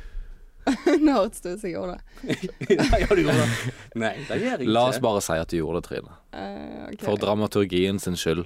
Nå 1.04 1.14
hørtes 1.16 1.40
det 1.42 1.52
ut 1.56 1.60
som 1.62 1.68
jeg 1.68 1.74
gjorde 1.74 1.96
det. 1.96 2.36
Nei, 2.78 3.00
ja, 3.02 3.06
du 3.10 3.22
gjorde 3.22 3.38
det. 3.42 3.72
Nei, 3.98 4.12
det 4.28 4.36
gjør 4.38 4.50
jeg 4.52 4.60
ikke. 4.62 4.74
La 4.76 4.84
oss 4.92 5.00
bare 5.02 5.22
si 5.24 5.38
at 5.42 5.50
du 5.50 5.56
gjorde 5.58 5.80
det, 5.80 5.88
Trine. 5.88 6.14
Eh, 6.38 6.84
ok. 6.92 7.02
For 7.02 7.18
dramaturgien 7.22 7.98
sin 8.02 8.14
skyld. 8.20 8.44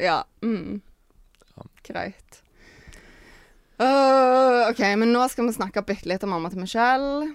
Ja. 0.00 0.20
Mm. 0.46 0.78
Greit. 1.84 2.38
Øh, 3.80 4.68
OK, 4.70 4.80
men 5.00 5.10
nå 5.14 5.24
skal 5.32 5.48
vi 5.48 5.54
snakke 5.56 5.82
bitte 5.88 6.08
litt 6.10 6.24
om 6.26 6.32
mamma 6.34 6.50
til 6.52 6.60
Michelle. 6.62 7.30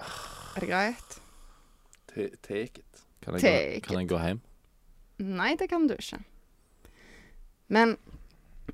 Er 0.00 0.64
det 0.64 0.68
greit? 0.70 1.18
Ta- 2.12 2.30
Take 2.42 2.80
it. 2.82 3.02
Kan 3.22 3.36
jeg, 3.38 3.42
Take 3.44 3.80
gå, 3.80 3.86
kan 3.86 4.00
jeg 4.02 4.08
gå 4.10 4.18
hjem? 4.24 4.40
Nei, 5.22 5.52
det 5.60 5.68
kan 5.70 5.84
du 5.86 5.94
ikke. 5.94 6.18
Men 7.72 7.94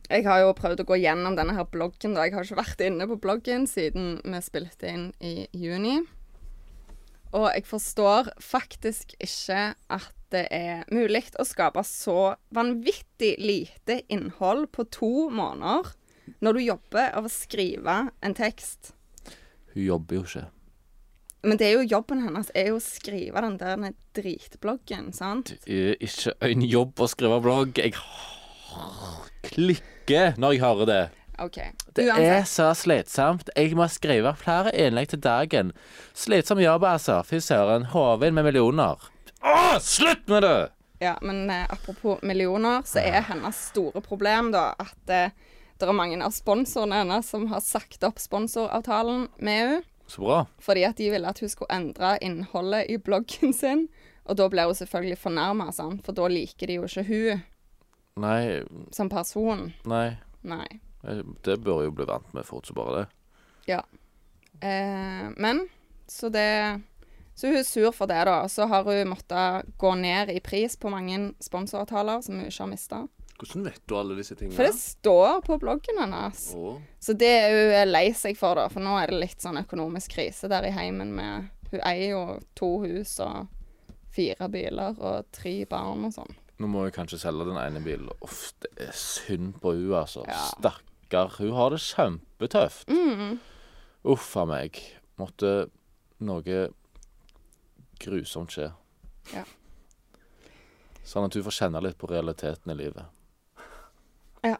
jeg 0.08 0.24
har 0.24 0.42
jo 0.42 0.54
prøvd 0.56 0.82
å 0.82 0.86
gå 0.88 0.98
gjennom 1.02 1.36
denne 1.36 1.56
her 1.56 1.66
bloggen. 1.68 2.14
da. 2.16 2.24
Jeg 2.24 2.36
har 2.36 2.46
ikke 2.46 2.62
vært 2.62 2.84
inne 2.86 3.08
på 3.08 3.18
bloggen 3.20 3.66
siden 3.68 4.20
vi 4.24 4.40
spilte 4.44 4.88
inn 4.88 5.10
i 5.20 5.48
juni. 5.52 6.00
Og 7.36 7.50
jeg 7.52 7.66
forstår 7.68 8.32
faktisk 8.40 9.12
ikke 9.20 9.74
at 9.92 10.14
det 10.32 10.46
er 10.52 10.84
mulig 10.92 11.26
å 11.40 11.44
skape 11.44 11.82
så 11.84 12.34
vanvittig 12.56 13.34
lite 13.40 14.02
innhold 14.12 14.68
på 14.72 14.84
to 14.92 15.28
måneder 15.32 15.92
når 16.44 16.56
du 16.56 16.62
jobber 16.64 17.12
av 17.16 17.28
å 17.28 17.32
skrive 17.32 17.98
en 18.24 18.36
tekst. 18.36 18.92
Hun 19.72 19.84
jobber 19.84 20.20
jo 20.20 20.24
ikke. 20.24 20.46
Men 21.46 21.60
det 21.60 21.68
er 21.68 21.76
jo 21.78 21.86
jobben 21.86 22.24
hennes 22.24 22.50
er 22.56 22.72
jo 22.72 22.80
å 22.80 22.82
skrive 22.82 23.40
den 23.44 23.60
der 23.60 23.92
dritbloggen, 24.18 25.12
sant? 25.14 25.54
Det 25.64 25.78
er 25.92 26.00
ikke 26.02 26.34
en 26.44 26.64
jobb 26.66 27.04
å 27.04 27.08
skrive 27.08 27.38
blogg. 27.44 27.78
Jeg 27.78 27.94
klikker 29.48 30.36
når 30.40 30.54
jeg 30.56 30.62
hører 30.62 30.88
det. 30.90 31.02
OK. 31.38 31.58
Det 31.94 32.08
er 32.10 32.42
så 32.50 32.72
slitsomt. 32.74 33.50
Jeg 33.56 33.76
må 33.78 33.86
skrive 33.90 34.32
flere 34.40 34.72
innlegg 34.74 35.12
til 35.12 35.20
dagen. 35.22 35.70
Slitsom 36.18 36.58
jobb, 36.62 36.84
altså. 36.88 37.20
Fy 37.26 37.38
søren. 37.44 37.86
Hoven 37.92 38.34
med 38.34 38.48
millioner. 38.48 38.98
Å, 39.38 39.78
slutt 39.82 40.26
med 40.30 40.42
det! 40.42 40.56
Ja, 40.98 41.12
men 41.22 41.44
eh, 41.54 41.62
apropos 41.70 42.18
millioner, 42.26 42.82
så 42.82 42.98
er 43.06 43.22
hennes 43.28 43.58
store 43.68 44.02
problem 44.02 44.48
da 44.50 44.72
at 44.82 45.12
eh, 45.14 45.30
det 45.78 45.86
er 45.86 45.94
mange 45.94 46.18
av 46.26 46.34
sponsorene 46.34 47.04
hennes 47.04 47.28
som 47.30 47.44
har 47.52 47.62
sagt 47.62 48.02
opp 48.02 48.18
sponsoravtalen 48.18 49.28
med 49.38 49.60
henne, 49.60 49.84
Så 50.10 50.24
bra. 50.24 50.40
fordi 50.58 50.82
at 50.88 50.98
de 50.98 51.12
ville 51.12 51.30
at 51.30 51.38
hun 51.38 51.52
skulle 51.52 51.70
endre 51.70 52.16
innholdet 52.26 52.90
i 52.90 52.98
bloggen 52.98 53.54
sin. 53.54 53.86
Og 54.26 54.40
da 54.42 54.48
blir 54.50 54.66
hun 54.66 54.74
selvfølgelig 54.74 55.20
fornærma, 55.22 55.70
for 56.02 56.18
da 56.18 56.26
liker 56.34 56.66
de 56.66 56.80
jo 56.80 56.88
ikke 56.90 57.06
hun 57.06 57.46
Nei, 58.18 58.62
som 58.94 59.10
person. 59.12 59.70
nei. 59.84 60.16
Nei. 60.42 60.68
Det 61.44 61.58
bør 61.62 61.84
jo 61.86 61.94
bli 61.94 62.06
vant 62.08 62.32
med 62.34 62.46
fort 62.46 62.66
som 62.66 62.76
bare 62.78 62.94
det. 62.96 63.06
Ja. 63.70 63.82
Eh, 64.60 65.28
men 65.36 65.68
så 66.06 66.28
det 66.28 66.80
Så 67.34 67.46
hun 67.46 67.56
er 67.56 67.62
sur 67.62 67.92
for 67.92 68.10
det, 68.10 68.24
da. 68.24 68.48
Så 68.48 68.66
har 68.66 68.82
hun 68.84 69.08
måttet 69.12 69.66
gå 69.78 69.94
ned 69.94 70.30
i 70.30 70.40
pris 70.40 70.76
på 70.76 70.90
mange 70.90 71.32
sponsoravtaler 71.38 72.20
som 72.20 72.34
hun 72.34 72.48
ikke 72.48 72.64
har 72.64 72.70
mista. 72.72 73.04
Hvordan 73.38 73.68
vet 73.68 73.82
du 73.86 73.94
alle 73.94 74.16
disse 74.18 74.34
tingene? 74.34 74.56
For 74.56 74.66
det 74.66 74.74
står 74.74 75.44
på 75.46 75.58
bloggen 75.62 76.00
hennes. 76.02 76.48
Oh. 76.58 76.80
Så 76.98 77.14
det 77.14 77.30
er 77.30 77.54
hun 77.54 77.92
lei 77.92 78.08
seg 78.18 78.34
for, 78.40 78.58
da. 78.58 78.66
For 78.72 78.82
nå 78.82 78.96
er 78.98 79.12
det 79.12 79.20
litt 79.22 79.44
sånn 79.44 79.60
økonomisk 79.60 80.16
krise 80.16 80.50
der 80.50 80.66
i 80.66 80.74
heimen 80.74 81.14
med 81.14 81.54
Hun 81.68 81.82
eier 81.84 82.14
jo 82.14 82.20
to 82.56 82.68
hus 82.80 83.18
og 83.20 83.46
fire 84.16 84.46
biler 84.48 84.96
og 84.98 85.26
tre 85.36 85.52
barn 85.68 86.06
og 86.08 86.14
sånn. 86.16 86.38
Nå 86.58 86.66
må 86.70 86.84
jeg 86.86 86.96
kanskje 86.96 87.20
selge 87.22 87.46
den 87.46 87.58
ene 87.60 87.82
bilen. 87.84 88.10
Uff, 88.24 88.50
det 88.64 88.72
er 88.88 88.94
synd 88.96 89.60
på 89.62 89.76
hun 89.76 89.94
altså. 90.00 90.24
Ja. 90.26 90.40
Stakkar. 90.50 91.36
Hun 91.38 91.54
har 91.54 91.70
det 91.74 91.82
kjempetøft. 91.84 92.90
Mm. 92.90 93.38
Uff 94.10 94.32
a 94.36 94.44
meg. 94.48 94.80
Måtte 95.18 95.68
noe 96.18 96.58
grusomt 98.02 98.54
skje. 98.54 98.72
Ja. 99.34 99.44
Sånn 101.06 101.28
at 101.28 101.36
hun 101.38 101.46
får 101.46 101.56
kjenne 101.60 101.82
litt 101.84 101.98
på 102.00 102.10
realiteten 102.10 102.74
i 102.74 102.78
livet. 102.78 103.06
Ja. 104.44 104.58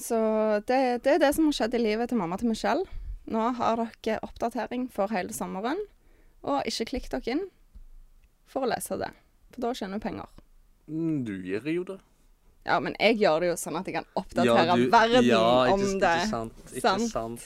Så 0.00 0.18
det, 0.66 0.78
det 1.04 1.16
er 1.16 1.20
det 1.22 1.32
som 1.36 1.48
har 1.48 1.58
skjedd 1.58 1.76
i 1.78 1.82
livet 1.82 2.10
til 2.10 2.18
mamma 2.18 2.38
til 2.40 2.50
Michelle. 2.50 2.86
Nå 3.30 3.42
har 3.58 3.80
dere 4.04 4.22
oppdatering 4.26 4.88
for 4.92 5.12
hele 5.14 5.32
sommeren, 5.32 5.78
og 6.44 6.66
ikke 6.68 6.90
klikk 6.92 7.10
dere 7.12 7.36
inn 7.36 7.44
for 8.50 8.66
å 8.66 8.70
lese 8.70 8.98
det. 9.00 9.10
For 9.54 9.64
da 9.64 9.74
tjener 9.76 10.00
du 10.00 10.04
penger. 10.04 10.43
Mm, 10.88 11.24
Du 11.24 11.32
gjør 11.42 11.68
jo 11.74 11.84
det. 11.92 11.98
Ja, 12.64 12.78
men 12.80 12.94
jeg 12.98 13.18
gjør 13.20 13.40
det 13.44 13.48
jo 13.50 13.56
sånn 13.60 13.76
at 13.76 13.84
jeg 13.90 13.94
kan 13.98 14.06
oppdatere 14.16 14.76
du- 14.80 14.86
verden 14.92 15.24
ja, 15.28 15.40
ikke, 15.66 15.72
om 15.74 15.80
ikke 15.84 16.00
det. 16.00 16.28
Sant, 16.30 16.52
ikke 16.72 16.80
Sant. 16.80 17.10
sant. 17.12 17.40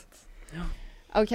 OK. 1.19 1.33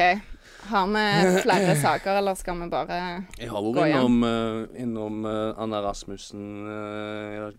Har 0.69 0.85
vi 0.87 1.03
flere 1.43 1.73
saker, 1.81 2.15
eller 2.21 2.35
skal 2.39 2.55
vi 2.61 2.67
bare 2.71 2.97
Jeg 3.39 3.49
har 3.51 3.61
Gå 3.65 3.73
vært 3.75 3.91
innom, 3.97 4.23
uh, 4.23 4.63
innom 4.79 5.25
uh, 5.27 5.51
Anna 5.59 5.81
Rasmussen 5.83 6.45
uh, 6.69 7.51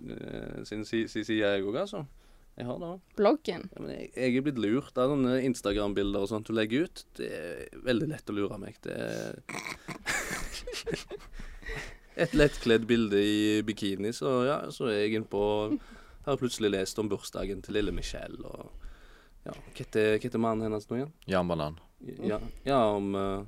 sin 0.64 0.84
side, 0.88 1.08
si- 1.12 1.24
si- 1.28 1.40
jeg 1.42 1.60
òg, 1.66 1.76
altså. 1.82 2.06
Jeg 2.56 2.66
har 2.70 2.78
det. 2.78 2.92
bloggen? 3.18 3.64
Ja, 3.74 3.82
jeg, 3.90 4.10
jeg 4.14 4.36
er 4.38 4.42
blitt 4.46 4.58
lurt 4.62 4.94
av 5.02 5.10
sånne 5.10 5.40
Instagram-bilder 5.44 6.22
og 6.24 6.28
sånt 6.30 6.46
du 6.48 6.52
legger 6.54 6.84
ut. 6.86 7.02
Det 7.18 7.26
er 7.34 7.66
veldig 7.84 8.08
lett 8.14 8.30
å 8.30 8.32
lure 8.38 8.56
meg. 8.62 8.74
Det 8.80 8.94
er 8.94 9.34
Et 12.14 12.34
lettkledd 12.36 12.86
bilde 12.86 13.18
i 13.18 13.62
bikini, 13.66 14.12
så 14.14 14.36
ja, 14.46 14.58
så 14.70 14.86
er 14.90 15.04
jeg 15.04 15.18
innpå 15.18 15.42
Har 16.24 16.38
plutselig 16.40 16.70
lest 16.70 16.98
om 17.02 17.08
bursdagen 17.10 17.62
til 17.64 17.74
lille 17.78 17.94
Michelle 17.94 18.38
og 18.46 18.70
Ja, 19.44 19.52
hva 19.52 19.84
heter, 20.16 20.38
mannen 20.40 20.64
hennes 20.68 20.86
nå 20.88 21.00
igjen? 21.00 21.10
Jan 21.28 21.50
Banan. 21.50 21.74
Ja, 22.24 22.38
ja 22.64 22.78
om 22.94 23.10
eh, 23.18 23.42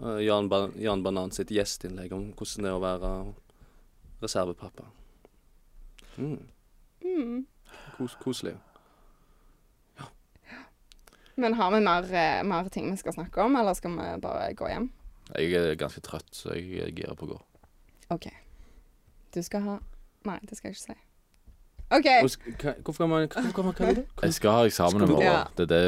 eh, 0.00 0.22
Jan, 0.24 0.48
ba 0.48 0.62
Jan 0.80 1.02
Banan 1.04 1.34
sitt 1.36 1.52
gjestinnlegg 1.52 2.14
om 2.16 2.30
hvordan 2.38 2.64
det 2.64 2.70
er 2.70 2.78
å 2.78 2.80
være 2.80 3.10
reservepappa. 4.22 4.86
Mm. 6.16 6.40
Mm. 7.04 7.44
Kos 7.98 8.16
koselig. 8.22 8.54
Men 11.38 11.54
har 11.54 11.70
vi 11.70 11.80
mer, 11.80 12.08
eh, 12.14 12.40
mer 12.42 12.68
ting 12.68 12.90
vi 12.90 12.96
skal 12.96 13.12
snakke 13.12 13.44
om, 13.44 13.56
eller 13.56 13.74
skal 13.74 13.90
vi 13.94 14.08
bare 14.20 14.54
gå 14.54 14.72
hjem? 14.72 14.88
Jeg 15.36 15.52
er 15.54 15.76
ganske 15.78 16.00
trøtt, 16.02 16.32
så 16.34 16.56
jeg 16.56 16.80
er 16.82 16.90
gira 16.96 17.14
på 17.14 17.28
å 17.28 17.34
gå. 17.34 17.38
OK. 18.10 18.26
Du 19.34 19.42
skal 19.42 19.60
ha 19.60 19.78
Nei, 20.26 20.38
det 20.48 20.56
skal 20.58 20.68
jeg 20.72 20.76
ikke 20.76 20.82
si. 20.82 20.96
OK. 21.90 22.04
Hva- 22.04 22.74
Hvorfor 22.84 23.04
kan 23.04 23.08
man 23.08 23.28
Hvorfor 23.32 23.52
kan 23.56 23.64
man 23.64 23.74
kalle 23.74 23.94
det? 23.96 24.04
Jeg 24.22 24.34
skal 24.34 24.50
ha 24.50 24.64
eksamen 24.68 25.02
i 25.02 25.06
morgen. 25.06 25.22
Ja. 25.24 25.44
Det 25.56 25.64
er 25.64 25.72
det, 25.72 25.82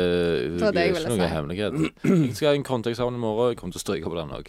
Det 0.52 0.60
var 0.60 0.70
det 0.70 0.80
jeg 0.80 0.88
er 0.88 0.92
ville 0.92 1.00
ikke 1.00 1.16
noe 1.16 1.26
si. 1.26 1.34
hemmelighet. 1.34 1.72
Jeg 2.28 2.36
skal 2.36 2.48
ha 2.48 2.54
en 2.54 2.64
konteeksamen 2.64 3.14
i 3.14 3.20
morgen. 3.20 3.50
Jeg 3.52 3.56
kommer 3.60 3.72
til 3.76 3.80
å 3.82 3.84
stryke 3.84 4.08
på 4.08 4.16
den 4.16 4.32
òg. 4.38 4.48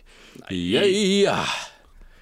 Yeah! 0.52 1.52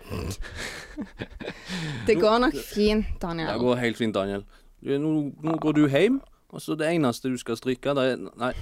Det 2.07 2.15
går 2.21 2.37
nok 2.47 2.55
fint, 2.73 3.05
Daniel. 3.21 3.47
Det 3.53 3.59
går 3.61 3.75
helt 3.83 3.97
fint, 3.97 4.15
Daniel. 4.15 4.43
Du, 4.83 4.97
Nå, 4.97 5.11
nå 5.43 5.57
går 5.61 5.71
du 5.77 5.83
hjem, 5.91 6.21
og 6.49 6.61
så 6.63 6.75
det 6.79 6.87
eneste 6.95 7.29
du 7.29 7.37
skal 7.37 7.57
stryke, 7.59 7.93
det 7.95 8.05
er 8.13 8.17
Nei. 8.39 8.53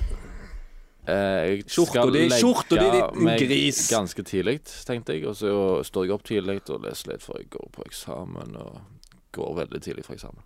Eh, 1.08 1.62
Skjorta 1.72 2.04
di- 2.12 2.26
skjorta 2.36 2.76
di, 2.76 3.02
din 3.20 3.38
gris. 3.48 3.90
ganske 3.92 4.24
tidlig, 4.28 4.58
tenkte 4.86 5.14
jeg. 5.16 5.24
Og 5.30 5.36
så 5.40 5.52
står 5.88 6.06
jeg 6.08 6.16
opp 6.18 6.24
tidlig 6.28 6.58
og 6.70 6.84
leser 6.84 7.14
litt 7.14 7.24
før 7.24 7.40
jeg 7.40 7.50
går 7.54 7.70
på 7.72 7.86
eksamen. 7.88 8.58
Og 8.60 8.82
går 9.38 9.56
veldig 9.64 9.82
tidlig 9.86 10.04
fra 10.08 10.18
eksamen. 10.18 10.44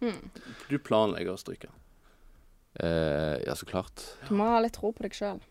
Mm. 0.00 0.30
Du 0.70 0.78
planlegger 0.80 1.34
å 1.34 1.38
stryke. 1.38 1.68
Eh, 2.80 3.36
ja, 3.44 3.52
så 3.54 3.66
klart. 3.68 4.00
Du 4.28 4.34
må 4.38 4.46
ha 4.48 4.60
litt 4.64 4.72
tro 4.78 4.94
på 4.96 5.04
deg 5.04 5.12
sjøl. 5.12 5.42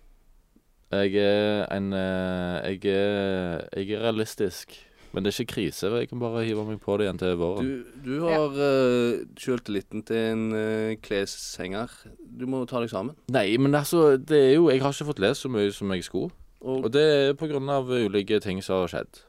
Jeg 0.90 1.14
er 1.22 1.68
en 1.76 1.92
eh, 1.94 2.72
jeg, 2.74 2.80
er, 2.90 3.68
jeg 3.78 3.92
er 3.94 4.02
realistisk. 4.08 4.74
Men 5.14 5.26
det 5.26 5.32
er 5.32 5.42
ikke 5.42 5.54
krise. 5.56 5.90
Jeg 5.90 6.10
kan 6.12 6.22
bare 6.22 6.44
hive 6.46 6.64
meg 6.68 6.78
på 6.84 6.98
det 7.00 7.08
igjen 7.08 7.20
til 7.22 7.38
våren. 7.40 7.70
Du, 7.70 8.04
du 8.06 8.26
har 8.28 8.54
uh, 8.54 9.24
sjøltilliten 9.42 10.04
til 10.06 10.20
en 10.36 10.44
uh, 10.54 10.92
kleshenger. 11.02 11.96
Du 12.20 12.46
må 12.50 12.62
ta 12.70 12.82
deg 12.84 12.92
sammen. 12.92 13.18
Nei, 13.34 13.48
men 13.58 13.74
altså, 13.78 14.12
det 14.18 14.38
er 14.52 14.54
jo 14.54 14.70
Jeg 14.70 14.84
har 14.84 14.94
ikke 14.94 15.10
fått 15.10 15.24
lest 15.24 15.46
så 15.46 15.52
mye 15.52 15.74
som 15.74 15.96
jeg 15.96 16.06
skulle. 16.06 16.30
Og 16.62 16.86
Og 16.86 16.94
det 16.94 17.06
er 17.08 17.38
på 17.40 17.50
grunn 17.50 17.72
av 17.72 17.90
ulike 17.90 18.40
ting 18.44 18.62
som 18.62 18.84
har 18.84 18.92
skjedd. 18.92 19.24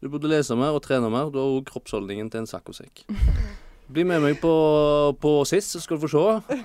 du 0.00 0.08
burde 0.08 0.28
lese 0.30 0.54
mer 0.54 0.76
og 0.76 0.82
trene 0.84 1.10
mer. 1.10 1.32
Du 1.34 1.40
har 1.40 1.48
jo 1.50 1.64
kroppsholdningen 1.66 2.30
til 2.30 2.44
en 2.44 2.46
saccosekk. 2.46 3.06
Bli 3.92 4.04
med 4.04 4.20
meg 4.20 4.36
på, 4.38 4.52
på 5.18 5.30
sist, 5.48 5.72
så 5.72 5.80
skal 5.80 5.96
du 5.96 6.06
få 6.06 6.10
se. 6.12 6.58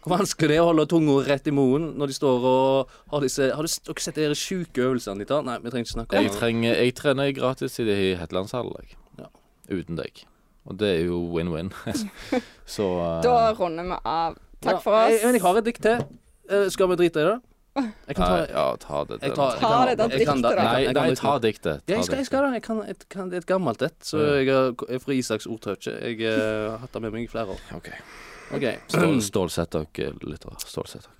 Hvor 0.00 0.14
vanskelig 0.16 0.48
det 0.48 0.56
er 0.56 0.62
å 0.64 0.70
holde 0.70 0.86
tunga 0.88 1.16
rett 1.26 1.48
i 1.50 1.52
munnen 1.52 1.90
når 2.00 2.12
de 2.12 2.16
står 2.16 2.46
og 2.48 2.94
har 3.12 3.20
disse 3.24 3.50
Har 3.52 3.66
du 3.66 3.68
dere 3.90 4.04
sett 4.04 4.16
de 4.16 4.28
sjuke 4.38 4.80
øvelsene 4.86 5.20
de 5.20 5.28
tar? 5.28 5.44
Nei, 5.44 5.58
vi 5.60 5.72
trenger 5.72 5.86
ikke 5.88 5.96
snakke 5.96 6.16
om 6.16 6.24
Jeg, 6.24 6.30
det. 6.30 6.38
trenger, 6.40 6.78
jeg 6.80 6.94
trener 6.96 7.32
gratis 7.36 7.76
i 7.82 7.86
det 7.88 7.98
i 8.06 8.08
Hetlandshall, 8.20 8.72
jeg. 8.80 8.96
Ja. 9.20 9.28
Uten 9.68 10.00
deg. 10.00 10.24
Og 10.70 10.78
det 10.80 10.88
er 10.94 11.04
jo 11.10 11.20
win-win. 11.34 11.70
så 12.76 12.88
uh, 12.96 13.20
Da 13.24 13.36
runder 13.58 13.92
vi 13.92 14.00
av. 14.04 14.40
Takk 14.60 14.74
Ja, 14.76 14.80
for 14.84 14.96
oss. 14.96 15.14
Jeg, 15.14 15.22
men 15.26 15.38
jeg 15.38 15.44
har 15.44 15.60
et 15.60 15.68
dikt 15.68 15.84
til. 15.84 16.02
Uh, 16.50 16.66
skal 16.72 16.90
vi 16.92 16.98
drite 17.04 17.20
i 17.22 17.28
det? 17.30 17.38
Jeg 17.80 18.16
kan 18.16 18.24
ta 18.24 18.30
nei, 18.34 18.46
Ja, 18.50 18.64
ta 18.82 19.04
det. 19.06 19.20
jeg 19.22 19.34
tar, 19.36 19.52
jeg 19.54 19.60
Ta 19.60 19.68
kan- 19.68 19.86
det 19.86 20.08
diktet, 20.18 20.42
da. 20.42 20.54
Nei, 20.58 20.92
nei, 20.96 21.14
ta 21.14 21.34
diktet. 21.38 21.84
Ja, 21.86 21.94
jeg 22.00 22.04
skal, 22.08 22.18
jeg 22.18 22.26
skal 22.26 22.42
det. 22.48 22.52
Jeg 22.58 22.62
kan, 22.66 22.80
et, 22.82 23.04
kan, 23.08 23.30
det 23.30 23.38
er 23.38 23.44
et 23.44 23.46
gammelt 23.52 23.82
et, 23.86 23.94
så 24.04 24.18
jeg 24.40 24.48
er 24.50 24.98
fra 25.04 25.14
Isaks 25.14 25.46
ordtouche. 25.46 25.92
Jeg 26.02 26.18
eh, 26.20 26.66
har 26.66 26.82
hatt 26.82 26.92
det 26.92 27.02
med 27.06 27.14
meg 27.14 27.28
i 27.28 27.30
flere 27.30 27.54
år. 27.54 27.62
OK. 27.78 27.92
Ok, 28.50 28.64
Stål, 28.90 29.20
stålsett 29.22 29.70
dere, 29.76 30.12
lyttere. 30.26 30.56
Stålsett 30.64 31.04
dere. 31.06 31.16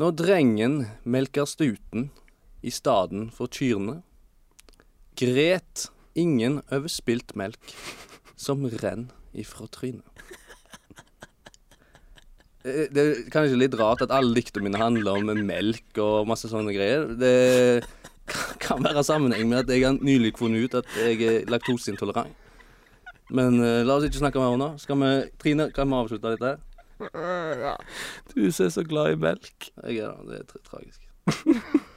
Når 0.00 0.14
drengen 0.16 0.76
melker 1.04 1.44
stuten 1.48 2.08
i 2.64 2.72
staden 2.72 3.28
for 3.36 3.50
kyrne, 3.52 3.98
gret 5.20 5.90
ingen 6.16 6.62
over 6.72 6.88
spilt 6.88 7.34
melk 7.36 7.74
som 8.40 8.64
renn 8.80 9.10
ifra 9.36 9.68
trynet. 9.68 10.06
Eh, 12.64 12.88
Det 12.92 13.00
er 13.04 13.20
kanskje 13.32 13.56
litt 13.60 13.76
rart 13.80 14.02
at 14.04 14.10
alle 14.12 14.34
diktene 14.36 14.64
mine 14.66 14.80
handler 14.80 15.16
om 15.20 15.28
melk 15.46 16.00
og 16.00 16.26
masse 16.28 16.48
sånne 16.48 16.72
greier. 16.76 17.06
Det 17.20 17.84
kan 18.64 18.82
være 18.84 19.04
sammenheng 19.04 19.48
med 19.48 19.64
at 19.64 19.72
jeg 19.74 19.84
har 19.84 19.96
nylig 20.00 20.34
funnet 20.38 20.64
ut 20.68 20.74
at 20.82 20.96
jeg 20.96 21.20
er 21.24 21.46
laktoseintolerant. 21.52 22.32
Men 23.30 23.60
uh, 23.62 23.82
la 23.86 23.96
oss 23.96 24.04
ikke 24.08 24.20
snakke 24.22 24.42
mer 24.42 24.54
om 24.54 24.62
det. 24.62 24.72
Skal 24.82 24.98
vi, 25.00 25.10
Trine, 25.42 25.70
kan 25.74 25.88
vi 25.90 25.94
avslutte 26.00 26.34
dette? 26.36 26.56
Ja. 27.00 27.76
Du 28.34 28.52
som 28.52 28.66
er 28.66 28.70
så 28.74 28.82
glad 28.84 29.14
i 29.14 29.16
melk. 29.16 29.70
Jeg 29.86 29.96
er 30.04 30.12
det. 30.20 30.26
Det 30.28 30.36
er 30.36 30.44
tra 30.50 30.58
tragisk. 30.68 31.00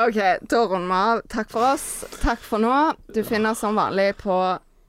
OK, 0.00 0.18
da 0.50 0.60
runder 0.64 0.88
vi 0.88 0.94
av. 0.96 1.22
Takk 1.28 1.50
for 1.52 1.72
oss. 1.74 2.04
Takk 2.20 2.40
for 2.44 2.60
nå. 2.60 2.92
Du 3.14 3.22
finner 3.24 3.50
oss 3.52 3.60
som 3.64 3.76
vanlig 3.80 4.14
på 4.20 4.36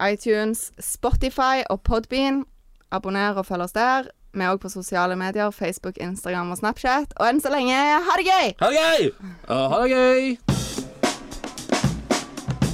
iTunes, 0.03 0.71
Spotify 0.79 1.63
og 1.69 1.81
Podbean. 1.87 2.45
Abonner 2.91 3.35
og 3.39 3.45
følg 3.47 3.69
oss 3.69 3.75
der. 3.75 4.11
Vi 4.31 4.43
er 4.43 4.53
òg 4.53 4.61
på 4.63 4.71
sosiale 4.71 5.15
medier, 5.19 5.51
Facebook, 5.51 5.99
Instagram 5.99 6.51
og 6.51 6.61
Snapchat. 6.61 7.15
Og 7.19 7.27
enn 7.27 7.43
så 7.43 7.51
lenge, 7.51 7.75
ha 7.75 8.19
det 8.19 8.27
gøy! 8.27 8.55
Ha 8.61 8.71
det 8.71 8.79
gøy! 8.79 9.11
Ja, 9.49 9.67
ha 9.73 9.83
det 9.83 9.91
gøy! 9.91 10.50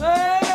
Hei! 0.07 0.46